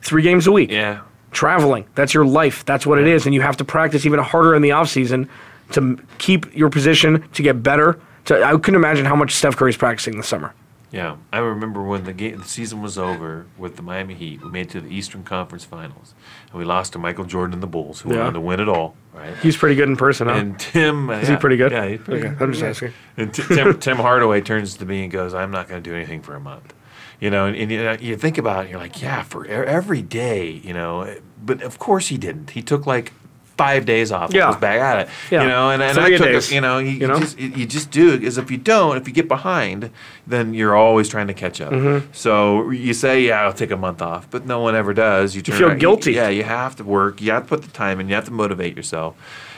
three 0.00 0.22
games 0.22 0.46
a 0.46 0.52
week 0.52 0.70
yeah. 0.70 1.00
traveling. 1.32 1.86
That's 1.96 2.14
your 2.14 2.24
life. 2.24 2.64
That's 2.64 2.86
what 2.86 2.98
it 2.98 3.08
is. 3.08 3.26
And 3.26 3.34
you 3.34 3.40
have 3.40 3.56
to 3.56 3.64
practice 3.64 4.06
even 4.06 4.20
harder 4.20 4.54
in 4.54 4.62
the 4.62 4.72
off 4.72 4.88
season 4.88 5.28
to 5.72 5.98
keep 6.18 6.54
your 6.54 6.70
position, 6.70 7.28
to 7.32 7.42
get 7.42 7.64
better. 7.64 7.98
To, 8.26 8.44
I 8.44 8.52
couldn't 8.52 8.76
imagine 8.76 9.06
how 9.06 9.16
much 9.16 9.34
Steph 9.34 9.56
Curry's 9.56 9.76
practicing 9.76 10.16
this 10.18 10.28
summer. 10.28 10.54
Yeah, 10.92 11.16
I 11.32 11.38
remember 11.38 11.82
when 11.82 12.04
the 12.04 12.12
game, 12.12 12.38
the 12.38 12.44
season 12.44 12.80
was 12.80 12.96
over 12.96 13.46
with 13.58 13.74
the 13.76 13.82
Miami 13.82 14.14
Heat. 14.14 14.40
We 14.42 14.50
made 14.50 14.66
it 14.66 14.70
to 14.70 14.80
the 14.80 14.88
Eastern 14.88 15.24
Conference 15.24 15.64
Finals, 15.64 16.14
and 16.50 16.58
we 16.58 16.64
lost 16.64 16.92
to 16.92 16.98
Michael 16.98 17.24
Jordan 17.24 17.54
and 17.54 17.62
the 17.62 17.66
Bulls, 17.66 18.00
who 18.02 18.14
Yeah. 18.14 18.26
on 18.26 18.34
to 18.34 18.40
win 18.40 18.60
it 18.60 18.68
all. 18.68 18.94
Right? 19.12 19.36
He's 19.38 19.56
pretty 19.56 19.74
good 19.74 19.88
in 19.88 19.96
person, 19.96 20.28
huh? 20.28 20.34
And 20.34 20.58
Tim, 20.58 21.10
is 21.10 21.28
he 21.28 21.36
pretty 21.36 21.56
good? 21.56 21.72
Yeah, 21.72 21.86
he's 21.88 22.00
pretty 22.00 22.26
okay, 22.26 22.34
good. 22.36 22.42
I'm 22.42 22.52
just 22.52 22.64
asking. 22.64 22.92
And 23.16 23.34
T- 23.34 23.42
Tim, 23.48 23.78
Tim 23.80 23.96
Hardaway 23.96 24.40
turns 24.42 24.76
to 24.76 24.86
me 24.86 25.02
and 25.02 25.10
goes, 25.12 25.34
"I'm 25.34 25.50
not 25.50 25.68
going 25.68 25.82
to 25.82 25.90
do 25.90 25.94
anything 25.96 26.22
for 26.22 26.34
a 26.36 26.40
month." 26.40 26.72
You 27.18 27.30
know, 27.30 27.46
and, 27.46 27.56
and 27.56 27.70
you, 27.70 27.82
know, 27.82 27.96
you 27.98 28.16
think 28.16 28.38
about 28.38 28.66
it, 28.66 28.70
you're 28.70 28.78
like, 28.78 29.00
"Yeah, 29.02 29.22
for 29.22 29.44
every 29.46 30.02
day," 30.02 30.50
you 30.50 30.72
know. 30.72 31.16
But 31.44 31.62
of 31.62 31.78
course 31.80 32.08
he 32.08 32.16
didn't. 32.18 32.50
He 32.50 32.62
took 32.62 32.86
like 32.86 33.12
five 33.56 33.86
days 33.86 34.12
off. 34.12 34.32
Yeah. 34.32 34.48
was 34.48 34.56
back 34.56 34.80
at 34.80 35.00
it. 35.00 35.08
Yeah. 35.30 35.42
You 35.42 35.48
know, 35.48 35.70
and, 35.70 35.82
and 35.82 35.98
I 35.98 36.10
took 36.10 36.26
days, 36.26 36.50
it. 36.50 36.54
You 36.54 36.60
know, 36.60 36.78
you, 36.78 36.90
you 36.90 37.06
know? 37.06 37.14
you 37.14 37.20
just 37.20 37.38
you 37.38 37.66
just 37.66 37.90
do 37.90 38.18
because 38.18 38.38
if 38.38 38.50
you 38.50 38.56
don't, 38.56 38.96
if 38.96 39.06
you 39.08 39.14
get 39.14 39.28
behind, 39.28 39.90
then 40.26 40.54
you're 40.54 40.76
always 40.76 41.08
trying 41.08 41.26
to 41.28 41.34
catch 41.34 41.60
up. 41.60 41.72
Mm-hmm. 41.72 42.12
So 42.12 42.70
you 42.70 42.94
say, 42.94 43.22
"Yeah, 43.22 43.42
I'll 43.42 43.52
take 43.52 43.70
a 43.70 43.76
month 43.76 44.02
off," 44.02 44.30
but 44.30 44.46
no 44.46 44.60
one 44.60 44.74
ever 44.74 44.92
does. 44.94 45.34
You, 45.34 45.42
turn 45.42 45.56
feel 45.56 45.68
around- 45.68 45.80
guilty. 45.80 46.12
Yeah, 46.12 46.28
you 46.28 46.44
have 46.44 46.76
to 46.76 46.84
work. 46.84 47.20
You 47.20 47.32
have 47.32 47.44
to 47.44 47.48
put 47.48 47.62
the 47.62 47.70
time 47.70 48.00
in. 48.00 48.08
You 48.08 48.14
have 48.14 48.26
to 48.26 48.32
motivate 48.32 48.76
yourself, 48.76 49.16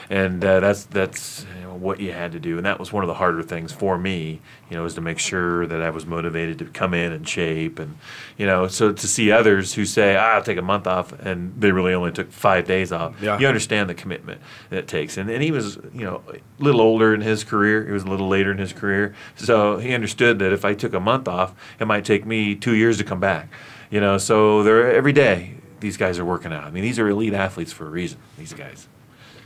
and 0.09 0.43
uh, 0.43 0.59
that's 0.59 0.85
that's 0.85 1.45
you 1.55 1.63
know, 1.63 1.75
what 1.75 1.99
you 1.99 2.11
had 2.11 2.31
to 2.31 2.39
do. 2.39 2.57
And 2.57 2.65
that 2.65 2.79
was 2.79 2.91
one 2.91 3.03
of 3.03 3.07
the 3.07 3.13
harder 3.13 3.43
things 3.43 3.71
for 3.71 3.97
me. 3.97 4.41
You 4.69 4.77
know, 4.77 4.83
was 4.83 4.95
to 4.95 5.01
make 5.01 5.19
sure 5.19 5.67
that 5.67 5.81
I 5.81 5.91
was 5.91 6.05
motivated 6.05 6.57
to 6.59 6.65
come 6.65 6.95
in 6.95 7.11
and 7.11 7.27
shape, 7.27 7.77
and 7.77 7.97
you 8.35 8.47
know, 8.47 8.67
so 8.67 8.91
to 8.91 9.07
see 9.07 9.31
others 9.31 9.75
who 9.75 9.85
say, 9.85 10.15
ah, 10.15 10.35
"I'll 10.35 10.43
take 10.43 10.57
a 10.57 10.63
month 10.63 10.87
off," 10.87 11.13
and 11.19 11.53
they 11.59 11.71
really 11.71 11.93
only 11.93 12.11
took 12.11 12.31
five 12.31 12.65
days 12.65 12.91
off. 12.91 13.21
Yeah. 13.21 13.37
You 13.37 13.47
understand 13.47 13.87
the 13.87 13.93
commitment 13.93 14.41
that 14.71 14.79
it 14.79 14.87
takes. 14.87 15.15
And 15.17 15.29
and 15.29 15.43
he 15.43 15.51
was 15.51 15.77
you 15.93 16.05
know 16.05 16.23
a 16.29 16.63
little 16.63 16.81
older 16.81 17.13
in 17.13 17.21
his 17.21 17.43
career. 17.43 17.85
He 17.85 17.91
was 17.91 18.03
a 18.03 18.07
little 18.07 18.27
later 18.27 18.51
in 18.51 18.57
his 18.57 18.73
career, 18.73 19.13
so 19.35 19.77
he 19.77 19.93
understood 19.93 20.39
that 20.39 20.51
if 20.51 20.65
I 20.65 20.73
took 20.73 20.93
a 20.93 20.99
month 20.99 21.27
off, 21.27 21.53
it 21.79 21.85
might 21.85 22.03
take 22.03 22.25
me 22.25 22.55
two 22.55 22.73
years 22.73 22.97
to 22.97 23.03
come 23.03 23.19
back. 23.19 23.49
You 23.91 23.99
know, 23.99 24.17
so 24.17 24.63
they're 24.63 24.91
every 24.91 25.13
day 25.13 25.55
these 25.79 25.97
guys 25.97 26.19
are 26.19 26.25
working 26.25 26.51
out. 26.51 26.63
I 26.63 26.71
mean, 26.71 26.83
these 26.83 26.99
are 26.99 27.07
elite 27.07 27.33
athletes 27.33 27.71
for 27.71 27.85
a 27.85 27.89
reason. 27.89 28.19
These 28.37 28.53
guys. 28.53 28.87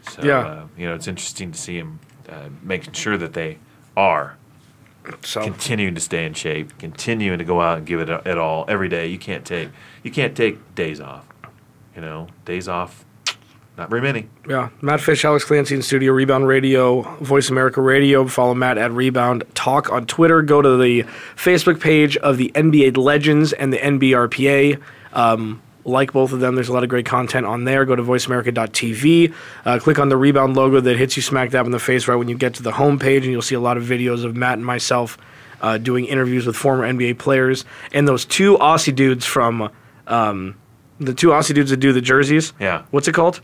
So, 0.09 0.23
Yeah. 0.23 0.39
uh, 0.39 0.63
you 0.77 0.87
know, 0.87 0.95
it's 0.95 1.07
interesting 1.07 1.51
to 1.51 1.57
see 1.57 1.77
him 1.77 1.99
uh, 2.29 2.49
making 2.61 2.93
sure 2.93 3.17
that 3.17 3.33
they 3.33 3.57
are 3.97 4.37
So 5.23 5.41
continuing 5.41 5.95
to 5.95 6.01
stay 6.01 6.25
in 6.25 6.33
shape, 6.33 6.77
continuing 6.77 7.37
to 7.39 7.45
go 7.45 7.61
out 7.61 7.77
and 7.79 7.87
give 7.87 7.99
it 7.99 8.09
it 8.09 8.37
all 8.37 8.65
every 8.67 8.89
day. 8.89 9.07
You 9.07 9.17
can't 9.17 9.43
take 9.45 9.69
you 10.03 10.11
can't 10.11 10.35
take 10.35 10.75
days 10.75 10.99
off. 11.01 11.25
You 11.95 12.01
know, 12.01 12.27
days 12.45 12.67
off, 12.67 13.05
not 13.77 13.89
very 13.89 14.01
many. 14.01 14.27
yeah, 14.49 14.69
Matt 14.81 14.99
Fish, 14.99 15.23
Alex 15.25 15.45
Clancy 15.45 15.75
in 15.75 15.81
studio, 15.83 16.11
Rebound 16.11 16.47
Radio, 16.47 17.01
Voice 17.19 17.49
America 17.49 17.81
Radio. 17.81 18.25
Follow 18.27 18.55
Matt 18.55 18.77
at 18.79 18.91
Rebound 18.91 19.43
Talk 19.53 19.91
on 19.91 20.05
Twitter. 20.07 20.41
Go 20.41 20.61
to 20.61 20.75
the 20.77 21.03
Facebook 21.35 21.79
page 21.79 22.17
of 22.17 22.37
the 22.37 22.51
NBA 22.55 22.97
Legends 22.97 23.53
and 23.53 23.71
the 23.71 23.77
NBRPA. 23.77 24.79
Um, 25.13 25.61
like 25.85 26.13
both 26.13 26.31
of 26.31 26.39
them, 26.39 26.55
there's 26.55 26.69
a 26.69 26.73
lot 26.73 26.83
of 26.83 26.89
great 26.89 27.05
content 27.05 27.45
on 27.45 27.63
there. 27.65 27.85
Go 27.85 27.95
to 27.95 28.03
voiceamerica.tv. 28.03 29.33
Uh, 29.65 29.79
click 29.79 29.99
on 29.99 30.09
the 30.09 30.17
Rebound 30.17 30.55
logo 30.55 30.79
that 30.79 30.97
hits 30.97 31.15
you 31.15 31.21
smack 31.21 31.51
dab 31.51 31.65
in 31.65 31.71
the 31.71 31.79
face 31.79 32.07
right 32.07 32.15
when 32.15 32.29
you 32.29 32.37
get 32.37 32.53
to 32.55 32.63
the 32.63 32.71
homepage, 32.71 33.17
and 33.17 33.25
you'll 33.25 33.41
see 33.41 33.55
a 33.55 33.59
lot 33.59 33.77
of 33.77 33.83
videos 33.83 34.23
of 34.23 34.35
Matt 34.35 34.53
and 34.53 34.65
myself 34.65 35.17
uh, 35.61 35.77
doing 35.77 36.05
interviews 36.05 36.45
with 36.45 36.55
former 36.55 36.83
NBA 36.85 37.17
players 37.17 37.63
and 37.93 38.07
those 38.07 38.25
two 38.25 38.57
Aussie 38.57 38.93
dudes 38.93 39.25
from 39.25 39.71
um, 40.07 40.55
the 40.99 41.13
two 41.13 41.29
Aussie 41.29 41.55
dudes 41.55 41.69
that 41.69 41.77
do 41.77 41.93
the 41.93 42.01
jerseys. 42.01 42.53
Yeah. 42.59 42.83
What's 42.91 43.07
it 43.07 43.13
called? 43.13 43.39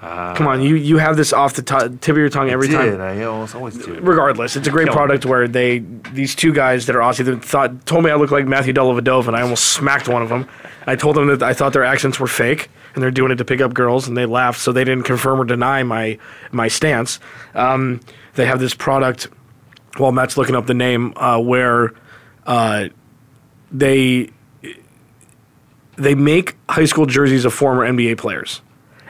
Come 0.00 0.46
on, 0.46 0.62
you 0.62 0.76
you 0.76 0.96
have 0.96 1.18
this 1.18 1.30
off 1.34 1.52
the 1.54 1.62
to- 1.62 1.90
tip 2.00 2.14
of 2.14 2.16
your 2.16 2.30
tongue 2.30 2.48
every 2.48 2.68
Did 2.68 2.74
time. 2.74 3.00
I 3.02 3.22
almost 3.24 3.54
always 3.54 3.76
do. 3.76 4.00
Regardless, 4.00 4.56
it's 4.56 4.66
a 4.66 4.70
great 4.70 4.88
product 4.88 5.26
where 5.26 5.46
they 5.46 5.80
these 6.14 6.34
two 6.34 6.54
guys 6.54 6.86
that 6.86 6.96
are 6.96 7.00
Aussie 7.00 7.24
that 7.26 7.44
thought 7.44 7.84
told 7.84 8.04
me 8.04 8.10
I 8.10 8.14
looked 8.14 8.32
like 8.32 8.46
Matthew 8.46 8.72
Dellavedova 8.72 9.28
and 9.28 9.36
I 9.36 9.42
almost 9.42 9.66
smacked 9.66 10.08
one 10.08 10.22
of 10.22 10.30
them. 10.30 10.48
I 10.86 10.96
told 10.96 11.16
them 11.16 11.28
that 11.28 11.42
I 11.42 11.52
thought 11.52 11.72
their 11.72 11.84
accents 11.84 12.18
were 12.18 12.26
fake 12.26 12.70
and 12.94 13.02
they're 13.02 13.10
doing 13.10 13.30
it 13.32 13.36
to 13.36 13.44
pick 13.44 13.60
up 13.60 13.74
girls 13.74 14.08
and 14.08 14.16
they 14.16 14.26
laughed 14.26 14.60
so 14.60 14.72
they 14.72 14.84
didn't 14.84 15.04
confirm 15.04 15.40
or 15.40 15.44
deny 15.44 15.82
my 15.82 16.18
my 16.52 16.68
stance. 16.68 17.20
Um, 17.54 18.00
they 18.34 18.46
have 18.46 18.60
this 18.60 18.74
product. 18.74 19.28
While 19.96 20.12
Matt's 20.12 20.36
looking 20.36 20.54
up 20.54 20.66
the 20.66 20.74
name, 20.74 21.12
uh, 21.16 21.40
where 21.40 21.92
uh, 22.46 22.88
they 23.72 24.30
they 25.96 26.14
make 26.14 26.56
high 26.68 26.84
school 26.84 27.06
jerseys 27.06 27.44
of 27.44 27.52
former 27.52 27.86
NBA 27.86 28.18
players, 28.18 28.62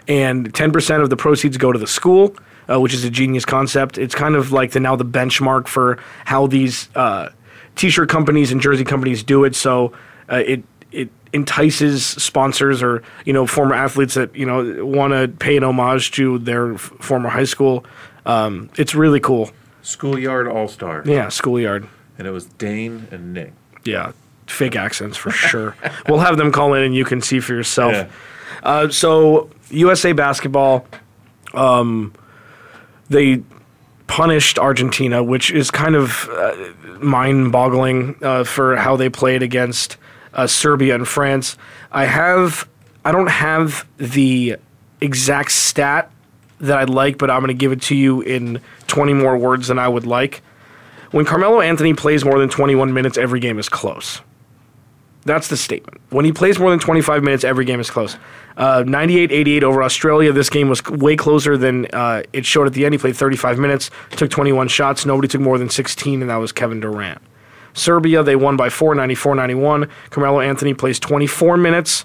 and 0.09 0.53
ten 0.55 0.73
percent 0.73 1.03
of 1.03 1.11
the 1.11 1.17
proceeds 1.17 1.59
go 1.59 1.71
to 1.71 1.79
the 1.79 1.87
school, 1.87 2.35
uh, 2.71 2.81
which 2.81 2.95
is 2.95 3.05
a 3.05 3.11
genius 3.11 3.45
concept. 3.45 3.99
It's 3.99 4.15
kind 4.15 4.35
of 4.35 4.53
like 4.53 4.73
the 4.73 4.81
now 4.81 4.97
the 4.97 5.05
benchmark 5.05 5.69
for 5.69 5.99
how 6.25 6.47
these 6.47 6.89
uh, 6.95 7.29
t-shirt 7.77 8.09
companies 8.09 8.53
and 8.53 8.61
jersey 8.61 8.85
companies 8.85 9.23
do 9.23 9.45
it. 9.45 9.55
So 9.55 9.93
uh, 10.31 10.43
it 10.47 10.65
it 10.93 11.11
entices 11.33 12.05
sponsors 12.05 12.83
or 12.83 13.03
you 13.25 13.33
know 13.33 13.47
former 13.47 13.75
athletes 13.75 14.14
that 14.14 14.35
you 14.35 14.45
know 14.47 14.85
want 14.85 15.12
to 15.12 15.29
pay 15.29 15.57
an 15.57 15.64
homage 15.64 16.11
to 16.12 16.38
their 16.38 16.75
f- 16.75 16.81
former 17.01 17.29
high 17.29 17.45
school. 17.45 17.85
Um, 18.27 18.71
it's 18.77 18.95
really 18.95 19.21
cool. 19.21 19.51
Schoolyard 19.83 20.49
All 20.49 20.69
Star. 20.69 21.03
Yeah, 21.07 21.29
schoolyard. 21.29 21.88
And 22.19 22.27
it 22.27 22.31
was 22.33 22.45
Dane 22.47 23.09
and 23.11 23.33
Nick. 23.33 23.53
Yeah, 23.85 24.12
fake 24.47 24.77
accents 24.77 25.16
for 25.16 25.31
sure. 25.31 25.77
we'll 26.09 26.19
have 26.19 26.37
them 26.37 26.53
call 26.53 26.75
in 26.75 26.83
and 26.83 26.95
you 26.95 27.05
can 27.05 27.23
see 27.23 27.40
for 27.40 27.55
yourself. 27.55 27.93
Yeah. 27.93 28.09
Uh, 28.62 28.88
so 28.90 29.49
USA 29.71 30.12
basketball, 30.12 30.87
um, 31.55 32.12
they 33.09 33.43
punished 34.07 34.59
Argentina, 34.59 35.22
which 35.22 35.51
is 35.51 35.70
kind 35.70 35.95
of 35.95 36.28
uh, 36.31 36.55
mind-boggling 37.01 38.16
uh, 38.22 38.45
for 38.45 38.76
how 38.76 38.97
they 38.97 39.09
played 39.09 39.43
against 39.43 39.97
uh, 40.35 40.47
Serbia 40.47 40.95
and 40.95 41.07
France. 41.07 41.57
I 41.91 42.05
have, 42.05 42.68
I 43.05 43.12
don't 43.12 43.28
have 43.28 43.87
the 43.97 44.57
exact 45.01 45.53
stat 45.53 46.11
that 46.61 46.78
I'd 46.78 46.91
like, 46.91 47.18
but 47.18 47.31
I'm 47.31 47.41
going 47.41 47.49
to 47.49 47.55
give 47.55 47.72
it 47.72 47.83
to 47.83 47.95
you 47.95 48.20
in 48.20 48.61
20 48.87 49.14
more 49.14 49.37
words 49.37 49.68
than 49.68 49.78
I 49.78 49.89
would 49.89 50.07
like. 50.07 50.43
When 51.11 51.24
Carmelo 51.24 51.61
Anthony 51.61 51.95
plays 51.95 52.24
more 52.24 52.39
than 52.39 52.49
21 52.49 52.93
minutes, 52.93 53.18
every 53.18 53.41
game 53.41 53.59
is 53.59 53.68
close. 53.68 54.20
That's 55.24 55.49
the 55.49 55.57
statement. 55.57 56.01
When 56.11 56.24
he 56.24 56.33
plays 56.33 56.59
more 56.59 56.70
than 56.70 56.78
25 56.78 57.22
minutes, 57.22 57.45
every 57.45 57.64
game 57.64 57.81
is 57.81 57.91
close. 57.91 58.16
Uh, 58.57 58.85
98 58.87 59.31
88 59.31 59.64
over 59.64 59.83
Australia. 59.83 60.33
This 60.33 60.49
game 60.49 60.68
was 60.68 60.83
way 60.85 61.16
closer 61.16 61.57
than 61.57 61.87
uh, 61.93 62.22
it 62.33 62.47
showed 62.47 62.66
at 62.66 62.72
the 62.72 62.85
end. 62.85 62.95
He 62.95 62.99
played 62.99 63.16
35 63.16 63.59
minutes, 63.59 63.91
took 64.12 64.31
21 64.31 64.68
shots. 64.68 65.05
Nobody 65.05 65.28
took 65.28 65.41
more 65.41 65.59
than 65.59 65.68
16, 65.68 66.22
and 66.22 66.31
that 66.31 66.37
was 66.37 66.53
Kevin 66.53 66.81
Durant. 66.81 67.20
Serbia, 67.73 68.23
they 68.23 68.37
won 68.37 68.57
by 68.57 68.68
4, 68.68 68.95
94 68.95 69.35
91. 69.35 69.89
Carmelo 70.11 70.41
Anthony 70.41 70.75
plays 70.75 70.99
24 70.99 71.57
minutes, 71.57 72.05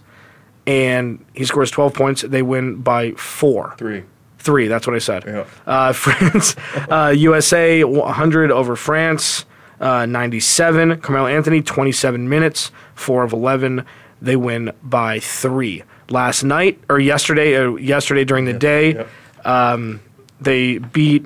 and 0.67 1.23
he 1.33 1.45
scores 1.45 1.71
12 1.71 1.93
points. 1.93 2.21
They 2.21 2.41
win 2.41 2.81
by 2.81 3.11
4. 3.11 3.75
Three. 3.77 4.03
Three. 4.39 4.67
That's 4.67 4.85
what 4.85 4.95
I 4.95 4.99
said. 4.99 5.23
Yeah. 5.25 5.45
Uh, 5.65 5.93
France, 5.93 6.55
uh, 6.89 7.13
USA 7.15 7.83
100 7.83 8.51
over 8.51 8.75
France, 8.75 9.45
uh, 9.79 10.05
97. 10.05 11.01
Carmelo 11.01 11.27
Anthony 11.27 11.61
27 11.61 12.29
minutes, 12.29 12.71
four 12.93 13.23
of 13.23 13.33
11. 13.33 13.85
They 14.21 14.35
win 14.35 14.71
by 14.83 15.19
three. 15.19 15.83
Last 16.09 16.43
night 16.43 16.79
or 16.89 16.99
yesterday, 16.99 17.57
uh, 17.57 17.75
yesterday 17.75 18.23
during 18.23 18.45
the 18.45 18.53
day, 18.53 19.05
um, 19.43 19.99
they 20.39 20.77
beat. 20.77 21.25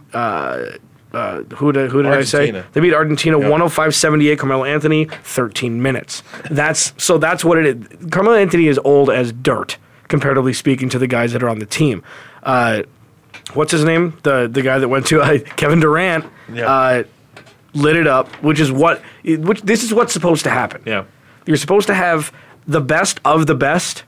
Uh, 1.12 1.41
who 1.55 1.72
did, 1.72 1.89
who 1.91 2.03
did 2.03 2.12
I 2.14 2.24
say? 2.24 2.51
They 2.74 2.82
beat 2.82 2.93
Argentina 2.93 3.38
105-78. 3.39 4.38
Carmelo 4.38 4.64
Anthony 4.64 5.05
13 5.24 5.82
minutes. 5.82 6.22
That's 6.51 6.93
so 7.03 7.18
that's 7.18 7.43
what 7.43 7.57
it 7.57 7.66
is. 7.66 8.10
Carmelo 8.12 8.36
Anthony 8.36 8.68
is 8.68 8.80
old 8.84 9.10
as 9.10 9.32
dirt 9.32 9.78
comparatively 10.07 10.53
speaking 10.53 10.89
to 10.89 10.99
the 10.99 11.07
guys 11.07 11.34
that 11.34 11.41
are 11.43 11.49
on 11.49 11.60
the 11.60 11.66
team. 11.66 12.03
Uh, 12.43 12.84
what's 13.53 13.72
his 13.72 13.84
name? 13.84 14.18
The 14.24 14.47
the 14.47 14.62
guy 14.62 14.78
that 14.80 14.88
went 14.88 15.07
to 15.07 15.22
uh, 15.24 15.39
Kevin 15.55 15.80
Durant 15.80 16.26
Yeah. 16.53 16.66
uh, 16.68 17.03
lit 17.74 17.95
it 17.95 18.07
up, 18.07 18.28
which 18.43 18.60
is 18.60 18.72
what 18.72 19.01
which 19.24 19.62
this 19.64 19.84
is 19.84 19.93
what's 19.93 20.14
supposed 20.14 20.43
to 20.43 20.49
happen. 20.51 20.84
Yeah. 20.86 21.05
You're 21.45 21.57
supposed 21.57 21.88
to 21.88 21.95
have 21.95 22.32
the 22.68 22.82
best 22.82 23.20
of 23.26 23.47
the 23.47 23.55
best 23.55 24.03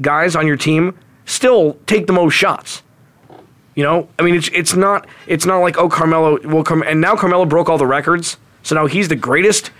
guys 0.00 0.34
on 0.34 0.46
your 0.46 0.56
team 0.56 0.98
still 1.24 1.78
take 1.86 2.06
the 2.08 2.12
most 2.12 2.34
shots. 2.34 2.82
You 3.76 3.84
know, 3.84 4.08
I 4.18 4.22
mean, 4.22 4.34
it's 4.34 4.48
it's 4.48 4.74
not 4.74 5.06
it's 5.26 5.46
not 5.46 5.58
like 5.58 5.78
oh 5.78 5.88
Carmelo 5.88 6.40
will 6.40 6.64
come 6.64 6.82
and 6.82 7.00
now 7.00 7.14
Carmelo 7.14 7.44
broke 7.44 7.68
all 7.68 7.78
the 7.78 7.86
records, 7.86 8.38
so 8.62 8.74
now 8.74 8.86
he's 8.86 9.08
the 9.08 9.16
greatest 9.16 9.70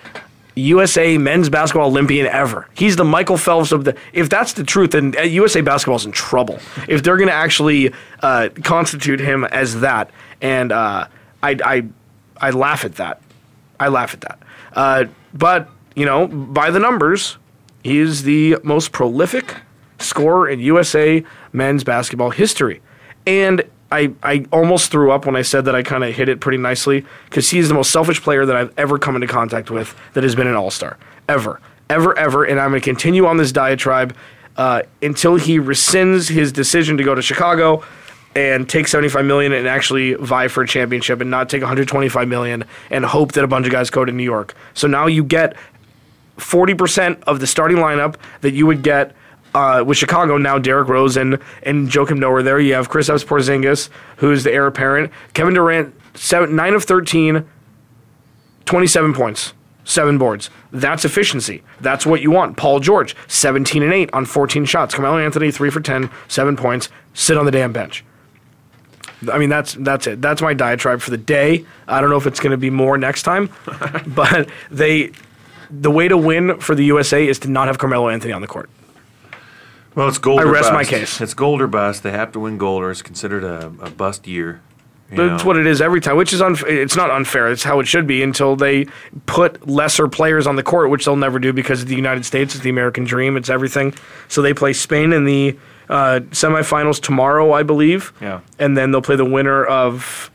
USA 0.56 1.18
men's 1.18 1.50
basketball 1.50 1.88
Olympian 1.88 2.26
ever. 2.26 2.66
He's 2.74 2.96
the 2.96 3.04
Michael 3.04 3.36
Phelps 3.36 3.72
of 3.72 3.84
the. 3.84 3.96
If 4.12 4.30
that's 4.30 4.54
the 4.54 4.64
truth, 4.64 4.92
then 4.92 5.14
uh, 5.18 5.22
USA 5.22 5.60
basketball's 5.60 6.06
in 6.06 6.12
trouble. 6.12 6.58
if 6.88 7.02
they're 7.02 7.18
going 7.18 7.28
to 7.28 7.34
actually 7.34 7.92
uh, 8.22 8.48
constitute 8.64 9.20
him 9.20 9.44
as 9.44 9.80
that, 9.80 10.10
and 10.40 10.72
uh, 10.72 11.08
I, 11.42 11.56
I 11.64 11.86
I 12.38 12.50
laugh 12.50 12.84
at 12.84 12.96
that. 12.96 13.20
I 13.78 13.88
laugh 13.88 14.14
at 14.14 14.22
that. 14.22 14.38
Uh, 14.72 15.04
but 15.34 15.68
you 15.94 16.06
know, 16.06 16.26
by 16.26 16.70
the 16.70 16.78
numbers, 16.78 17.36
he 17.82 17.98
is 17.98 18.22
the 18.22 18.56
most 18.62 18.92
prolific 18.92 19.56
scorer 19.98 20.48
in 20.48 20.60
USA 20.60 21.22
men's 21.52 21.84
basketball 21.84 22.30
history, 22.30 22.80
and. 23.26 23.62
I, 23.90 24.12
I 24.22 24.46
almost 24.52 24.90
threw 24.90 25.12
up 25.12 25.26
when 25.26 25.36
I 25.36 25.42
said 25.42 25.64
that 25.66 25.74
I 25.74 25.82
kind 25.82 26.02
of 26.02 26.14
hit 26.14 26.28
it 26.28 26.40
pretty 26.40 26.58
nicely 26.58 27.04
because 27.26 27.50
he's 27.50 27.68
the 27.68 27.74
most 27.74 27.90
selfish 27.90 28.20
player 28.20 28.44
that 28.44 28.56
I've 28.56 28.72
ever 28.76 28.98
come 28.98 29.14
into 29.14 29.28
contact 29.28 29.70
with 29.70 29.94
that 30.14 30.24
has 30.24 30.34
been 30.34 30.46
an 30.46 30.56
all 30.56 30.70
star. 30.70 30.98
Ever. 31.28 31.60
Ever, 31.88 32.18
ever. 32.18 32.44
And 32.44 32.58
I'm 32.58 32.70
going 32.70 32.80
to 32.80 32.84
continue 32.84 33.26
on 33.26 33.36
this 33.36 33.52
diatribe 33.52 34.16
uh, 34.56 34.82
until 35.02 35.36
he 35.36 35.58
rescinds 35.58 36.28
his 36.28 36.50
decision 36.50 36.96
to 36.96 37.04
go 37.04 37.14
to 37.14 37.22
Chicago 37.22 37.84
and 38.34 38.68
take 38.68 38.88
75 38.88 39.24
million 39.24 39.52
and 39.52 39.66
actually 39.66 40.14
vie 40.14 40.48
for 40.48 40.62
a 40.62 40.68
championship 40.68 41.20
and 41.20 41.30
not 41.30 41.48
take 41.48 41.62
125 41.62 42.28
million 42.28 42.64
and 42.90 43.04
hope 43.04 43.32
that 43.32 43.44
a 43.44 43.48
bunch 43.48 43.66
of 43.66 43.72
guys 43.72 43.88
go 43.88 44.04
to 44.04 44.12
New 44.12 44.24
York. 44.24 44.54
So 44.74 44.88
now 44.88 45.06
you 45.06 45.24
get 45.24 45.56
40% 46.38 47.22
of 47.22 47.40
the 47.40 47.46
starting 47.46 47.78
lineup 47.78 48.16
that 48.42 48.52
you 48.52 48.66
would 48.66 48.82
get 48.82 49.14
uh, 49.56 49.82
with 49.82 49.96
Chicago. 49.96 50.36
Now 50.36 50.58
Derrick 50.58 50.88
Rose 50.88 51.16
and, 51.16 51.38
and 51.62 51.88
Joakim 51.88 52.18
Noah 52.18 52.34
are 52.34 52.42
there. 52.42 52.60
You 52.60 52.74
have 52.74 52.90
Chris 52.90 53.08
Porzingis, 53.08 53.88
who's 54.18 54.44
the 54.44 54.52
heir 54.52 54.66
apparent. 54.66 55.10
Kevin 55.32 55.54
Durant, 55.54 55.94
seven, 56.14 56.54
9 56.54 56.74
of 56.74 56.84
13, 56.84 57.48
27 58.66 59.14
points, 59.14 59.54
seven 59.84 60.18
boards. 60.18 60.50
That's 60.72 61.06
efficiency. 61.06 61.62
That's 61.80 62.04
what 62.04 62.20
you 62.20 62.30
want. 62.30 62.58
Paul 62.58 62.80
George, 62.80 63.16
17 63.28 63.82
and 63.82 63.94
8 63.94 64.10
on 64.12 64.26
14 64.26 64.66
shots. 64.66 64.94
Carmelo 64.94 65.18
Anthony, 65.18 65.50
3 65.50 65.70
for 65.70 65.80
10, 65.80 66.10
7 66.28 66.56
points. 66.56 66.90
Sit 67.14 67.38
on 67.38 67.46
the 67.46 67.50
damn 67.50 67.72
bench. 67.72 68.04
I 69.32 69.38
mean, 69.38 69.48
that's 69.48 69.72
that's 69.72 70.06
it. 70.06 70.20
That's 70.20 70.42
my 70.42 70.52
diatribe 70.52 71.00
for 71.00 71.10
the 71.10 71.16
day. 71.16 71.64
I 71.88 72.02
don't 72.02 72.10
know 72.10 72.18
if 72.18 72.26
it's 72.26 72.38
going 72.38 72.50
to 72.50 72.58
be 72.58 72.68
more 72.68 72.98
next 72.98 73.22
time, 73.22 73.48
but 74.06 74.50
they, 74.70 75.12
the 75.70 75.90
way 75.90 76.06
to 76.06 76.18
win 76.18 76.60
for 76.60 76.74
the 76.74 76.84
USA 76.84 77.26
is 77.26 77.38
to 77.38 77.48
not 77.48 77.68
have 77.68 77.78
Carmelo 77.78 78.10
Anthony 78.10 78.34
on 78.34 78.42
the 78.42 78.46
court. 78.46 78.68
Well, 79.96 80.08
it's 80.08 80.18
gold. 80.18 80.40
I 80.40 80.44
or 80.44 80.52
rest 80.52 80.70
my 80.72 80.80
bust. 80.80 80.90
case. 80.90 81.20
It's 81.20 81.34
gold 81.34 81.60
or 81.60 81.66
bust. 81.66 82.04
They 82.04 82.12
have 82.12 82.30
to 82.32 82.40
win 82.40 82.58
gold, 82.58 82.82
or 82.84 82.90
it's 82.90 83.02
considered 83.02 83.42
a, 83.42 83.66
a 83.80 83.90
bust 83.90 84.28
year. 84.28 84.60
That's 85.10 85.42
know. 85.42 85.46
what 85.46 85.56
it 85.56 85.66
is 85.66 85.80
every 85.80 86.00
time, 86.00 86.16
which 86.16 86.32
is 86.32 86.40
unf- 86.40 86.66
it's 86.66 86.96
not 86.96 87.10
unfair. 87.10 87.50
It's 87.50 87.62
how 87.62 87.80
it 87.80 87.86
should 87.86 88.06
be 88.06 88.22
until 88.22 88.56
they 88.56 88.86
put 89.26 89.66
lesser 89.68 90.08
players 90.08 90.46
on 90.46 90.56
the 90.56 90.62
court, 90.62 90.90
which 90.90 91.04
they'll 91.04 91.16
never 91.16 91.38
do 91.38 91.52
because 91.52 91.82
of 91.82 91.88
the 91.88 91.94
United 91.94 92.24
States. 92.24 92.54
It's 92.54 92.64
the 92.64 92.70
American 92.70 93.04
dream. 93.04 93.36
It's 93.36 93.48
everything. 93.48 93.94
So 94.28 94.42
they 94.42 94.52
play 94.52 94.72
Spain 94.72 95.12
in 95.12 95.24
the 95.24 95.56
uh, 95.88 96.20
semifinals 96.30 97.00
tomorrow, 97.00 97.52
I 97.52 97.62
believe. 97.62 98.12
Yeah. 98.20 98.40
And 98.58 98.76
then 98.76 98.90
they'll 98.90 99.00
play 99.00 99.16
the 99.16 99.24
winner 99.24 99.64
of 99.64 100.30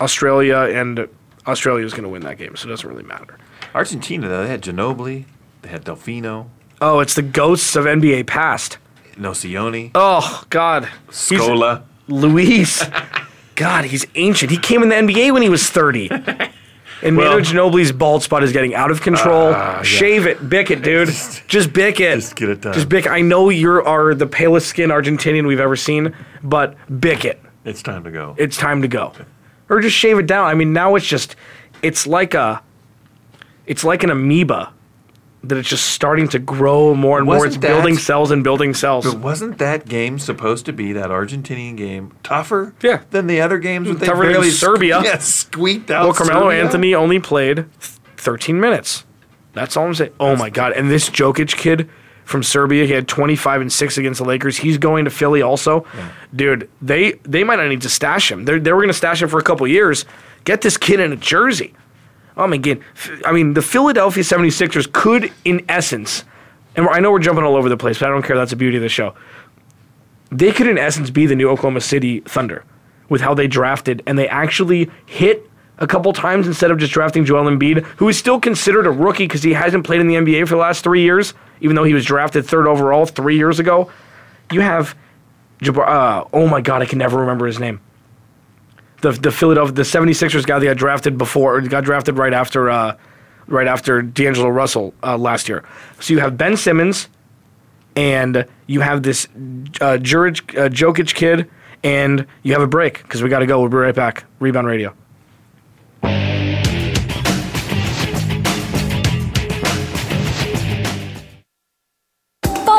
Australia, 0.00 0.58
and 0.58 1.08
Australia 1.46 1.84
is 1.84 1.92
going 1.92 2.04
to 2.04 2.10
win 2.10 2.22
that 2.22 2.36
game, 2.36 2.54
so 2.56 2.68
it 2.68 2.70
doesn't 2.70 2.88
really 2.88 3.02
matter. 3.02 3.38
Argentina, 3.74 4.28
though, 4.28 4.42
they 4.42 4.50
had 4.50 4.62
Ginobili, 4.62 5.24
they 5.62 5.70
had 5.70 5.84
Delfino, 5.84 6.48
Oh, 6.82 7.00
it's 7.00 7.14
the 7.14 7.22
ghosts 7.22 7.76
of 7.76 7.84
NBA 7.84 8.26
past. 8.26 8.78
Nocioni, 9.20 9.90
Oh 9.94 10.42
God, 10.50 10.84
He's- 10.84 11.30
Scola. 11.30 11.82
Luis. 12.08 12.82
God, 13.54 13.84
he's 13.84 14.06
ancient. 14.14 14.50
He 14.50 14.56
came 14.56 14.82
in 14.82 14.88
the 14.88 14.94
NBA 14.94 15.32
when 15.34 15.42
he 15.42 15.48
was 15.50 15.68
30. 15.68 16.08
And 17.02 17.16
Well- 17.16 17.32
Manu 17.32 17.44
Ginobili's 17.44 17.92
bald 17.92 18.22
spot 18.22 18.42
is 18.42 18.52
getting 18.52 18.74
out 18.74 18.90
of 18.90 19.02
control. 19.02 19.52
Ah, 19.54 19.82
shave 19.82 20.26
it, 20.26 20.48
bick 20.48 20.70
it, 20.70 20.82
dude. 20.82 21.08
Just 21.46 21.72
bick 21.72 22.00
it. 22.00 22.14
Just 22.16 22.36
get 22.36 22.48
it 22.48 22.62
done. 22.62 22.72
Just 22.72 22.88
bick. 22.88 23.06
I 23.06 23.20
know 23.20 23.48
you 23.50 23.70
are 23.82 24.14
the 24.14 24.26
palest 24.26 24.68
skinned 24.68 24.90
Argentinian 24.92 25.46
we've 25.46 25.60
ever 25.60 25.76
seen, 25.76 26.14
but 26.42 26.74
bick 27.00 27.24
it. 27.26 27.40
It's 27.64 27.82
time 27.82 28.04
to 28.04 28.10
go. 28.10 28.34
It's 28.38 28.56
time 28.56 28.80
to 28.82 28.88
go, 28.88 29.12
or 29.68 29.80
just 29.80 29.94
shave 29.96 30.18
it 30.18 30.26
down. 30.26 30.46
I 30.46 30.54
mean, 30.54 30.72
now 30.72 30.94
it's 30.94 31.06
just, 31.06 31.36
it's 31.82 32.06
like 32.06 32.32
a, 32.32 32.62
it's 33.66 33.84
like 33.84 34.02
an 34.02 34.10
amoeba 34.10 34.72
that 35.42 35.56
it's 35.56 35.68
just 35.68 35.86
starting 35.86 36.28
to 36.28 36.38
grow 36.38 36.94
more 36.94 37.18
and 37.18 37.26
more. 37.26 37.36
Wasn't 37.36 37.54
It's 37.54 37.60
building 37.60 37.96
cells 37.96 38.30
and 38.30 38.44
building 38.44 38.74
cells. 38.74 39.06
But 39.06 39.20
wasn't 39.20 39.58
that 39.58 39.86
game 39.88 40.18
supposed 40.18 40.66
to 40.66 40.72
be 40.72 40.92
that 40.92 41.10
Argentinian 41.10 41.76
game 41.76 42.12
tougher? 42.22 42.74
Yeah. 42.82 43.02
Than 43.10 43.26
the 43.26 43.40
other 43.40 43.58
games? 43.58 43.88
that 43.88 44.00
they 44.00 44.06
Tougher 44.06 44.24
than 44.24 44.32
barely 44.32 44.50
Serbia. 44.50 45.00
Yeah, 45.04 45.18
squeaked 45.18 45.90
out. 45.90 46.04
Well, 46.04 46.12
Carmelo 46.14 46.50
Serbia? 46.50 46.64
Anthony 46.64 46.94
only 46.94 47.18
played 47.20 47.56
th- 47.56 47.66
13 48.18 48.60
minutes. 48.60 49.04
That's 49.52 49.76
all 49.76 49.86
I'm 49.86 49.94
saying. 49.94 50.12
Oh 50.20 50.36
my 50.36 50.50
God! 50.50 50.72
And 50.72 50.90
this 50.90 51.10
Jokic 51.10 51.56
kid 51.56 51.88
from 52.24 52.44
Serbia, 52.44 52.86
he 52.86 52.92
had 52.92 53.08
25 53.08 53.62
and 53.62 53.72
six 53.72 53.98
against 53.98 54.18
the 54.18 54.24
Lakers. 54.24 54.56
He's 54.56 54.78
going 54.78 55.06
to 55.06 55.10
Philly 55.10 55.42
also, 55.42 55.84
dude. 56.36 56.70
They 56.80 57.12
they 57.24 57.42
might 57.42 57.56
not 57.56 57.66
need 57.68 57.82
to 57.82 57.88
stash 57.88 58.30
him. 58.30 58.44
They're, 58.44 58.60
they 58.60 58.72
were 58.72 58.78
going 58.78 58.88
to 58.88 58.94
stash 58.94 59.20
him 59.22 59.28
for 59.28 59.40
a 59.40 59.42
couple 59.42 59.66
years. 59.66 60.04
Get 60.44 60.60
this 60.60 60.76
kid 60.76 61.00
in 61.00 61.12
a 61.12 61.16
jersey. 61.16 61.74
Oh 62.40 62.46
my 62.46 62.56
God! 62.56 62.80
I 63.24 63.32
mean, 63.32 63.54
the 63.54 63.62
Philadelphia 63.62 64.24
76ers 64.24 64.90
could, 64.92 65.30
in 65.44 65.64
essence, 65.68 66.24
and 66.74 66.88
I 66.88 66.98
know 66.98 67.12
we're 67.12 67.18
jumping 67.20 67.44
all 67.44 67.56
over 67.56 67.68
the 67.68 67.76
place, 67.76 67.98
but 67.98 68.08
I 68.08 68.10
don't 68.10 68.22
care. 68.22 68.36
That's 68.36 68.50
the 68.50 68.56
beauty 68.56 68.78
of 68.78 68.82
the 68.82 68.88
show 68.88 69.14
they 70.30 70.52
could 70.52 70.66
in 70.66 70.78
essence 70.78 71.10
be 71.10 71.26
the 71.26 71.34
new 71.34 71.48
Oklahoma 71.48 71.80
City 71.80 72.20
Thunder 72.20 72.64
with 73.08 73.20
how 73.20 73.34
they 73.34 73.48
drafted 73.48 74.02
and 74.06 74.18
they 74.18 74.28
actually 74.28 74.90
hit 75.06 75.48
a 75.78 75.86
couple 75.86 76.12
times 76.12 76.46
instead 76.46 76.70
of 76.70 76.78
just 76.78 76.92
drafting 76.92 77.24
Joel 77.24 77.44
Embiid, 77.44 77.84
who 77.96 78.08
is 78.08 78.18
still 78.18 78.38
considered 78.38 78.86
a 78.86 78.90
rookie 78.90 79.24
because 79.24 79.42
he 79.42 79.54
hasn't 79.54 79.84
played 79.84 80.00
in 80.00 80.06
the 80.06 80.14
NBA 80.14 80.46
for 80.46 80.54
the 80.54 80.60
last 80.60 80.84
three 80.84 81.02
years, 81.02 81.34
even 81.60 81.74
though 81.74 81.84
he 81.84 81.94
was 81.94 82.04
drafted 82.04 82.46
third 82.46 82.66
overall 82.66 83.06
three 83.06 83.36
years 83.36 83.58
ago. 83.58 83.90
You 84.52 84.60
have 84.60 84.94
uh, 85.66 86.24
oh 86.32 86.48
my 86.48 86.60
God, 86.60 86.82
I 86.82 86.86
can 86.86 86.98
never 86.98 87.18
remember 87.18 87.46
his 87.46 87.58
name. 87.58 87.80
The 89.00 89.12
the 89.12 89.30
Philadelphia 89.30 89.74
the 89.74 89.82
76ers 89.82 90.46
guy 90.46 90.58
that 90.58 90.64
got 90.64 90.76
drafted 90.76 91.16
before 91.18 91.60
got 91.62 91.84
drafted 91.84 92.18
right 92.18 92.32
after 92.32 92.70
uh, 92.70 92.96
right 93.46 93.66
after 93.66 94.02
D'Angelo 94.02 94.48
Russell 94.48 94.94
uh, 95.02 95.16
last 95.16 95.48
year. 95.48 95.64
So 96.00 96.14
you 96.14 96.20
have 96.20 96.36
Ben 96.36 96.56
Simmons, 96.56 97.08
and 97.96 98.46
you 98.66 98.80
have 98.80 99.02
this 99.02 99.26
uh, 99.80 99.84
uh, 99.84 99.98
Jokic 99.98 101.14
kid, 101.14 101.50
and 101.82 102.26
you 102.42 102.52
have 102.52 102.62
a 102.62 102.66
break 102.68 103.02
because 103.02 103.22
we 103.22 103.28
got 103.28 103.40
to 103.40 103.46
go. 103.46 103.60
We'll 103.60 103.68
be 103.68 103.76
right 103.76 103.94
back. 103.94 104.24
Rebound 104.38 104.66
Radio. 104.66 104.94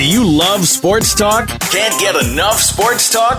Do 0.00 0.08
you 0.08 0.24
love 0.24 0.66
sports 0.66 1.14
talk? 1.14 1.48
Can't 1.70 2.00
get 2.00 2.16
enough 2.16 2.58
sports 2.58 3.12
talk? 3.12 3.38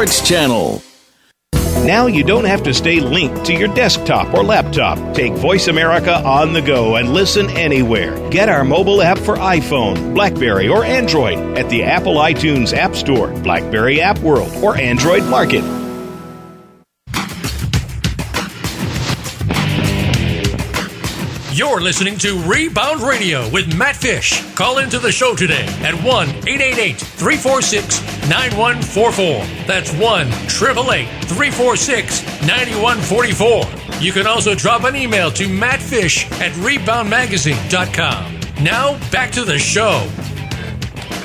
Channel. 0.09 0.81
Now 1.85 2.07
you 2.07 2.23
don't 2.23 2.45
have 2.45 2.63
to 2.63 2.73
stay 2.73 2.99
linked 2.99 3.45
to 3.45 3.53
your 3.53 3.67
desktop 3.75 4.33
or 4.33 4.43
laptop. 4.43 5.13
Take 5.13 5.33
Voice 5.33 5.67
America 5.67 6.15
on 6.25 6.53
the 6.53 6.61
go 6.61 6.95
and 6.95 7.13
listen 7.13 7.47
anywhere. 7.51 8.29
Get 8.31 8.49
our 8.49 8.63
mobile 8.63 9.03
app 9.03 9.19
for 9.19 9.35
iPhone, 9.35 10.15
Blackberry, 10.15 10.67
or 10.67 10.83
Android 10.83 11.37
at 11.55 11.69
the 11.69 11.83
Apple 11.83 12.15
iTunes 12.15 12.73
App 12.73 12.95
Store, 12.95 13.27
Blackberry 13.41 14.01
App 14.01 14.17
World, 14.19 14.51
or 14.63 14.75
Android 14.75 15.23
Market. 15.25 15.63
You're 21.53 21.81
listening 21.81 22.17
to 22.19 22.39
Rebound 22.39 23.01
Radio 23.01 23.47
with 23.49 23.77
Matt 23.77 23.95
Fish. 23.95 24.43
Call 24.55 24.79
into 24.79 24.97
the 24.97 25.11
show 25.11 25.35
today 25.35 25.67
at 25.83 25.93
1 25.93 26.27
888 26.27 26.97
346 26.97 28.10
9144. 28.31 29.67
That's 29.67 29.91
1 29.91 30.27
888 30.27 31.05
346 31.25 32.23
9144. 32.47 33.99
You 33.99 34.13
can 34.13 34.25
also 34.25 34.55
drop 34.55 34.85
an 34.85 34.95
email 34.95 35.29
to 35.31 35.47
mattfish 35.47 36.31
at 36.39 36.53
reboundmagazine.com. 36.53 38.63
Now, 38.63 38.97
back 39.11 39.33
to 39.33 39.43
the 39.43 39.59
show. 39.59 40.09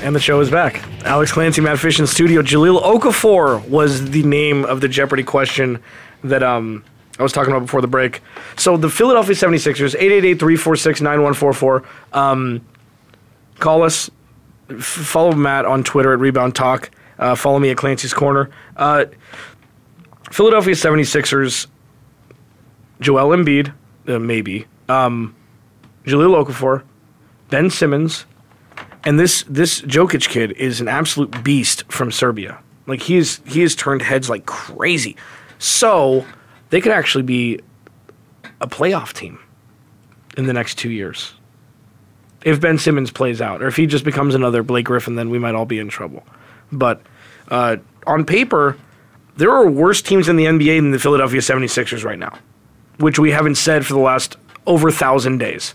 And 0.03 0.17
the 0.17 0.21
show 0.21 0.41
is 0.41 0.51
back. 0.51 0.83
Alex 1.05 1.31
Clancy, 1.31 1.61
Matt 1.61 1.79
Fish 1.79 2.01
in 2.01 2.09
studio. 2.09 2.43
Jahlil 2.43 2.83
Okafor 2.83 3.65
was 3.69 4.11
the 4.11 4.25
name 4.25 4.65
of 4.65 4.81
the 4.81 4.89
Jeopardy 4.89 5.23
question 5.23 5.81
that 6.25 6.43
um, 6.43 6.83
I 7.21 7.23
was 7.23 7.33
talking 7.33 7.53
about 7.53 7.67
before 7.67 7.83
the 7.83 7.87
break. 7.87 8.21
So 8.57 8.77
the 8.77 8.91
Philadelphia 8.91 9.37
76ers, 9.37 9.95
888-346-9144. 10.37 11.87
Um, 12.13 12.67
call 13.61 13.85
us. 13.85 14.11
Follow 14.81 15.33
Matt 15.33 15.65
on 15.65 15.85
Twitter 15.85 16.13
at 16.13 16.19
Rebound 16.19 16.55
Talk. 16.55 16.91
Uh, 17.19 17.35
follow 17.35 17.59
me 17.59 17.71
at 17.71 17.77
Clancy's 17.77 18.13
Corner. 18.13 18.51
Uh, 18.77 19.07
Philadelphia 20.31 20.75
76ers, 20.75 21.67
Joel 23.01 23.37
Embiid, 23.37 23.73
uh, 24.09 24.19
maybe. 24.19 24.67
Um, 24.89 25.35
Jahlil 26.05 26.45
Okafor, 26.45 26.83
Ben 27.49 27.71
Simmons, 27.71 28.27
and 29.05 29.19
this 29.21 29.45
this 29.49 29.81
Jokic 29.83 30.29
kid 30.29 30.53
is 30.53 30.81
an 30.81 30.89
absolute 30.89 31.45
beast 31.45 31.85
from 31.91 32.11
Serbia. 32.11 32.59
Like 32.87 33.03
he's 33.03 33.41
he 33.47 33.61
has 33.63 33.75
turned 33.75 34.03
heads 34.03 34.29
like 34.29 34.47
crazy. 34.47 35.17
So 35.59 36.27
they 36.71 36.81
could 36.81 36.93
actually 36.93 37.23
be 37.23 37.61
a 38.61 38.67
playoff 38.67 39.13
team 39.13 39.39
in 40.37 40.47
the 40.47 40.53
next 40.53 40.77
two 40.77 40.91
years. 40.91 41.35
If 42.47 42.61
Ben 42.61 42.79
Simmons 42.79 43.11
plays 43.11 43.41
out, 43.41 43.61
or 43.61 43.67
if 43.67 43.77
he 43.77 43.87
just 43.87 44.05
becomes 44.05 44.35
another 44.35 44.63
Blake 44.63 44.87
Griffin, 44.87 45.17
then 45.17 45.31
we 45.31 45.39
might 45.39 45.55
all 45.55 45.67
be 45.67 45.81
in 45.81 45.89
trouble. 45.89 46.23
But 46.71 47.03
uh, 47.49 47.79
on 48.07 48.25
paper, 48.25 48.77
there 49.37 49.51
are 49.51 49.69
worse 49.69 50.01
teams 50.01 50.29
in 50.29 50.37
the 50.37 50.45
NBA 50.45 50.79
than 50.79 50.93
the 50.93 50.99
Philadelphia 51.01 51.41
76ers 51.41 52.05
right 52.05 52.19
now, 52.19 52.39
which 52.99 53.19
we 53.19 53.33
haven't 53.33 53.57
said 53.57 53.85
for 53.85 53.95
the 53.95 54.01
last 54.01 54.37
over 54.65 54.89
a 54.89 54.93
thousand 54.93 55.39
days, 55.39 55.75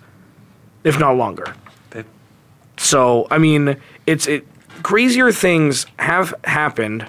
if 0.86 0.98
not 0.98 1.18
longer. 1.18 1.54
So 2.78 3.28
I 3.30 3.38
mean, 3.38 3.78
it's 4.08 4.28
it. 4.28 4.48
Crazier 4.82 5.32
things 5.32 5.86
have 6.00 6.34
happened, 6.44 7.06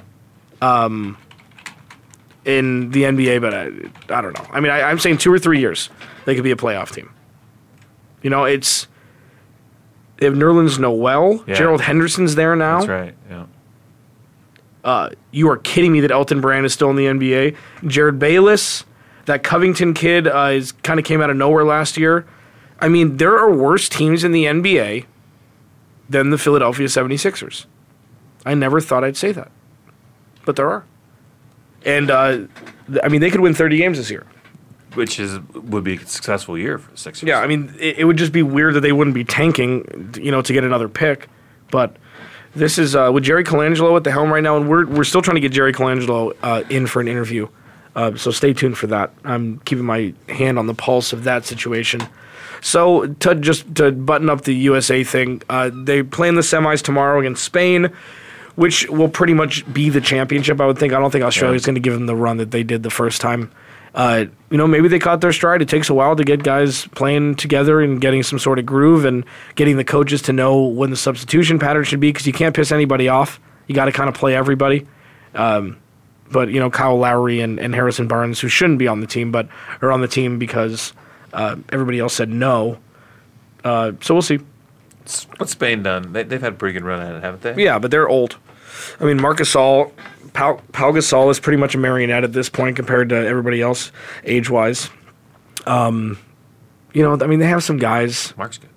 um, 0.61 1.17
in 2.45 2.91
the 2.91 3.05
NBA, 3.05 3.41
but 3.41 3.55
I, 3.55 3.67
I 4.15 4.21
don't 4.21 4.37
know. 4.37 4.47
I 4.51 4.61
mean, 4.61 4.71
I, 4.71 4.83
I'm 4.83 4.99
saying 4.99 5.19
two 5.19 5.33
or 5.33 5.39
three 5.39 5.61
years 5.61 5.89
they 6.25 6.35
could 6.35 6.45
be 6.45 6.51
a 6.51 6.57
playoff 6.57 6.93
team. 6.93 7.11
You 8.23 8.31
know, 8.31 8.45
it's 8.45 8.87
they 10.23 10.27
have 10.27 10.37
Nerlens 10.37 10.79
Noel, 10.79 11.43
Yeah. 11.49 11.55
Gerald 11.57 11.81
Henderson's 11.81 12.37
there 12.37 12.55
now. 12.55 12.77
That's 12.79 12.89
right. 12.89 13.15
Yeah. 13.29 13.47
Uh, 14.85 15.11
you 15.33 15.51
are 15.51 15.57
kidding 15.57 15.91
me 15.91 15.99
that 15.99 16.13
Elton 16.13 16.41
Brand 16.41 16.65
is 16.65 16.73
still 16.73 16.91
in 16.91 16.97
the 16.97 17.07
NBA. 17.07 17.57
Jerryd 17.83 18.21
Bayless, 18.21 18.85
that 19.25 19.43
Covington 19.43 19.95
kid, 19.95 20.29
uh, 20.29 20.51
is 20.53 20.71
kind 20.71 21.01
of 21.01 21.05
came 21.05 21.21
out 21.21 21.29
of 21.29 21.37
nowhere 21.37 21.65
last 21.65 21.97
year. 21.97 22.25
I 22.81 22.89
mean, 22.89 23.17
there 23.17 23.37
are 23.37 23.53
worse 23.53 23.89
teams 23.89 24.23
in 24.23 24.31
the 24.31 24.45
NBA 24.45 25.07
than 26.09 26.31
the 26.31 26.39
Philadelphia 26.39 26.87
76ers. 26.87 27.67
I 28.47 28.55
never 28.55 28.81
thought 28.81 29.03
I'd 29.03 29.17
say 29.17 29.33
that, 29.33 29.51
but 30.45 30.55
there 30.55 30.69
are. 30.69 30.85
And 31.85 32.13
uh, 32.13 32.39
I 33.03 33.09
mean, 33.09 33.21
they 33.21 33.31
could 33.31 33.41
win 33.41 33.55
30 33.55 33.77
games 33.77 33.99
this 33.99 34.09
year. 34.09 34.25
Which 34.95 35.19
is 35.19 35.39
would 35.55 35.85
be 35.85 35.97
a 35.97 36.07
successful 36.07 36.59
year 36.59 36.79
for 36.79 36.91
the 36.91 36.97
Sixers. 36.97 37.29
Yeah, 37.29 37.41
I 37.41 37.47
mean, 37.47 37.75
it, 37.79 37.99
it 38.01 38.05
would 38.05 38.19
just 38.19 38.33
be 38.33 38.43
weird 38.43 38.75
that 38.75 38.81
they 38.81 38.93
wouldn't 38.93 39.15
be 39.15 39.25
tanking, 39.25 40.15
you 40.21 40.31
know, 40.31 40.43
to 40.43 40.53
get 40.53 40.65
another 40.65 40.89
pick. 40.89 41.29
But 41.71 41.97
this 42.55 42.79
is 42.79 42.95
uh, 42.95 43.11
with 43.13 43.25
Jerry 43.25 43.45
Colangelo 43.45 43.97
at 43.97 44.05
the 44.05 44.13
helm 44.13 44.33
right 44.33 44.43
now, 44.43 44.57
and 44.57 44.69
we're 44.69 44.87
we're 44.87 45.05
still 45.05 45.23
trying 45.23 45.37
to 45.37 45.41
get 45.41 45.53
Jerry 45.53 45.73
Colangelo 45.73 46.37
uh, 46.43 46.65
in 46.69 46.87
for 46.87 47.01
an 47.01 47.09
interview. 47.09 47.49
Uh, 47.95 48.17
so 48.17 48.31
stay 48.31 48.53
tuned 48.53 48.79
for 48.79 48.87
that. 48.89 49.13
I'm 49.25 49.59
keeping 49.61 49.85
my 49.85 50.15
hand 50.29 50.59
on 50.59 50.67
the 50.67 50.75
pulse 50.75 51.13
of 51.13 51.25
that 51.25 51.45
situation. 51.45 52.01
So 52.61 53.07
to 53.07 53.35
just 53.35 53.75
to 53.77 53.93
button 53.93 54.31
up 54.31 54.43
the 54.43 54.55
USA 54.55 55.05
thing, 55.05 55.43
uh, 55.49 55.71
they 55.73 56.03
play 56.03 56.29
in 56.29 56.37
the 56.37 56.43
semis 56.43 56.83
tomorrow 56.83 57.19
against 57.19 57.43
Spain, 57.45 57.91
which 58.55 58.89
will 58.89 59.09
pretty 59.09 59.35
much 59.35 59.71
be 59.73 59.91
the 59.91 60.01
championship. 60.01 60.61
I 60.61 60.67
would 60.67 60.79
think. 60.79 60.93
I 60.93 60.99
don't 61.01 61.11
think 61.11 61.25
Australia 61.25 61.57
Australia's 61.57 61.67
going 61.67 61.75
to 61.75 61.81
give 61.81 61.95
them 61.95 62.07
the 62.07 62.17
run 62.17 62.37
that 62.37 62.51
they 62.51 62.63
did 62.63 62.83
the 62.83 62.91
first 62.91 63.21
time. 63.21 63.51
Uh, 63.95 64.25
you 64.51 64.57
know, 64.57 64.67
maybe 64.67 64.89
they 64.89 64.99
caught 64.99 65.21
their 65.21 65.33
stride. 65.33 65.61
It 65.61 65.69
takes 65.69 65.91
a 65.91 65.95
while 65.95 66.17
to 66.17 66.25
get 66.25 66.43
guys 66.43 66.87
playing 66.89 67.35
together 67.35 67.81
and 67.81 68.01
getting 68.01 68.23
some 68.23 68.39
sort 68.39 68.59
of 68.59 68.65
groove 68.65 69.05
and 69.05 69.25
getting 69.55 69.77
the 69.77 69.85
coaches 69.85 70.23
to 70.23 70.33
know 70.33 70.63
when 70.63 70.91
the 70.91 70.97
substitution 70.97 71.59
pattern 71.59 71.85
should 71.85 72.01
be 72.01 72.09
because 72.11 72.27
you 72.27 72.33
can't 72.33 72.57
piss 72.57 72.73
anybody 72.73 73.09
off. 73.09 73.39
You 73.67 73.75
got 73.75 73.85
to 73.87 73.93
kind 73.93 74.09
of 74.09 74.15
play 74.15 74.35
everybody. 74.35 74.87
Um, 75.35 75.77
but 76.31 76.49
you 76.49 76.59
know, 76.59 76.71
Kyle 76.71 76.97
Lowry 76.97 77.41
and, 77.41 77.59
and 77.59 77.75
Harrison 77.75 78.09
Barnes, 78.09 78.41
who 78.41 78.49
shouldn't 78.49 78.79
be 78.79 78.89
on 78.89 79.01
the 79.01 79.07
team, 79.07 79.31
but 79.31 79.49
are 79.83 79.93
on 79.93 80.01
the 80.01 80.09
team 80.09 80.39
because 80.39 80.95
uh, 81.33 81.57
everybody 81.71 81.99
else 81.99 82.15
said 82.15 82.31
no. 82.31 82.79
Uh, 83.63 83.93
so 84.01 84.15
we'll 84.15 84.23
see. 84.23 84.39
What's 85.37 85.53
Spain 85.53 85.83
done? 85.83 86.13
They, 86.13 86.23
they've 86.23 86.41
had 86.41 86.55
a 86.55 86.57
pretty 86.57 86.73
good 86.73 86.85
run 86.85 87.01
at 87.01 87.15
it, 87.15 87.23
haven't 87.23 87.43
they? 87.43 87.63
Yeah, 87.63 87.79
but 87.79 87.91
they're 87.91 88.09
old. 88.09 88.39
I 89.01 89.05
mean, 89.05 89.21
Marcus 89.21 89.53
Gasol, 89.53 89.93
Pau, 90.33 90.61
Pau 90.73 90.93
Gasol 90.93 91.31
is 91.31 91.39
pretty 91.41 91.59
much 91.59 91.75
a 91.75 91.79
marionette 91.79 92.25
at 92.25 92.33
this 92.33 92.49
point 92.49 92.77
compared 92.77 93.11
to 93.11 93.17
everybody 93.17 93.61
else, 93.61 93.93
age 94.25 94.49
wise. 94.49 94.89
Um, 95.67 96.19
you 96.95 97.03
know, 97.03 97.19
I 97.23 97.27
mean, 97.27 97.39
they 97.39 97.47
have 97.47 97.63
some 97.63 97.77
guys. 97.79 98.35
Marc's 98.37 98.59
good. 98.59 98.71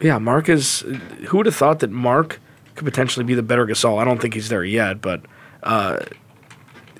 Yeah, 0.00 0.18
Marc 0.18 0.48
is. 0.48 0.80
Who 1.28 1.36
would 1.38 1.46
have 1.46 1.54
thought 1.54 1.80
that 1.80 1.90
Mark 1.90 2.40
could 2.74 2.84
potentially 2.84 3.24
be 3.24 3.34
the 3.34 3.42
better 3.42 3.66
Gasol? 3.66 4.00
I 4.00 4.04
don't 4.04 4.20
think 4.20 4.34
he's 4.34 4.48
there 4.48 4.64
yet, 4.64 5.00
but 5.00 5.22
uh, 5.62 5.98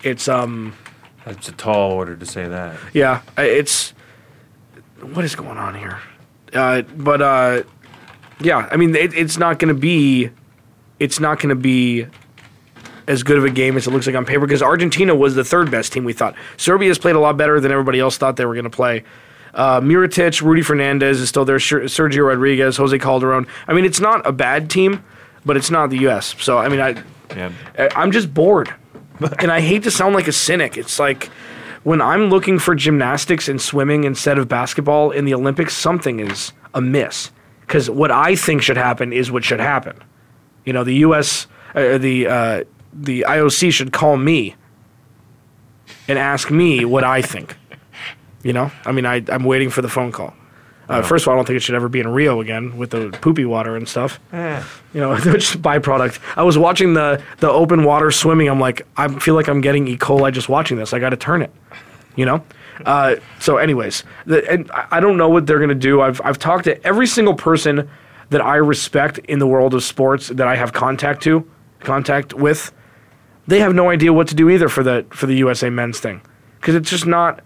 it's 0.02 0.28
um, 0.28 0.74
It's 1.26 1.48
a 1.48 1.52
tall 1.52 1.92
order 1.92 2.14
to 2.16 2.26
say 2.26 2.46
that. 2.46 2.76
yeah, 2.92 3.22
it's 3.36 3.92
what 5.00 5.24
is 5.24 5.34
going 5.34 5.58
on 5.58 5.74
here? 5.74 5.98
Uh, 6.52 6.82
but 6.82 7.20
uh, 7.22 7.62
yeah, 8.40 8.68
I 8.70 8.76
mean, 8.76 8.94
it, 8.94 9.14
it's 9.14 9.36
not 9.38 9.58
going 9.58 9.74
to 9.74 9.80
be, 9.80 10.30
it's 11.00 11.18
not 11.18 11.40
going 11.40 11.48
to 11.48 11.60
be 11.60 12.06
as 13.06 13.22
good 13.22 13.38
of 13.38 13.44
a 13.44 13.50
game 13.50 13.76
as 13.76 13.86
it 13.86 13.90
looks 13.90 14.06
like 14.06 14.16
on 14.16 14.24
paper 14.24 14.46
because 14.46 14.62
Argentina 14.62 15.14
was 15.14 15.34
the 15.34 15.44
third 15.44 15.70
best 15.70 15.92
team 15.92 16.04
we 16.04 16.12
thought. 16.12 16.34
Serbia's 16.56 16.98
played 16.98 17.16
a 17.16 17.20
lot 17.20 17.36
better 17.36 17.60
than 17.60 17.72
everybody 17.72 18.00
else 18.00 18.16
thought 18.16 18.36
they 18.36 18.46
were 18.46 18.54
going 18.54 18.64
to 18.64 18.70
play. 18.70 19.04
Uh, 19.54 19.80
Rudy 19.82 20.62
Fernandez 20.62 21.20
is 21.20 21.28
still 21.28 21.44
there. 21.44 21.58
Sergio 21.58 22.26
Rodriguez, 22.28 22.76
Jose 22.76 22.98
Calderon. 22.98 23.46
I 23.68 23.74
mean, 23.74 23.84
it's 23.84 24.00
not 24.00 24.26
a 24.26 24.32
bad 24.32 24.70
team. 24.70 25.04
but 25.44 25.56
it's 25.56 25.70
not 25.70 25.90
the 25.90 25.98
U.S. 25.98 26.34
So 26.38 26.58
I 26.58 26.68
mean, 26.68 26.80
I 26.80 27.02
Yeah. 27.36 27.50
I'm 27.96 28.12
just 28.12 28.32
bored, 28.32 28.72
and 29.38 29.50
I 29.50 29.60
hate 29.60 29.82
to 29.84 29.90
sound 29.90 30.14
like 30.14 30.28
a 30.28 30.32
cynic. 30.32 30.76
It's 30.76 30.98
like 30.98 31.30
when 31.82 32.00
I'm 32.00 32.30
looking 32.30 32.58
for 32.58 32.74
gymnastics 32.74 33.48
and 33.48 33.60
swimming 33.60 34.04
instead 34.04 34.38
of 34.38 34.48
basketball 34.48 35.10
in 35.10 35.24
the 35.24 35.34
Olympics, 35.34 35.74
something 35.74 36.20
is 36.20 36.52
amiss. 36.74 37.30
Because 37.60 37.88
what 37.88 38.10
I 38.10 38.36
think 38.36 38.62
should 38.62 38.76
happen 38.76 39.12
is 39.12 39.30
what 39.30 39.44
should 39.44 39.60
happen. 39.60 39.96
You 40.64 40.72
know, 40.72 40.84
the 40.84 40.94
U.S. 40.96 41.46
Uh, 41.74 41.98
the 41.98 42.26
uh, 42.26 42.64
the 42.92 43.24
IOC 43.28 43.72
should 43.72 43.92
call 43.92 44.16
me 44.16 44.54
and 46.08 46.18
ask 46.18 46.50
me 46.50 46.84
what 46.84 47.04
I 47.04 47.22
think. 47.22 47.56
You 48.42 48.52
know, 48.52 48.70
I 48.84 48.92
mean, 48.92 49.06
I, 49.06 49.22
I'm 49.28 49.44
waiting 49.44 49.70
for 49.70 49.82
the 49.82 49.88
phone 49.88 50.10
call. 50.12 50.34
Uh, 50.88 51.00
First 51.00 51.24
of 51.24 51.28
all, 51.28 51.34
I 51.34 51.36
don't 51.38 51.46
think 51.46 51.56
it 51.56 51.60
should 51.60 51.76
ever 51.76 51.88
be 51.88 52.00
in 52.00 52.08
Rio 52.08 52.40
again 52.40 52.76
with 52.76 52.90
the 52.90 53.10
poopy 53.20 53.44
water 53.44 53.76
and 53.76 53.88
stuff. 53.88 54.18
You 54.92 55.00
know, 55.00 55.12
a 55.14 55.16
byproduct. 55.16 56.18
I 56.36 56.42
was 56.42 56.58
watching 56.58 56.94
the 56.94 57.22
the 57.38 57.48
open 57.48 57.84
water 57.84 58.10
swimming. 58.10 58.48
I'm 58.48 58.60
like, 58.60 58.86
I 58.96 59.08
feel 59.08 59.34
like 59.34 59.48
I'm 59.48 59.60
getting 59.60 59.86
E. 59.86 59.96
coli 59.96 60.32
just 60.32 60.48
watching 60.48 60.76
this. 60.76 60.92
I 60.92 60.98
got 60.98 61.10
to 61.10 61.16
turn 61.16 61.40
it. 61.40 61.52
You 62.16 62.26
know. 62.26 62.44
Uh, 62.84 63.16
so, 63.38 63.58
anyways, 63.58 64.02
the, 64.26 64.50
and 64.50 64.70
I 64.72 64.86
I 64.92 65.00
don't 65.00 65.16
know 65.16 65.28
what 65.28 65.46
they're 65.46 65.60
gonna 65.60 65.74
do. 65.74 66.00
I've 66.00 66.20
I've 66.24 66.38
talked 66.38 66.64
to 66.64 66.84
every 66.84 67.06
single 67.06 67.34
person 67.34 67.88
that 68.30 68.40
I 68.40 68.56
respect 68.56 69.18
in 69.18 69.38
the 69.38 69.46
world 69.46 69.74
of 69.74 69.84
sports 69.84 70.28
that 70.28 70.48
I 70.48 70.56
have 70.56 70.72
contact 70.72 71.22
to, 71.22 71.48
contact 71.80 72.34
with. 72.34 72.72
They 73.46 73.60
have 73.60 73.74
no 73.74 73.90
idea 73.90 74.12
what 74.12 74.28
to 74.28 74.34
do 74.34 74.48
either 74.50 74.68
for 74.68 74.82
the 74.82 75.04
for 75.10 75.26
the 75.26 75.34
USA 75.36 75.68
men's 75.70 75.98
thing, 76.00 76.20
because 76.60 76.74
it's 76.74 76.90
just 76.90 77.06
not 77.06 77.40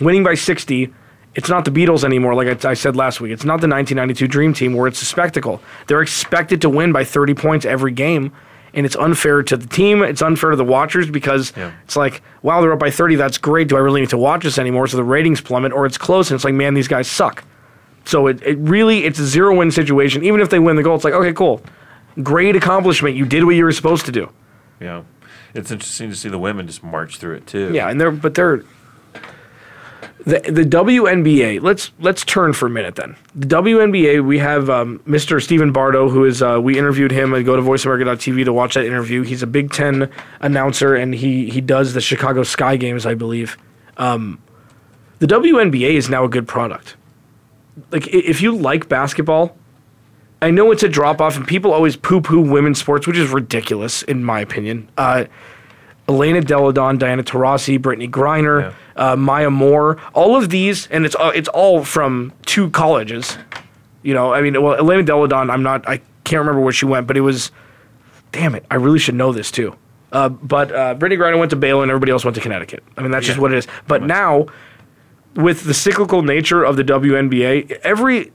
winning 0.00 0.22
by 0.24 0.34
60 0.34 0.92
it's 1.34 1.50
not 1.50 1.66
the 1.66 1.70
beatles 1.70 2.02
anymore 2.02 2.34
like 2.34 2.64
I, 2.64 2.70
I 2.70 2.72
said 2.74 2.96
last 2.96 3.20
week. 3.20 3.30
It's 3.30 3.44
not 3.44 3.60
the 3.60 3.68
1992 3.68 4.26
dream 4.26 4.54
team 4.54 4.72
where 4.72 4.86
it's 4.86 5.02
a 5.02 5.04
spectacle. 5.04 5.60
They're 5.86 6.00
expected 6.00 6.62
to 6.62 6.70
win 6.70 6.92
by 6.92 7.04
30 7.04 7.34
points 7.34 7.66
every 7.66 7.92
game 7.92 8.32
and 8.72 8.86
it's 8.86 8.96
unfair 8.96 9.42
to 9.42 9.56
the 9.58 9.66
team 9.66 10.02
it's 10.02 10.22
unfair 10.22 10.48
to 10.50 10.56
the 10.56 10.64
watchers 10.64 11.10
because 11.10 11.52
Yeah. 11.54 11.72
it's 11.84 11.94
like 11.94 12.22
wow 12.42 12.62
they're 12.62 12.72
up 12.72 12.78
by 12.78 12.90
30 12.90 13.16
that's 13.16 13.36
great 13.36 13.68
do 13.68 13.76
i 13.76 13.80
really 13.80 14.00
need 14.00 14.08
to 14.10 14.18
watch 14.18 14.44
this 14.44 14.58
anymore? 14.58 14.86
So 14.86 14.96
the 14.96 15.04
ratings 15.04 15.42
plummet 15.42 15.72
or 15.72 15.84
it's 15.84 15.98
close 15.98 16.30
and 16.30 16.36
it's 16.36 16.44
like 16.44 16.54
man 16.54 16.72
these 16.72 16.88
guys 16.88 17.06
suck. 17.06 17.44
So 18.06 18.28
it, 18.28 18.42
it 18.42 18.56
really 18.58 19.04
it's 19.04 19.18
a 19.18 19.26
zero 19.26 19.54
win 19.56 19.70
situation. 19.70 20.24
Even 20.24 20.40
if 20.40 20.48
they 20.48 20.58
win 20.58 20.76
the 20.76 20.82
goal 20.82 20.94
it's 20.96 21.04
like 21.04 21.12
okay 21.14 21.34
cool. 21.34 21.60
Great 22.22 22.56
accomplishment. 22.56 23.14
You 23.14 23.26
did 23.26 23.44
what 23.44 23.56
you 23.56 23.64
were 23.64 23.72
supposed 23.72 24.06
to 24.06 24.12
do. 24.12 24.30
Yeah. 24.80 25.02
It's 25.56 25.70
interesting 25.70 26.10
to 26.10 26.16
see 26.16 26.28
the 26.28 26.38
women 26.38 26.66
just 26.66 26.82
march 26.82 27.16
through 27.16 27.36
it 27.36 27.46
too. 27.46 27.72
Yeah, 27.72 27.88
and 27.88 28.00
they're 28.00 28.10
but 28.10 28.34
they're 28.34 28.62
the 30.26 30.40
the 30.40 30.64
WNBA. 30.64 31.62
Let's 31.62 31.92
let's 32.00 32.24
turn 32.24 32.52
for 32.52 32.66
a 32.66 32.70
minute 32.70 32.96
then. 32.96 33.16
The 33.34 33.46
WNBA. 33.46 34.26
We 34.26 34.38
have 34.38 34.68
um, 34.68 34.98
Mr. 35.06 35.42
Stephen 35.42 35.70
Bardo, 35.70 36.08
who 36.08 36.24
is 36.24 36.42
uh, 36.42 36.60
we 36.60 36.76
interviewed 36.76 37.12
him 37.12 37.32
and 37.32 37.44
go 37.46 37.54
to 37.54 37.62
VoiceAmerica.tv 37.62 38.44
to 38.44 38.52
watch 38.52 38.74
that 38.74 38.84
interview. 38.84 39.22
He's 39.22 39.42
a 39.42 39.46
Big 39.46 39.70
Ten 39.72 40.10
announcer 40.40 40.94
and 40.96 41.14
he 41.14 41.48
he 41.48 41.60
does 41.60 41.94
the 41.94 42.00
Chicago 42.00 42.42
Sky 42.42 42.76
games, 42.76 43.06
I 43.06 43.14
believe. 43.14 43.56
Um, 43.96 44.42
the 45.20 45.26
WNBA 45.26 45.92
is 45.92 46.10
now 46.10 46.24
a 46.24 46.28
good 46.28 46.48
product. 46.48 46.96
Like 47.92 48.08
if 48.08 48.42
you 48.42 48.56
like 48.56 48.88
basketball. 48.88 49.56
I 50.42 50.50
know 50.50 50.70
it's 50.70 50.82
a 50.82 50.88
drop 50.88 51.20
off, 51.20 51.36
and 51.36 51.46
people 51.46 51.72
always 51.72 51.96
poo 51.96 52.20
poo 52.20 52.40
women's 52.40 52.78
sports, 52.78 53.06
which 53.06 53.16
is 53.16 53.30
ridiculous, 53.30 54.02
in 54.02 54.22
my 54.22 54.40
opinion. 54.40 54.88
Uh, 54.98 55.24
Elena 56.08 56.40
Delle 56.40 56.72
Donne, 56.72 56.98
Diana 56.98 57.22
Taurasi, 57.22 57.78
Brittney 57.78 58.08
Griner, 58.08 58.72
uh, 58.96 59.16
Maya 59.16 59.50
Moore, 59.50 59.98
all 60.14 60.36
of 60.36 60.50
these, 60.50 60.86
and 60.88 61.04
it's 61.04 61.16
uh, 61.16 61.32
it's 61.34 61.48
all 61.48 61.84
from 61.84 62.32
two 62.44 62.70
colleges. 62.70 63.38
You 64.02 64.14
know, 64.14 64.32
I 64.32 64.40
mean, 64.40 64.62
well, 64.62 64.76
Elena 64.76 65.02
Delle 65.02 65.26
Donne, 65.26 65.50
I'm 65.50 65.64
not, 65.64 65.88
I 65.88 66.00
can't 66.22 66.38
remember 66.38 66.60
where 66.60 66.72
she 66.72 66.84
went, 66.86 67.08
but 67.08 67.16
it 67.16 67.22
was, 67.22 67.50
damn 68.30 68.54
it, 68.54 68.64
I 68.70 68.76
really 68.76 69.00
should 69.00 69.16
know 69.16 69.32
this 69.32 69.50
too. 69.50 69.74
Uh, 70.12 70.28
but 70.28 70.70
uh, 70.70 70.94
Brittney 70.94 71.18
Griner 71.18 71.38
went 71.38 71.50
to 71.50 71.56
Baylor, 71.56 71.82
and 71.82 71.90
everybody 71.90 72.12
else 72.12 72.24
went 72.24 72.36
to 72.36 72.40
Connecticut. 72.40 72.84
I 72.96 73.02
mean, 73.02 73.10
that's 73.10 73.26
just 73.26 73.38
what 73.38 73.52
it 73.52 73.58
is. 73.58 73.66
But 73.88 74.02
now, 74.02 74.46
with 75.34 75.64
the 75.64 75.74
cyclical 75.74 76.22
nature 76.22 76.62
of 76.62 76.76
the 76.76 76.84
WNBA, 76.84 77.80
every 77.82 78.32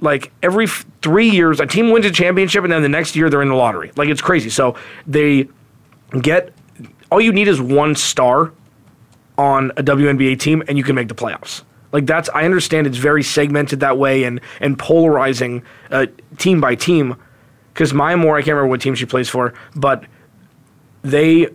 like 0.00 0.32
every 0.42 0.64
f- 0.64 0.84
three 1.02 1.30
years, 1.30 1.60
a 1.60 1.66
team 1.66 1.90
wins 1.90 2.06
a 2.06 2.10
championship, 2.10 2.64
and 2.64 2.72
then 2.72 2.82
the 2.82 2.88
next 2.88 3.16
year 3.16 3.30
they're 3.30 3.42
in 3.42 3.48
the 3.48 3.54
lottery. 3.54 3.92
Like 3.96 4.08
it's 4.08 4.20
crazy. 4.20 4.50
So 4.50 4.76
they 5.06 5.48
get 6.20 6.52
all 7.10 7.20
you 7.20 7.32
need 7.32 7.48
is 7.48 7.60
one 7.60 7.94
star 7.94 8.52
on 9.38 9.70
a 9.76 9.82
WNBA 9.82 10.38
team, 10.38 10.62
and 10.68 10.78
you 10.78 10.84
can 10.84 10.94
make 10.94 11.08
the 11.08 11.14
playoffs. 11.14 11.62
Like 11.92 12.06
that's 12.06 12.28
I 12.30 12.44
understand 12.44 12.86
it's 12.86 12.98
very 12.98 13.22
segmented 13.22 13.80
that 13.80 13.98
way 13.98 14.24
and 14.24 14.40
and 14.60 14.78
polarizing 14.78 15.62
uh, 15.90 16.06
team 16.38 16.60
by 16.60 16.74
team. 16.74 17.16
Because 17.72 17.92
Maya 17.92 18.16
Moore, 18.16 18.36
I 18.36 18.40
can't 18.40 18.54
remember 18.54 18.68
what 18.68 18.80
team 18.80 18.94
she 18.94 19.06
plays 19.06 19.28
for, 19.28 19.54
but 19.74 20.04
they 21.02 21.48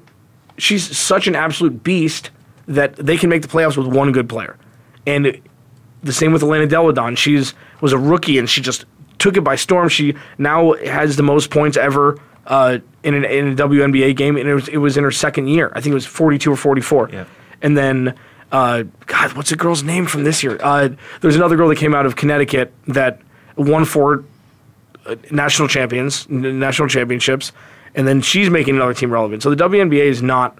she's 0.58 0.98
such 0.98 1.28
an 1.28 1.36
absolute 1.36 1.84
beast 1.84 2.32
that 2.68 2.96
they 2.96 3.18
can 3.18 3.30
make 3.30 3.42
the 3.42 3.48
playoffs 3.48 3.78
with 3.78 3.88
one 3.88 4.12
good 4.12 4.30
player. 4.30 4.58
And 5.08 5.42
the 6.04 6.14
same 6.14 6.32
with 6.32 6.44
Elena 6.44 6.68
Delle 6.68 6.92
Donne. 6.92 7.16
She's 7.16 7.54
was 7.82 7.94
a 7.94 7.98
rookie 7.98 8.38
and 8.38 8.50
she 8.50 8.62
just 8.62 8.86
took 9.20 9.38
it 9.38 9.42
by 9.42 9.56
storm. 9.56 9.90
She 9.90 10.16
now 10.38 10.74
has 10.74 11.16
the 11.16 11.24
most 11.24 11.50
points 11.50 11.78
ever 11.78 12.20
uh, 12.48 12.80
in, 13.04 13.14
an, 13.14 13.26
in 13.26 13.48
a 13.50 13.56
WNBA 13.56 14.16
game, 14.16 14.36
and 14.36 14.50
it 14.50 14.56
was 14.56 14.68
it 14.68 14.78
was 14.78 14.98
in 14.98 15.04
her 15.04 15.12
second 15.12 15.48
year. 15.48 15.72
I 15.76 15.82
think 15.82 15.92
it 15.92 15.96
was 15.96 16.06
42 16.06 16.52
or 16.52 16.56
44. 16.56 17.10
Yeah. 17.12 17.26
And 17.62 17.78
then, 17.78 18.16
uh, 18.52 18.84
God, 19.06 19.34
what's 19.34 19.50
the 19.50 19.56
girl's 19.56 19.84
name 19.84 20.06
from 20.06 20.24
this 20.24 20.44
year? 20.44 20.58
Uh, 20.62 20.90
there's 21.22 21.36
another 21.36 21.56
girl 21.56 21.70
that 21.70 21.78
came 21.78 21.94
out 21.94 22.06
of 22.06 22.16
Connecticut 22.16 22.74
that 22.88 23.22
won 23.56 23.86
four 23.86 24.24
uh, 25.06 25.16
national 25.30 25.68
champions, 25.68 26.28
national 26.30 26.88
championships, 26.88 27.52
and 27.96 28.08
then 28.08 28.22
she's 28.22 28.50
making 28.50 28.76
another 28.76 28.94
team 28.94 29.12
relevant. 29.12 29.44
So 29.44 29.54
the 29.54 29.64
WNBA 29.64 30.06
is 30.06 30.22
not 30.22 30.58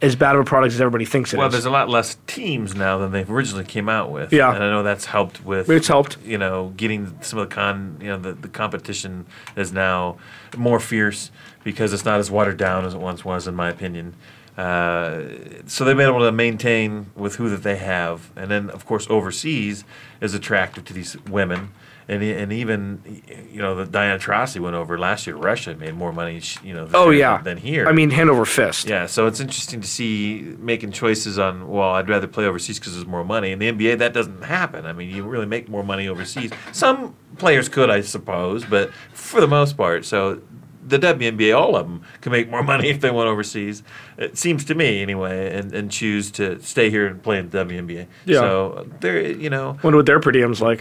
as 0.00 0.14
bad 0.14 0.36
of 0.36 0.42
a 0.42 0.44
product 0.44 0.74
as 0.74 0.80
everybody 0.80 1.04
thinks 1.04 1.32
it 1.32 1.36
is. 1.36 1.38
Well, 1.38 1.48
there's 1.48 1.64
a 1.64 1.70
lot 1.70 1.88
less 1.88 2.16
teams 2.26 2.74
now 2.74 2.98
than 2.98 3.10
they 3.10 3.24
originally 3.24 3.64
came 3.64 3.88
out 3.88 4.10
with. 4.10 4.32
Yeah. 4.32 4.54
and 4.54 4.62
I 4.62 4.70
know 4.70 4.82
that's 4.82 5.06
helped 5.06 5.44
with. 5.44 5.68
It's 5.68 5.88
helped. 5.88 6.18
You 6.24 6.38
know, 6.38 6.72
getting 6.76 7.20
some 7.20 7.38
of 7.38 7.48
the 7.48 7.54
con. 7.54 7.98
You 8.00 8.08
know, 8.08 8.18
the, 8.18 8.32
the 8.32 8.48
competition 8.48 9.26
is 9.56 9.72
now 9.72 10.18
more 10.56 10.78
fierce 10.80 11.30
because 11.64 11.92
it's 11.92 12.04
not 12.04 12.20
as 12.20 12.30
watered 12.30 12.56
down 12.56 12.84
as 12.84 12.94
it 12.94 13.00
once 13.00 13.24
was, 13.24 13.48
in 13.48 13.54
my 13.54 13.68
opinion. 13.68 14.14
Uh, 14.56 15.22
so 15.66 15.84
they've 15.84 15.96
been 15.96 16.08
able 16.08 16.20
to 16.20 16.32
maintain 16.32 17.10
with 17.14 17.36
who 17.36 17.48
that 17.48 17.62
they 17.62 17.76
have, 17.76 18.30
and 18.34 18.50
then 18.50 18.70
of 18.70 18.84
course 18.86 19.06
overseas 19.08 19.84
is 20.20 20.34
attractive 20.34 20.84
to 20.84 20.92
these 20.92 21.16
women. 21.26 21.70
And, 22.10 22.22
and 22.22 22.52
even, 22.54 23.22
you 23.52 23.60
know, 23.60 23.74
the 23.74 23.84
Diana 23.84 24.18
Taurasi 24.18 24.60
went 24.60 24.74
over 24.74 24.98
last 24.98 25.26
year. 25.26 25.36
to 25.36 25.42
Russia 25.42 25.72
and 25.72 25.80
made 25.80 25.94
more 25.94 26.10
money, 26.10 26.40
you 26.64 26.72
know, 26.72 26.88
oh 26.94 27.10
yeah, 27.10 27.42
than 27.42 27.58
here. 27.58 27.86
I 27.86 27.92
mean, 27.92 28.08
hand 28.08 28.30
over 28.30 28.46
fist. 28.46 28.88
Yeah, 28.88 29.04
so 29.04 29.26
it's 29.26 29.40
interesting 29.40 29.82
to 29.82 29.86
see 29.86 30.54
making 30.58 30.92
choices 30.92 31.38
on. 31.38 31.68
Well, 31.68 31.90
I'd 31.90 32.08
rather 32.08 32.26
play 32.26 32.46
overseas 32.46 32.78
because 32.78 32.94
there's 32.94 33.06
more 33.06 33.24
money. 33.24 33.52
In 33.52 33.58
the 33.58 33.70
NBA, 33.70 33.98
that 33.98 34.14
doesn't 34.14 34.42
happen. 34.42 34.86
I 34.86 34.94
mean, 34.94 35.10
you 35.10 35.22
really 35.22 35.44
make 35.44 35.68
more 35.68 35.84
money 35.84 36.08
overseas. 36.08 36.50
Some 36.72 37.14
players 37.36 37.68
could, 37.68 37.90
I 37.90 38.00
suppose, 38.00 38.64
but 38.64 38.90
for 39.12 39.42
the 39.42 39.48
most 39.48 39.76
part, 39.76 40.06
so 40.06 40.40
the 40.88 40.98
WNBA, 40.98 41.56
all 41.56 41.76
of 41.76 41.86
them 41.86 42.02
can 42.20 42.32
make 42.32 42.48
more 42.48 42.62
money 42.74 42.88
if 42.88 43.00
they 43.00 43.10
went 43.10 43.28
overseas. 43.28 43.82
It 44.16 44.38
seems 44.38 44.64
to 44.66 44.74
me, 44.74 45.02
anyway, 45.02 45.54
and, 45.54 45.72
and 45.74 45.90
choose 45.90 46.30
to 46.32 46.60
stay 46.62 46.90
here 46.90 47.06
and 47.06 47.22
play 47.22 47.38
in 47.38 47.50
the 47.50 47.64
WNBA. 47.64 48.06
Yeah. 48.24 48.40
So 48.40 48.88
they're, 49.00 49.30
you 49.30 49.50
know, 49.50 49.78
Wonder 49.82 49.98
what 49.98 50.06
their 50.06 50.20
per 50.20 50.32
diems 50.32 50.60
like. 50.60 50.80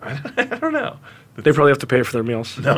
I 0.02 0.44
don't 0.60 0.72
know. 0.72 0.96
They 1.36 1.52
probably 1.52 1.70
have 1.70 1.78
to 1.78 1.86
pay 1.86 2.02
for 2.02 2.12
their 2.12 2.22
meals. 2.22 2.58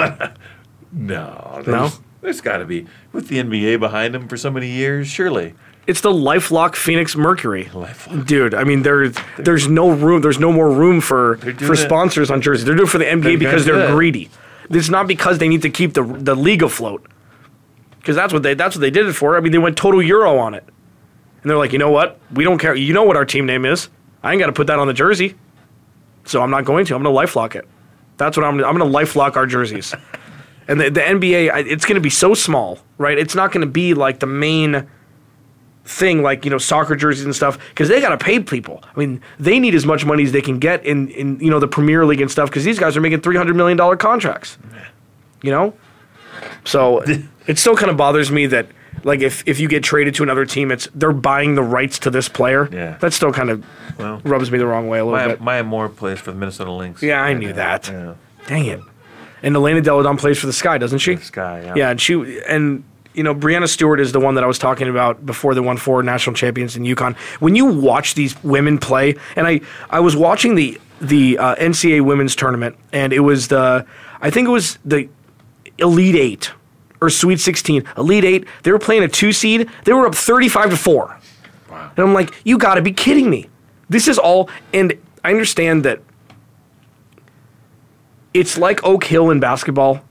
No, 0.93 1.63
No? 1.63 1.63
there's, 1.63 2.01
there's 2.21 2.41
got 2.41 2.59
to 2.59 2.65
be 2.65 2.87
with 3.13 3.29
the 3.29 3.39
NBA 3.39 3.79
behind 3.81 4.13
them 4.15 4.27
for 4.29 4.37
so 4.37 4.51
many 4.51 4.69
years. 4.69 5.07
Surely, 5.07 5.55
It's 5.87 6.01
the 6.01 6.11
LifeLock 6.13 6.75
Phoenix 6.75 7.15
Mercury. 7.15 7.67
LifeLock. 7.67 8.27
Dude, 8.27 8.55
I 8.55 8.65
mean, 8.65 8.83
there's 8.83 9.15
there's 9.39 9.69
no 9.69 9.91
room. 9.91 10.21
There's 10.23 10.41
no 10.41 10.53
more 10.53 10.71
room 10.71 11.01
for 11.01 11.37
for 11.37 11.75
it- 11.75 11.77
sponsors 11.77 12.31
on 12.31 12.41
jerseys. 12.43 12.65
They're 12.65 12.75
doing 12.75 12.89
it 12.89 12.91
for 12.91 12.99
the 12.99 13.05
NBA 13.05 13.23
They're 13.23 13.39
because 13.39 13.65
they're 13.65 13.89
it. 13.89 13.93
greedy. 13.93 14.31
It's 14.69 14.89
not 14.89 15.07
because 15.07 15.39
they 15.39 15.49
need 15.49 15.63
to 15.63 15.71
keep 15.71 15.95
the 15.95 16.03
the 16.03 16.35
league 16.35 16.63
afloat. 16.65 17.07
Because 17.99 18.17
that's 18.17 18.33
what 18.33 18.43
they 18.43 18.55
that's 18.55 18.75
what 18.75 18.81
they 18.81 18.91
did 18.91 19.07
it 19.07 19.13
for. 19.13 19.37
I 19.37 19.41
mean, 19.41 19.53
they 19.53 19.59
went 19.59 19.77
total 19.77 20.03
euro 20.03 20.39
on 20.39 20.55
it, 20.55 20.65
and 21.43 21.51
they're 21.51 21.59
like, 21.59 21.73
you 21.73 21.79
know 21.79 21.91
what? 21.91 22.19
We 22.35 22.43
don't 22.45 22.59
care. 22.59 22.75
You 22.75 22.95
know 22.95 23.05
what 23.05 23.17
our 23.17 23.25
team 23.27 23.47
name 23.47 23.65
is? 23.65 23.89
I 24.25 24.33
ain't 24.33 24.41
got 24.41 24.47
to 24.47 24.53
put 24.53 24.67
that 24.67 24.79
on 24.81 24.87
the 24.89 24.93
jersey, 24.95 25.35
so 26.31 26.41
I'm 26.43 26.51
not 26.51 26.65
going 26.65 26.85
to. 26.87 26.95
I'm 26.95 27.03
going 27.03 27.15
to 27.15 27.33
LifeLock 27.33 27.57
it. 27.57 27.67
That's 28.17 28.37
what 28.37 28.47
I'm. 28.47 28.57
Gonna, 28.57 28.69
I'm 28.69 28.79
going 28.79 28.91
to 28.91 28.97
LifeLock 28.99 29.35
our 29.35 29.47
jerseys. 29.47 29.93
and 30.69 30.81
the, 30.81 30.89
the 30.89 31.01
NBA, 31.01 31.51
I- 31.51 31.61
it's 31.61 31.85
going 31.85 31.97
to 31.97 32.01
be 32.01 32.11
so 32.11 32.35
small, 32.35 32.79
right? 32.99 33.19
It's 33.19 33.35
not 33.35 33.51
going 33.51 33.67
to 33.67 33.71
be 33.71 33.95
like 33.95 34.21
the 34.21 34.27
main 34.27 34.89
thing 35.85 36.23
like 36.23 36.45
you 36.45 36.51
know 36.53 36.59
soccer 36.59 36.95
jerseys 36.95 37.25
and 37.25 37.35
stuff 37.35 37.59
because 37.71 37.89
they 37.89 38.01
got 38.01 38.11
to 38.11 38.19
pay 38.19 38.39
people. 38.39 38.81
I 38.85 38.97
mean, 38.99 39.21
they 39.41 39.59
need 39.59 39.75
as 39.75 39.85
much 39.85 40.05
money 40.05 40.23
as 40.23 40.31
they 40.31 40.41
can 40.41 40.61
get 40.61 40.85
in 40.87 41.09
in 41.09 41.41
you 41.41 41.51
know 41.51 41.59
the 41.59 41.67
Premier 41.67 42.07
League 42.07 42.21
and 42.21 42.31
stuff 42.31 42.49
because 42.49 42.63
these 42.63 42.79
guys 42.79 42.97
are 42.97 43.01
making 43.01 43.23
three 43.23 43.37
hundred 43.37 43.57
million 43.57 43.77
dollar 43.77 43.97
contracts. 43.97 44.57
You 45.43 45.51
know, 45.51 45.75
so 46.65 47.03
it 47.49 47.59
still 47.59 47.75
kind 47.75 47.91
of 47.91 47.97
bothers 47.97 48.31
me 48.31 48.47
that 48.47 48.69
like 49.05 49.21
if 49.21 49.47
if 49.47 49.61
you 49.61 49.69
get 49.69 49.83
traded 49.83 50.15
to 50.17 50.23
another 50.23 50.45
team, 50.45 50.71
it's 50.71 50.89
they're 50.95 51.13
buying 51.13 51.55
the 51.55 51.63
rights 51.63 51.99
to 52.01 52.11
this 52.11 52.29
player. 52.29 52.69
Yeah. 52.73 52.97
that 52.99 53.13
still 53.13 53.33
kind 53.33 53.51
of 53.51 53.65
well, 53.99 54.21
rubs 54.25 54.51
me 54.51 54.59
the 54.59 54.67
wrong 54.67 54.89
way 54.89 54.99
a 54.99 55.05
little 55.05 55.19
Maya, 55.19 55.29
bit. 55.29 55.41
Maya 55.41 55.65
Moore 55.65 55.89
plays 55.89 56.19
for 56.19 56.33
the 56.33 56.37
Minnesota 56.37 56.73
Lynx. 56.73 57.03
Yeah, 57.03 57.23
I 57.23 57.33
knew 57.35 57.49
now. 57.49 57.57
that. 57.57 57.89
Yeah. 57.89 58.15
Dang 58.47 58.67
it. 58.67 58.81
And 59.43 59.57
Elena 59.57 59.81
Delle 59.81 60.03
Donne 60.03 60.17
plays 60.17 60.39
for 60.39 60.47
the 60.47 60.53
Sky, 60.53 60.79
doesn't 60.79 60.99
she? 60.99 61.17
Sky, 61.17 61.63
yeah. 61.65 61.75
Yeah, 61.75 61.91
and 61.91 62.01
she 62.01 62.41
and 62.47 62.85
you 63.15 63.23
know 63.23 63.35
Breanna 63.35 63.69
Stewart 63.69 64.01
is 64.01 64.13
the 64.13 64.21
one 64.21 64.35
that 64.35 64.45
I 64.45 64.47
was 64.47 64.59
talking 64.59 64.89
about 64.89 65.25
before 65.25 65.55
the 65.55 65.63
one 65.63 65.77
four 65.77 66.03
national 66.03 66.37
champions 66.37 66.77
in 66.77 66.83
UConn. 66.85 67.17
When 67.41 67.57
you 67.57 67.67
watch 67.67 68.15
these 68.15 68.43
women 68.45 68.79
play, 68.79 69.17
and 69.37 69.47
I 69.47 69.61
I 69.89 70.01
was 70.01 70.17
watching 70.17 70.55
the 70.55 70.81
the 71.01 71.39
uh, 71.39 71.55
NCAA 71.57 72.03
women's 72.03 72.37
tournament, 72.37 72.77
and 72.93 73.13
it 73.13 73.21
was 73.21 73.49
the 73.49 73.87
I 74.21 74.31
think 74.31 74.47
it 74.49 74.53
was 74.53 74.79
the 74.85 75.09
Elite 75.79 76.17
Eight 76.17 76.53
or 77.01 77.11
Sweet 77.11 77.41
Sixteen, 77.41 77.85
Elite 77.97 78.25
Eight. 78.25 78.47
They 78.63 78.73
were 78.73 78.79
playing 78.79 79.03
a 79.03 79.09
two 79.09 79.33
seed. 79.33 79.69
They 79.85 79.93
were 79.93 80.07
up 80.07 80.15
thirty 80.15 80.49
five 80.49 80.71
to 80.71 80.77
four. 80.77 81.19
Wow. 81.71 81.91
And 81.97 82.07
I'm 82.07 82.15
like, 82.15 82.35
you 82.45 82.59
got 82.59 82.75
to 82.75 82.83
be 82.83 82.93
kidding 82.93 83.31
me. 83.31 83.49
This 83.89 84.09
is 84.09 84.19
all, 84.19 84.49
and 84.73 84.95
I 85.25 85.31
understand 85.31 85.85
that 85.85 86.01
it's 88.35 88.57
like 88.57 88.85
Oak 88.85 89.05
Hill 89.05 89.31
in 89.31 89.41
basketball. 89.41 90.03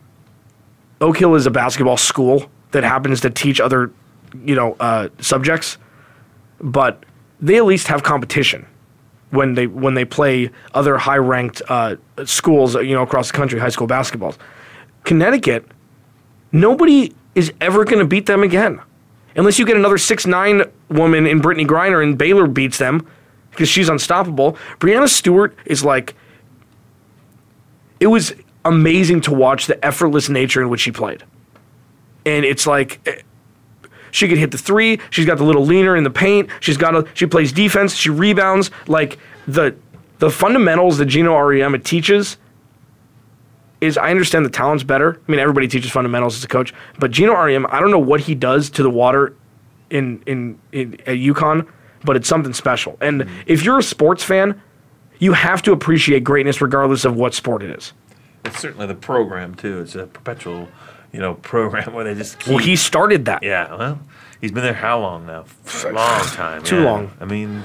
Oak 1.02 1.18
Hill 1.18 1.36
is 1.36 1.46
a 1.46 1.52
basketball 1.52 1.98
school 1.98 2.50
that 2.72 2.84
happens 2.84 3.22
to 3.22 3.30
teach 3.30 3.62
other, 3.62 3.92
you 4.44 4.56
know, 4.56 4.76
uh, 4.80 5.10
subjects, 5.20 5.78
but 6.60 7.06
they 7.40 7.58
at 7.58 7.66
least 7.66 7.88
have 7.88 8.04
competition 8.04 8.66
when 9.32 9.54
they 9.54 9.68
when 9.68 9.94
they 9.94 10.04
play 10.04 10.50
other 10.74 10.98
high 10.98 11.18
ranked 11.18 11.62
uh, 11.70 11.96
schools, 12.26 12.76
you 12.76 12.94
know, 12.94 13.04
across 13.04 13.32
the 13.32 13.38
country, 13.38 13.60
high 13.60 13.70
school 13.70 13.88
basketballs. 13.88 14.38
Connecticut, 15.06 15.66
nobody 16.52 17.14
is 17.36 17.54
ever 17.62 17.86
going 17.86 18.00
to 18.00 18.06
beat 18.06 18.26
them 18.26 18.44
again, 18.44 18.82
unless 19.36 19.60
you 19.60 19.66
get 19.66 19.78
another 19.78 19.98
six 19.98 20.26
nine 20.26 20.64
woman 20.90 21.26
in 21.28 21.42
Brittney 21.42 21.66
Griner 21.66 22.04
and 22.04 22.18
Baylor 22.18 22.48
beats 22.48 22.78
them 22.78 23.08
because 23.52 23.70
she's 23.70 23.90
unstoppable. 23.90 24.58
Breanna 24.80 25.10
Stewart 25.10 25.56
is 25.66 25.84
like 25.84 26.16
it 28.00 28.08
was 28.08 28.34
amazing 28.66 29.22
to 29.22 29.34
watch 29.34 29.68
the 29.68 29.84
effortless 29.86 30.30
nature 30.30 30.62
in 30.62 30.70
which 30.70 30.82
she 30.82 30.92
played. 30.92 31.24
And 32.26 32.46
it's 32.46 32.68
like 32.68 33.00
eh, 33.08 33.22
she 34.12 34.28
could 34.28 34.38
hit 34.38 34.52
the 34.52 34.58
three. 34.58 35.00
She's 35.10 35.26
got 35.26 35.38
the 35.38 35.44
little 35.44 35.66
leaner 35.66 35.96
in 35.96 36.04
the 36.04 36.10
paint. 36.10 36.50
She's 36.60 36.78
got 36.78 36.96
a 36.96 37.08
she 37.14 37.26
plays 37.26 37.52
defense. 37.52 37.96
She 37.96 38.10
rebounds. 38.10 38.72
Like 38.88 39.18
the 39.48 39.76
the 40.20 40.30
fundamentals 40.30 40.98
that 40.98 41.06
Geno 41.06 41.34
Auriemma 41.34 41.84
teaches 41.84 42.38
is 43.82 43.98
I 43.98 44.12
understand 44.12 44.46
the 44.46 44.50
talent's 44.50 44.84
better. 44.84 45.20
I 45.28 45.32
mean, 45.32 45.40
everybody 45.40 45.68
teaches 45.68 45.92
fundamentals 45.92 46.36
as 46.38 46.44
a 46.44 46.48
coach, 46.48 46.74
but 47.00 47.12
Geno 47.12 47.34
Auriemma, 47.34 47.68
I 47.72 47.80
don't 47.80 47.92
know 47.92 48.00
what 48.00 48.22
he 48.22 48.36
does 48.36 48.70
to 48.72 48.84
the 48.84 48.90
water 48.90 49.36
in 49.90 50.22
in, 50.26 50.60
in 50.72 50.94
at 51.02 51.18
UConn, 51.18 51.68
but 52.04 52.16
it's 52.16 52.28
something 52.28 52.54
special. 52.54 52.98
And 53.02 53.22
mm-hmm. 53.22 53.42
if 53.46 53.64
you're 53.64 53.80
a 53.80 53.84
sports 53.84 54.24
fan, 54.24 54.62
you 55.20 55.34
have 55.34 55.62
to 55.64 55.72
appreciate 55.72 56.24
greatness 56.24 56.62
regardless 56.62 57.06
of 57.06 57.16
what 57.16 57.34
sport 57.34 57.64
it 57.64 57.72
is. 57.78 57.94
It's 58.46 58.60
certainly 58.60 58.88
the 58.88 58.96
program 58.96 59.56
too. 59.56 59.82
It's 59.82 59.96
a 59.96 60.08
perpetual, 60.08 60.68
you 61.12 61.20
know, 61.20 61.34
program 61.42 61.94
where 61.94 62.04
they 62.04 62.16
just 62.16 62.40
keep. 62.40 62.50
Well, 62.50 62.58
he 62.58 62.76
started 62.76 63.26
that. 63.26 63.44
Yeah, 63.44 63.76
well, 63.76 64.02
he's 64.42 64.52
been 64.52 64.64
there 64.64 64.74
how 64.74 65.00
long 65.00 65.26
now? 65.26 65.46
A 65.86 65.92
long 65.92 66.26
time. 66.28 66.64
Too 66.64 66.78
yeah. 66.78 66.84
long. 66.84 67.12
I 67.20 67.26
mean, 67.26 67.64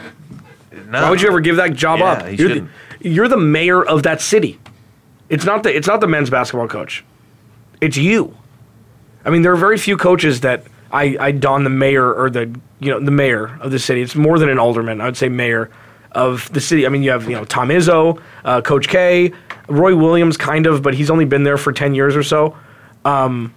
no. 0.86 1.02
Why 1.02 1.10
would 1.10 1.22
you 1.22 1.28
ever 1.28 1.40
give 1.40 1.56
that 1.56 1.74
job 1.74 2.00
Yeah, 2.00 2.04
up? 2.06 2.38
You're 2.38 2.48
the, 2.48 2.68
you're 3.00 3.28
the 3.28 3.36
mayor 3.36 3.84
of 3.84 4.02
that 4.04 4.20
city. 4.20 4.58
It's 5.28 5.44
not 5.44 5.62
the 5.62 5.74
it's 5.74 5.86
not 5.86 6.00
the 6.00 6.06
men's 6.06 6.30
basketball 6.30 6.68
coach. 6.68 7.04
It's 7.80 7.96
you. 7.96 8.36
I 9.24 9.30
mean, 9.30 9.42
there 9.42 9.52
are 9.52 9.56
very 9.56 9.78
few 9.78 9.96
coaches 9.96 10.40
that 10.40 10.64
I, 10.92 11.16
I 11.18 11.30
don 11.32 11.64
the 11.64 11.70
mayor 11.70 12.12
or 12.12 12.30
the 12.30 12.54
you 12.78 12.90
know 12.90 13.00
the 13.00 13.10
mayor 13.10 13.58
of 13.60 13.70
the 13.70 13.78
city. 13.78 14.02
It's 14.02 14.14
more 14.14 14.38
than 14.38 14.48
an 14.48 14.58
alderman. 14.58 15.00
I 15.00 15.06
would 15.06 15.16
say 15.16 15.28
mayor 15.28 15.70
of 16.12 16.52
the 16.52 16.60
city. 16.60 16.86
I 16.86 16.88
mean, 16.90 17.02
you 17.02 17.10
have 17.10 17.24
you 17.28 17.34
know 17.34 17.44
Tom 17.44 17.68
Izzo, 17.68 18.20
uh, 18.44 18.60
Coach 18.60 18.88
K, 18.88 19.32
Roy 19.68 19.96
Williams, 19.96 20.36
kind 20.36 20.66
of, 20.66 20.82
but 20.82 20.94
he's 20.94 21.10
only 21.10 21.24
been 21.24 21.42
there 21.42 21.56
for 21.56 21.72
ten 21.72 21.94
years 21.94 22.14
or 22.14 22.22
so, 22.22 22.56
um, 23.04 23.52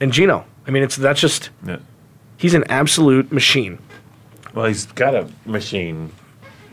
and 0.00 0.12
Gino. 0.12 0.44
I 0.66 0.70
mean, 0.70 0.82
it's 0.82 0.96
that's 0.96 1.20
just 1.20 1.50
Yeah. 1.66 1.78
he's 2.36 2.54
an 2.54 2.64
absolute 2.68 3.32
machine. 3.32 3.78
Well, 4.54 4.66
he's 4.66 4.86
got 4.86 5.14
a 5.14 5.28
machine 5.46 6.12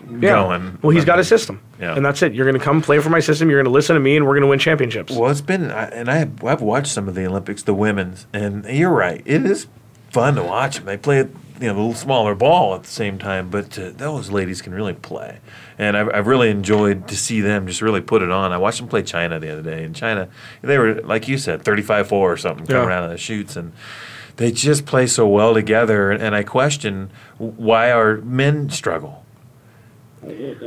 Yeah. 0.10 0.32
going. 0.44 0.78
Well, 0.82 0.92
he's 0.92 1.06
got 1.06 1.20
a 1.20 1.24
system, 1.24 1.60
Yeah. 1.80 1.96
and 1.96 2.06
that's 2.06 2.22
it. 2.22 2.34
You're 2.34 2.46
going 2.46 2.58
to 2.60 2.64
come 2.64 2.82
play 2.82 3.00
for 3.00 3.10
my 3.10 3.20
system. 3.20 3.50
You're 3.50 3.60
going 3.60 3.72
to 3.72 3.76
listen 3.76 3.94
to 3.96 4.00
me, 4.00 4.16
and 4.18 4.26
we're 4.26 4.34
going 4.34 4.42
to 4.44 4.48
win 4.48 4.60
championships. 4.60 5.14
Well, 5.16 5.30
it's 5.32 5.42
been, 5.42 5.72
and 5.72 6.10
I 6.10 6.18
have, 6.18 6.44
I've 6.44 6.62
watched 6.62 6.88
some 6.92 7.08
of 7.08 7.16
the 7.16 7.26
Olympics, 7.26 7.64
the 7.64 7.74
women's, 7.74 8.28
and 8.34 8.66
you're 8.66 8.92
right. 8.94 9.22
It 9.26 9.46
is 9.46 9.68
fun 10.12 10.36
to 10.36 10.44
watch 10.44 10.78
them. 10.78 10.86
They 10.86 10.98
play, 10.98 11.18
you 11.18 11.28
know, 11.60 11.74
a 11.74 11.76
little 11.76 11.94
smaller 11.94 12.36
ball 12.36 12.76
at 12.76 12.84
the 12.84 12.90
same 12.90 13.18
time, 13.18 13.50
but 13.50 13.78
uh, 13.78 13.92
those 13.96 14.30
ladies 14.30 14.62
can 14.62 14.74
really 14.74 14.94
play. 14.94 15.40
And 15.78 15.98
I've, 15.98 16.10
I've 16.14 16.28
really 16.28 16.50
enjoyed 16.50 17.08
to 17.10 17.18
see 17.18 17.42
them 17.42 17.68
just 17.68 17.82
really 17.82 18.00
put 18.02 18.22
it 18.22 18.32
on. 18.32 18.54
I 18.54 18.58
watched 18.58 18.78
them 18.80 18.88
play 18.88 19.04
China 19.04 19.40
the 19.40 19.52
other 19.52 19.62
day, 19.62 19.84
and 19.84 19.94
China, 19.96 20.30
they 20.62 20.78
were, 20.78 21.02
like 21.02 21.28
you 21.28 21.38
said, 21.38 21.64
35 21.64 22.08
4 22.08 22.32
or 22.32 22.38
something 22.38 22.66
coming 22.66 22.90
Yeah. 22.90 22.98
out 23.00 23.04
of 23.04 23.10
the 23.10 23.18
shoots. 23.18 23.58
And 23.58 23.74
they 24.38 24.52
just 24.52 24.86
play 24.86 25.08
so 25.08 25.28
well 25.28 25.54
together. 25.54 26.12
And 26.12 26.34
I 26.36 26.44
question 26.44 27.10
why 27.38 27.92
our 27.92 28.18
men 28.18 28.70
struggle 28.70 29.25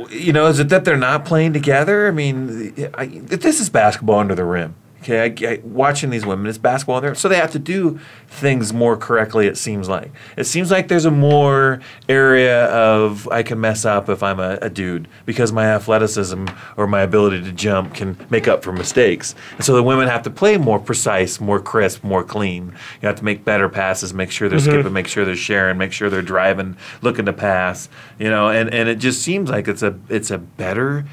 you 0.09 0.33
know, 0.33 0.47
is 0.47 0.59
it 0.59 0.69
that 0.69 0.85
they're 0.85 0.97
not 0.97 1.25
playing 1.25 1.53
together? 1.53 2.07
I 2.07 2.11
mean, 2.11 2.91
I, 2.93 3.07
this 3.07 3.59
is 3.59 3.69
basketball 3.69 4.19
under 4.19 4.35
the 4.35 4.45
rim. 4.45 4.75
Okay, 5.01 5.21
I, 5.21 5.51
I, 5.51 5.59
watching 5.63 6.09
these 6.09 6.25
women, 6.25 6.47
it's 6.47 6.57
basketball 6.57 6.97
under, 6.97 7.15
so 7.15 7.29
they 7.29 7.37
have 7.37 7.51
to 7.51 7.59
do 7.59 7.99
things 8.27 8.73
more 8.73 8.97
correctly. 8.97 9.47
It 9.47 9.57
seems 9.57 9.87
like 9.87 10.11
it 10.35 10.43
seems 10.43 10.71
like 10.71 10.89
there's 10.89 11.05
a 11.05 11.11
more 11.11 11.79
area 12.09 12.65
of 12.65 13.27
I 13.29 13.43
can 13.43 13.61
mess 13.61 13.85
up 13.85 14.09
if 14.09 14.21
I'm 14.21 14.39
a, 14.39 14.57
a 14.61 14.69
dude 14.69 15.07
because 15.25 15.53
my 15.53 15.65
athleticism 15.67 16.47
or 16.75 16.85
my 16.85 17.01
ability 17.01 17.41
to 17.43 17.51
jump 17.53 17.93
can 17.93 18.17
make 18.29 18.47
up 18.49 18.61
for 18.61 18.73
mistakes. 18.73 19.35
And 19.55 19.63
so 19.63 19.73
the 19.73 19.83
women 19.83 20.09
have 20.09 20.23
to 20.23 20.29
play 20.29 20.57
more 20.57 20.79
precise, 20.79 21.39
more 21.39 21.61
crisp, 21.61 22.03
more 22.03 22.23
clean. 22.23 22.73
You 23.01 23.07
have 23.07 23.17
to 23.17 23.25
make 23.25 23.45
better 23.45 23.69
passes, 23.69 24.13
make 24.13 24.31
sure 24.31 24.49
they're 24.49 24.59
mm-hmm. 24.59 24.69
skipping, 24.69 24.93
make 24.93 25.07
sure 25.07 25.23
they're 25.23 25.35
sharing, 25.37 25.77
make 25.77 25.93
sure 25.93 26.09
they're 26.09 26.21
driving, 26.21 26.75
looking 27.01 27.25
to 27.25 27.33
pass. 27.33 27.87
You 28.19 28.29
know, 28.29 28.49
and, 28.49 28.73
and 28.73 28.89
it 28.89 28.95
just 28.95 29.21
seems 29.21 29.49
like 29.49 29.69
it's 29.69 29.81
a 29.81 29.97
it's 30.09 30.29
a 30.29 30.37
better 30.37 31.05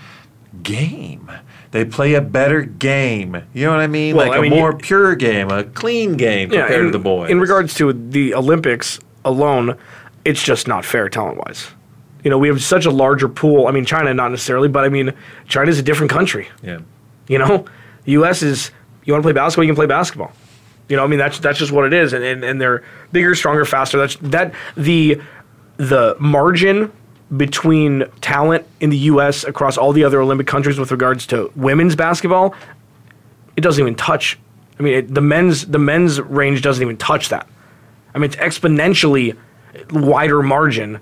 game. 0.62 1.30
They 1.76 1.84
play 1.84 2.14
a 2.14 2.22
better 2.22 2.62
game. 2.62 3.42
You 3.52 3.66
know 3.66 3.72
what 3.72 3.80
I 3.80 3.86
mean? 3.86 4.16
Well, 4.16 4.28
like 4.28 4.38
I 4.38 4.40
mean, 4.40 4.52
a 4.54 4.56
more 4.56 4.72
you- 4.72 4.78
pure 4.78 5.14
game, 5.14 5.50
a 5.50 5.62
clean 5.62 6.16
game 6.16 6.48
compared 6.48 6.80
in, 6.80 6.86
to 6.86 6.90
the 6.90 6.98
boys. 6.98 7.30
In 7.30 7.38
regards 7.38 7.74
to 7.74 7.92
the 7.92 8.34
Olympics 8.34 8.98
alone, 9.26 9.76
it's 10.24 10.42
just 10.42 10.66
not 10.66 10.86
fair 10.86 11.10
talent 11.10 11.36
wise. 11.46 11.68
You 12.24 12.30
know, 12.30 12.38
we 12.38 12.48
have 12.48 12.62
such 12.62 12.86
a 12.86 12.90
larger 12.90 13.28
pool. 13.28 13.66
I 13.66 13.72
mean, 13.72 13.84
China 13.84 14.14
not 14.14 14.30
necessarily, 14.30 14.68
but 14.68 14.84
I 14.84 14.88
mean, 14.88 15.12
China's 15.48 15.78
a 15.78 15.82
different 15.82 16.10
country. 16.10 16.48
yeah. 16.62 16.78
You 17.28 17.38
know, 17.38 17.66
the 18.04 18.12
U.S. 18.12 18.42
is 18.42 18.70
you 19.04 19.12
want 19.12 19.22
to 19.22 19.26
play 19.26 19.34
basketball, 19.34 19.64
you 19.64 19.68
can 19.68 19.76
play 19.76 19.86
basketball. 19.86 20.32
You 20.88 20.96
know, 20.96 21.04
I 21.04 21.08
mean 21.08 21.18
that's 21.18 21.40
that's 21.40 21.58
just 21.58 21.72
what 21.72 21.84
it 21.84 21.92
is, 21.92 22.14
and, 22.14 22.24
and 22.24 22.42
and 22.42 22.58
they're 22.58 22.84
bigger, 23.12 23.34
stronger, 23.34 23.66
faster. 23.66 23.98
That's 23.98 24.16
that 24.22 24.54
the 24.78 25.20
the 25.76 26.16
margin 26.18 26.90
between 27.34 28.04
talent 28.20 28.66
in 28.80 28.90
the 28.90 28.98
U.S. 28.98 29.44
across 29.44 29.76
all 29.76 29.92
the 29.92 30.04
other 30.04 30.20
Olympic 30.20 30.46
countries 30.46 30.78
with 30.78 30.90
regards 30.90 31.26
to 31.28 31.50
women's 31.56 31.96
basketball, 31.96 32.54
it 33.56 33.62
doesn't 33.62 33.82
even 33.82 33.94
touch. 33.94 34.38
I 34.78 34.82
mean, 34.82 34.94
it, 34.94 35.14
the 35.14 35.20
men's 35.20 35.66
the 35.66 35.78
men's 35.78 36.20
range 36.20 36.62
doesn't 36.62 36.82
even 36.82 36.96
touch 36.96 37.30
that. 37.30 37.48
I 38.14 38.18
mean, 38.18 38.30
it's 38.30 38.36
exponentially 38.36 39.36
wider 39.90 40.42
margin 40.42 41.00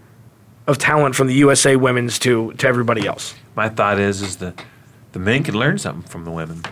of 0.66 0.78
talent 0.78 1.14
from 1.14 1.26
the 1.26 1.34
USA 1.34 1.76
women's 1.76 2.18
to 2.20 2.52
to 2.54 2.66
everybody 2.66 3.06
else. 3.06 3.34
My 3.54 3.68
thought 3.68 3.98
is 3.98 4.22
is 4.22 4.36
that 4.36 4.64
the 5.12 5.18
men 5.18 5.42
can 5.42 5.54
learn 5.54 5.78
something 5.78 6.08
from 6.08 6.24
the 6.24 6.30
women, 6.30 6.62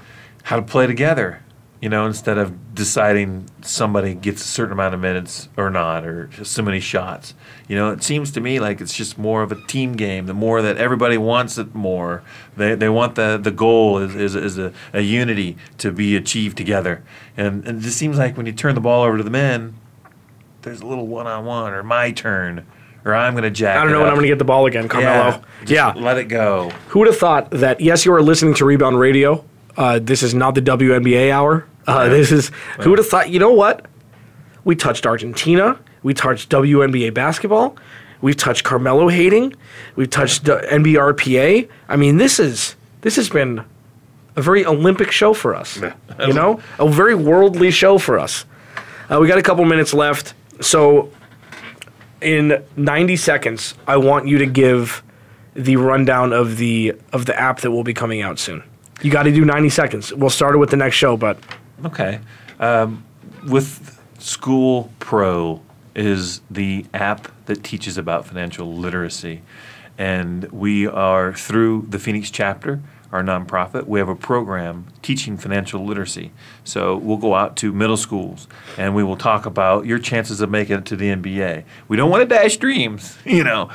how 0.45 0.57
to 0.57 0.63
play 0.63 0.87
together. 0.87 1.43
You 1.83 1.89
know, 1.89 2.07
instead 2.07 2.39
of 2.39 2.75
deciding 2.75 3.51
somebody 3.61 4.15
gets 4.15 4.43
a 4.43 4.47
certain 4.47 4.73
amount 4.73 4.95
of 4.95 5.01
minutes 5.01 5.49
or 5.57 5.69
not, 5.69 6.07
or 6.07 6.29
just 6.29 6.53
so 6.53 6.63
many 6.63 6.81
shots. 6.81 7.35
You 7.69 7.77
know, 7.77 7.91
it 7.91 8.03
seems 8.03 8.31
to 8.33 8.41
me 8.41 8.61
like 8.61 8.81
it's 8.81 8.95
just 8.95 9.19
more 9.19 9.43
of 9.43 9.51
a 9.51 9.67
team 9.67 9.95
game. 9.95 10.27
The 10.27 10.35
more 10.35 10.63
that 10.63 10.77
everybody 10.77 11.19
wants 11.19 11.59
it 11.59 11.75
more, 11.75 12.23
they, 12.57 12.77
they 12.77 12.89
want 12.89 13.17
the 13.17 13.37
the 13.37 13.51
goal 13.51 13.99
is, 13.99 14.15
is, 14.15 14.37
is 14.37 14.59
a, 14.59 14.73
a 14.93 15.01
unity 15.01 15.57
to 15.79 15.93
be 15.93 16.17
achieved 16.17 16.57
together. 16.57 17.03
And, 17.37 17.67
and 17.67 17.81
it 17.81 17.83
just 17.83 17.99
seems 17.99 18.17
like 18.17 18.37
when 18.37 18.47
you 18.47 18.53
turn 18.53 18.75
the 18.77 18.81
ball 18.81 19.03
over 19.03 19.19
to 19.19 19.25
the 19.25 19.31
men, 19.31 19.75
there's 20.63 20.81
a 20.81 20.87
little 20.87 21.09
one 21.09 21.27
on 21.27 21.45
one 21.45 21.73
or 21.73 21.83
my 21.83 22.13
turn 22.13 22.65
or 23.05 23.15
I'm 23.15 23.33
going 23.33 23.43
to 23.43 23.51
jack. 23.51 23.77
I 23.77 23.83
don't 23.83 23.93
know 23.93 24.01
when. 24.01 24.09
I'm 24.09 24.15
going 24.15 24.25
to 24.25 24.29
get 24.29 24.39
the 24.39 24.45
ball 24.45 24.67
again, 24.67 24.89
Carmelo. 24.89 25.43
just 25.61 25.73
Yeah, 25.73 25.93
let 25.97 26.19
it 26.19 26.25
go. 26.25 26.71
Who 26.89 27.01
would 27.01 27.09
have 27.09 27.19
thought 27.19 27.51
that? 27.51 27.81
Yes, 27.81 28.05
you 28.05 28.13
are 28.15 28.23
listening 28.23 28.55
to 28.55 28.65
Rebound 28.65 28.99
Radio. 28.99 29.45
Uh, 29.77 29.99
this 29.99 30.23
is 30.23 30.35
not 30.35 30.55
the 30.55 30.63
WNBA 30.63 31.31
hour. 31.31 31.67
Uh, 31.87 32.09
this 32.09 32.31
is. 32.33 32.51
Who 32.81 32.91
would 32.91 32.99
have 32.99 33.09
thought? 33.09 33.31
You 33.31 33.39
know 33.39 33.53
what? 33.53 33.87
We 34.65 34.77
touched 34.77 35.07
Argentina. 35.07 35.79
We 36.03 36.15
touched 36.15 36.51
WNBA 36.51 37.15
basketball. 37.15 37.77
We've 38.21 38.37
touched 38.37 38.63
Carmelo 38.65 39.09
hating. 39.09 39.55
We've 39.97 40.09
touched 40.11 40.49
uh, 40.49 40.63
NBRPA. 40.63 41.69
I 41.89 41.97
mean, 41.97 42.17
this 42.19 42.39
is 42.39 42.77
this 43.01 43.17
has 43.17 43.29
been 43.29 43.65
a 44.37 44.43
very 44.43 44.65
Olympic 44.65 45.11
show 45.11 45.35
for 45.35 45.55
us. 45.55 45.81
you 46.27 46.33
know, 46.33 46.61
a 46.79 46.89
very 46.89 47.15
worldly 47.15 47.71
show 47.71 47.99
for 47.99 48.19
us. 48.19 48.45
Uh, 49.11 49.19
we 49.21 49.27
got 49.27 49.39
a 49.39 49.43
couple 49.43 49.65
minutes 49.65 49.93
left, 49.93 50.35
so 50.61 51.11
in 52.21 52.63
90 52.77 53.17
seconds, 53.17 53.75
I 53.87 53.97
want 53.97 54.29
you 54.29 54.39
to 54.39 54.47
give 54.47 55.03
the 55.55 55.77
rundown 55.77 56.33
of 56.33 56.57
the 56.57 56.95
of 57.13 57.27
the 57.27 57.39
app 57.39 57.61
that 57.61 57.71
will 57.73 57.85
be 57.85 57.93
coming 57.93 58.23
out 58.23 58.39
soon. 58.39 58.63
You 59.03 59.11
got 59.11 59.25
to 59.25 59.33
do 59.33 59.45
90 59.45 59.69
seconds. 59.69 60.15
We'll 60.15 60.31
start 60.31 60.55
it 60.55 60.59
with 60.59 60.71
the 60.71 60.77
next 60.77 60.95
show, 60.95 61.17
but 61.17 61.37
Okay. 61.85 62.21
Um, 62.61 63.05
with 63.49 64.01
School 64.19 64.91
Pro 64.99 65.61
is 65.95 66.41
the 66.51 66.87
app 66.95 67.29
that 67.47 67.65
teaches 67.65 67.99
about 67.99 68.27
financial 68.27 68.75
literacy. 68.75 69.43
And 69.99 70.45
we 70.53 70.87
are 70.87 71.35
through 71.35 71.87
the 71.89 71.99
Phoenix 71.99 72.31
chapter, 72.31 72.81
our 73.13 73.23
nonprofit, 73.23 73.87
we 73.87 73.99
have 73.99 74.09
a 74.09 74.17
program 74.17 74.87
teaching 75.03 75.37
financial 75.37 75.85
literacy. 75.85 76.33
So 76.65 76.97
we'll 76.97 77.19
go 77.19 77.35
out 77.35 77.57
to 77.59 77.71
middle 77.71 77.99
schools 77.99 78.49
and 78.79 78.95
we 78.95 79.05
will 79.05 79.19
talk 79.19 79.45
about 79.45 79.85
your 79.85 79.99
chances 79.99 80.41
of 80.41 80.51
making 80.51 80.79
it 80.79 80.87
to 80.87 80.97
the 80.97 81.15
NBA. 81.15 81.65
We 81.89 81.97
don't 81.99 82.11
want 82.11 82.23
to 82.23 82.27
dash 82.27 82.57
dreams, 82.57 83.19
you 83.25 83.45
know. 83.45 83.71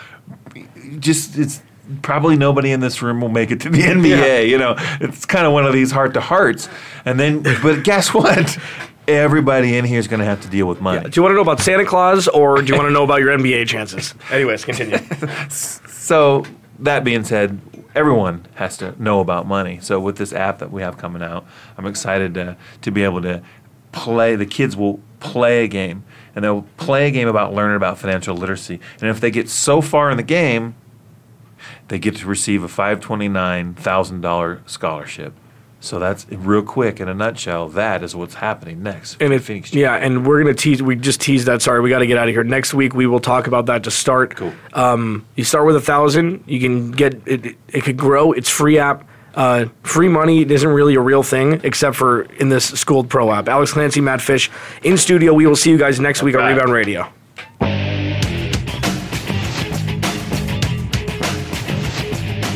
Just 0.99 1.37
it's 1.37 1.61
probably 2.01 2.35
nobody 2.35 2.71
in 2.71 2.79
this 2.79 3.01
room 3.01 3.21
will 3.21 3.29
make 3.29 3.51
it 3.51 3.61
to 3.61 3.69
the 3.69 3.79
NBA. 3.83 4.49
You 4.49 4.57
know, 4.57 4.75
it's 4.99 5.25
kind 5.25 5.45
of 5.45 5.53
one 5.53 5.65
of 5.65 5.73
these 5.73 5.91
heart 5.91 6.13
to 6.15 6.21
hearts. 6.21 6.69
And 7.05 7.19
then, 7.19 7.43
but 7.61 7.83
guess 7.83 8.13
what? 8.13 8.57
Everybody 9.07 9.77
in 9.77 9.85
here 9.85 9.99
is 9.99 10.07
going 10.07 10.19
to 10.19 10.25
have 10.25 10.41
to 10.41 10.49
deal 10.49 10.67
with 10.67 10.81
money. 10.81 11.09
do 11.09 11.11
you 11.15 11.23
want 11.23 11.31
to 11.31 11.35
know 11.35 11.41
about 11.41 11.61
Santa 11.61 11.85
Claus 11.85 12.27
or 12.27 12.61
do 12.61 12.73
you 12.73 12.77
want 12.77 12.89
to 12.89 12.93
know 12.93 13.05
about 13.05 13.21
your 13.21 13.37
NBA 13.37 13.67
chances? 13.67 14.13
Anyways, 14.31 14.65
continue. 14.65 14.97
So 15.49 16.43
that 16.79 17.05
being 17.05 17.23
said, 17.23 17.61
everyone 17.95 18.45
has 18.55 18.75
to 18.77 19.01
know 19.01 19.21
about 19.21 19.47
money. 19.47 19.79
So 19.81 19.99
with 19.99 20.17
this 20.17 20.33
app 20.33 20.59
that 20.59 20.71
we 20.71 20.81
have 20.81 20.97
coming 20.97 21.21
out, 21.21 21.45
I'm 21.77 21.85
excited 21.85 22.33
to 22.33 22.57
to 22.81 22.91
be 22.91 23.03
able 23.03 23.21
to 23.21 23.41
play. 23.93 24.35
The 24.35 24.45
kids 24.45 24.75
will 24.75 24.99
play 25.19 25.63
a 25.63 25.67
game, 25.67 26.03
and 26.35 26.43
they'll 26.43 26.63
play 26.77 27.07
a 27.07 27.11
game 27.11 27.27
about 27.27 27.53
learning 27.53 27.77
about 27.77 27.97
financial 27.97 28.35
literacy. 28.35 28.79
And 29.01 29.09
if 29.09 29.19
they 29.19 29.31
get 29.31 29.49
so 29.49 29.81
far 29.81 30.11
in 30.11 30.17
the 30.17 30.23
game, 30.23 30.75
they 31.87 31.99
get 31.99 32.15
to 32.17 32.27
receive 32.27 32.63
a 32.63 32.67
five 32.67 32.99
twenty 32.99 33.27
nine 33.27 33.73
thousand 33.73 34.21
dollar 34.21 34.61
scholarship. 34.65 35.33
So 35.79 35.99
that's 35.99 36.25
real 36.31 36.63
quick 36.63 36.99
in 36.99 37.07
a 37.07 37.13
nutshell. 37.13 37.69
That 37.69 38.03
is 38.03 38.15
what's 38.15 38.33
happening 38.33 38.81
next. 38.81 39.21
And 39.21 39.31
if, 39.31 39.45
Phoenix 39.45 39.73
yeah, 39.73 39.95
and 39.95 40.25
we're 40.25 40.41
gonna 40.41 40.55
tease. 40.55 40.81
We 40.81 40.95
just 40.95 41.21
teased 41.21 41.45
that. 41.45 41.61
Sorry, 41.61 41.81
we 41.81 41.89
got 41.89 41.99
to 41.99 42.07
get 42.07 42.17
out 42.17 42.27
of 42.27 42.33
here. 42.33 42.43
Next 42.43 42.73
week 42.73 42.95
we 42.95 43.05
will 43.05 43.19
talk 43.19 43.47
about 43.47 43.67
that 43.67 43.83
to 43.83 43.91
start. 43.91 44.35
Cool. 44.35 44.53
Um, 44.73 45.25
you 45.35 45.43
start 45.43 45.65
with 45.65 45.75
a 45.75 45.81
thousand. 45.81 46.43
You 46.47 46.59
can 46.59 46.91
get 46.91 47.13
it. 47.27 47.45
It, 47.45 47.55
it 47.69 47.83
could 47.83 47.97
grow. 47.97 48.31
It's 48.31 48.49
free 48.49 48.79
app. 48.79 49.07
Uh, 49.35 49.65
free 49.83 50.07
money 50.09 50.41
isn't 50.41 50.69
really 50.69 50.95
a 50.95 50.99
real 50.99 51.21
thing 51.21 51.61
except 51.63 51.95
for 51.95 52.23
in 52.23 52.49
this 52.49 52.65
Schooled 52.65 53.07
Pro 53.07 53.31
app. 53.31 53.47
Alex 53.47 53.71
Clancy, 53.71 54.01
Matt 54.01 54.19
Fish, 54.19 54.49
in 54.81 54.97
studio. 54.97 55.31
We 55.31 55.45
will 55.45 55.55
see 55.55 55.69
you 55.69 55.77
guys 55.77 55.99
next 55.99 56.23
week 56.23 56.35
on. 56.35 56.43
Rebound 56.43 56.71
Radio. 56.71 57.13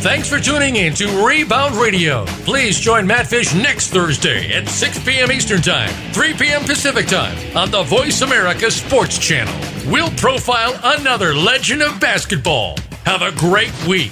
Thanks 0.02 0.28
for 0.28 0.39
tuning 0.39 0.78
in 0.78 0.95
to 0.95 1.24
Rebound 1.24 1.76
Radio. 1.76 2.26
Please 2.43 2.80
join 2.80 3.06
Matt 3.06 3.28
Fish 3.28 3.54
next 3.54 3.89
Thursday 3.89 4.52
at 4.52 4.68
6 4.68 5.06
p.m. 5.06 5.32
Eastern 5.32 5.62
Time, 5.62 5.91
3 6.12 6.34
p.m. 6.34 6.64
Pacific 6.64 7.06
Time 7.06 7.38
on 7.56 7.70
the 7.70 7.84
Voice 7.84 8.22
America 8.22 8.72
Sports 8.72 9.20
Channel. 9.20 9.54
We'll 9.91 10.10
profile 10.12 10.74
another 10.84 11.36
legend 11.36 11.84
of 11.84 11.99
basketball. 11.99 12.78
Have 13.06 13.22
a 13.22 13.32
great 13.34 13.72
week. 13.86 14.12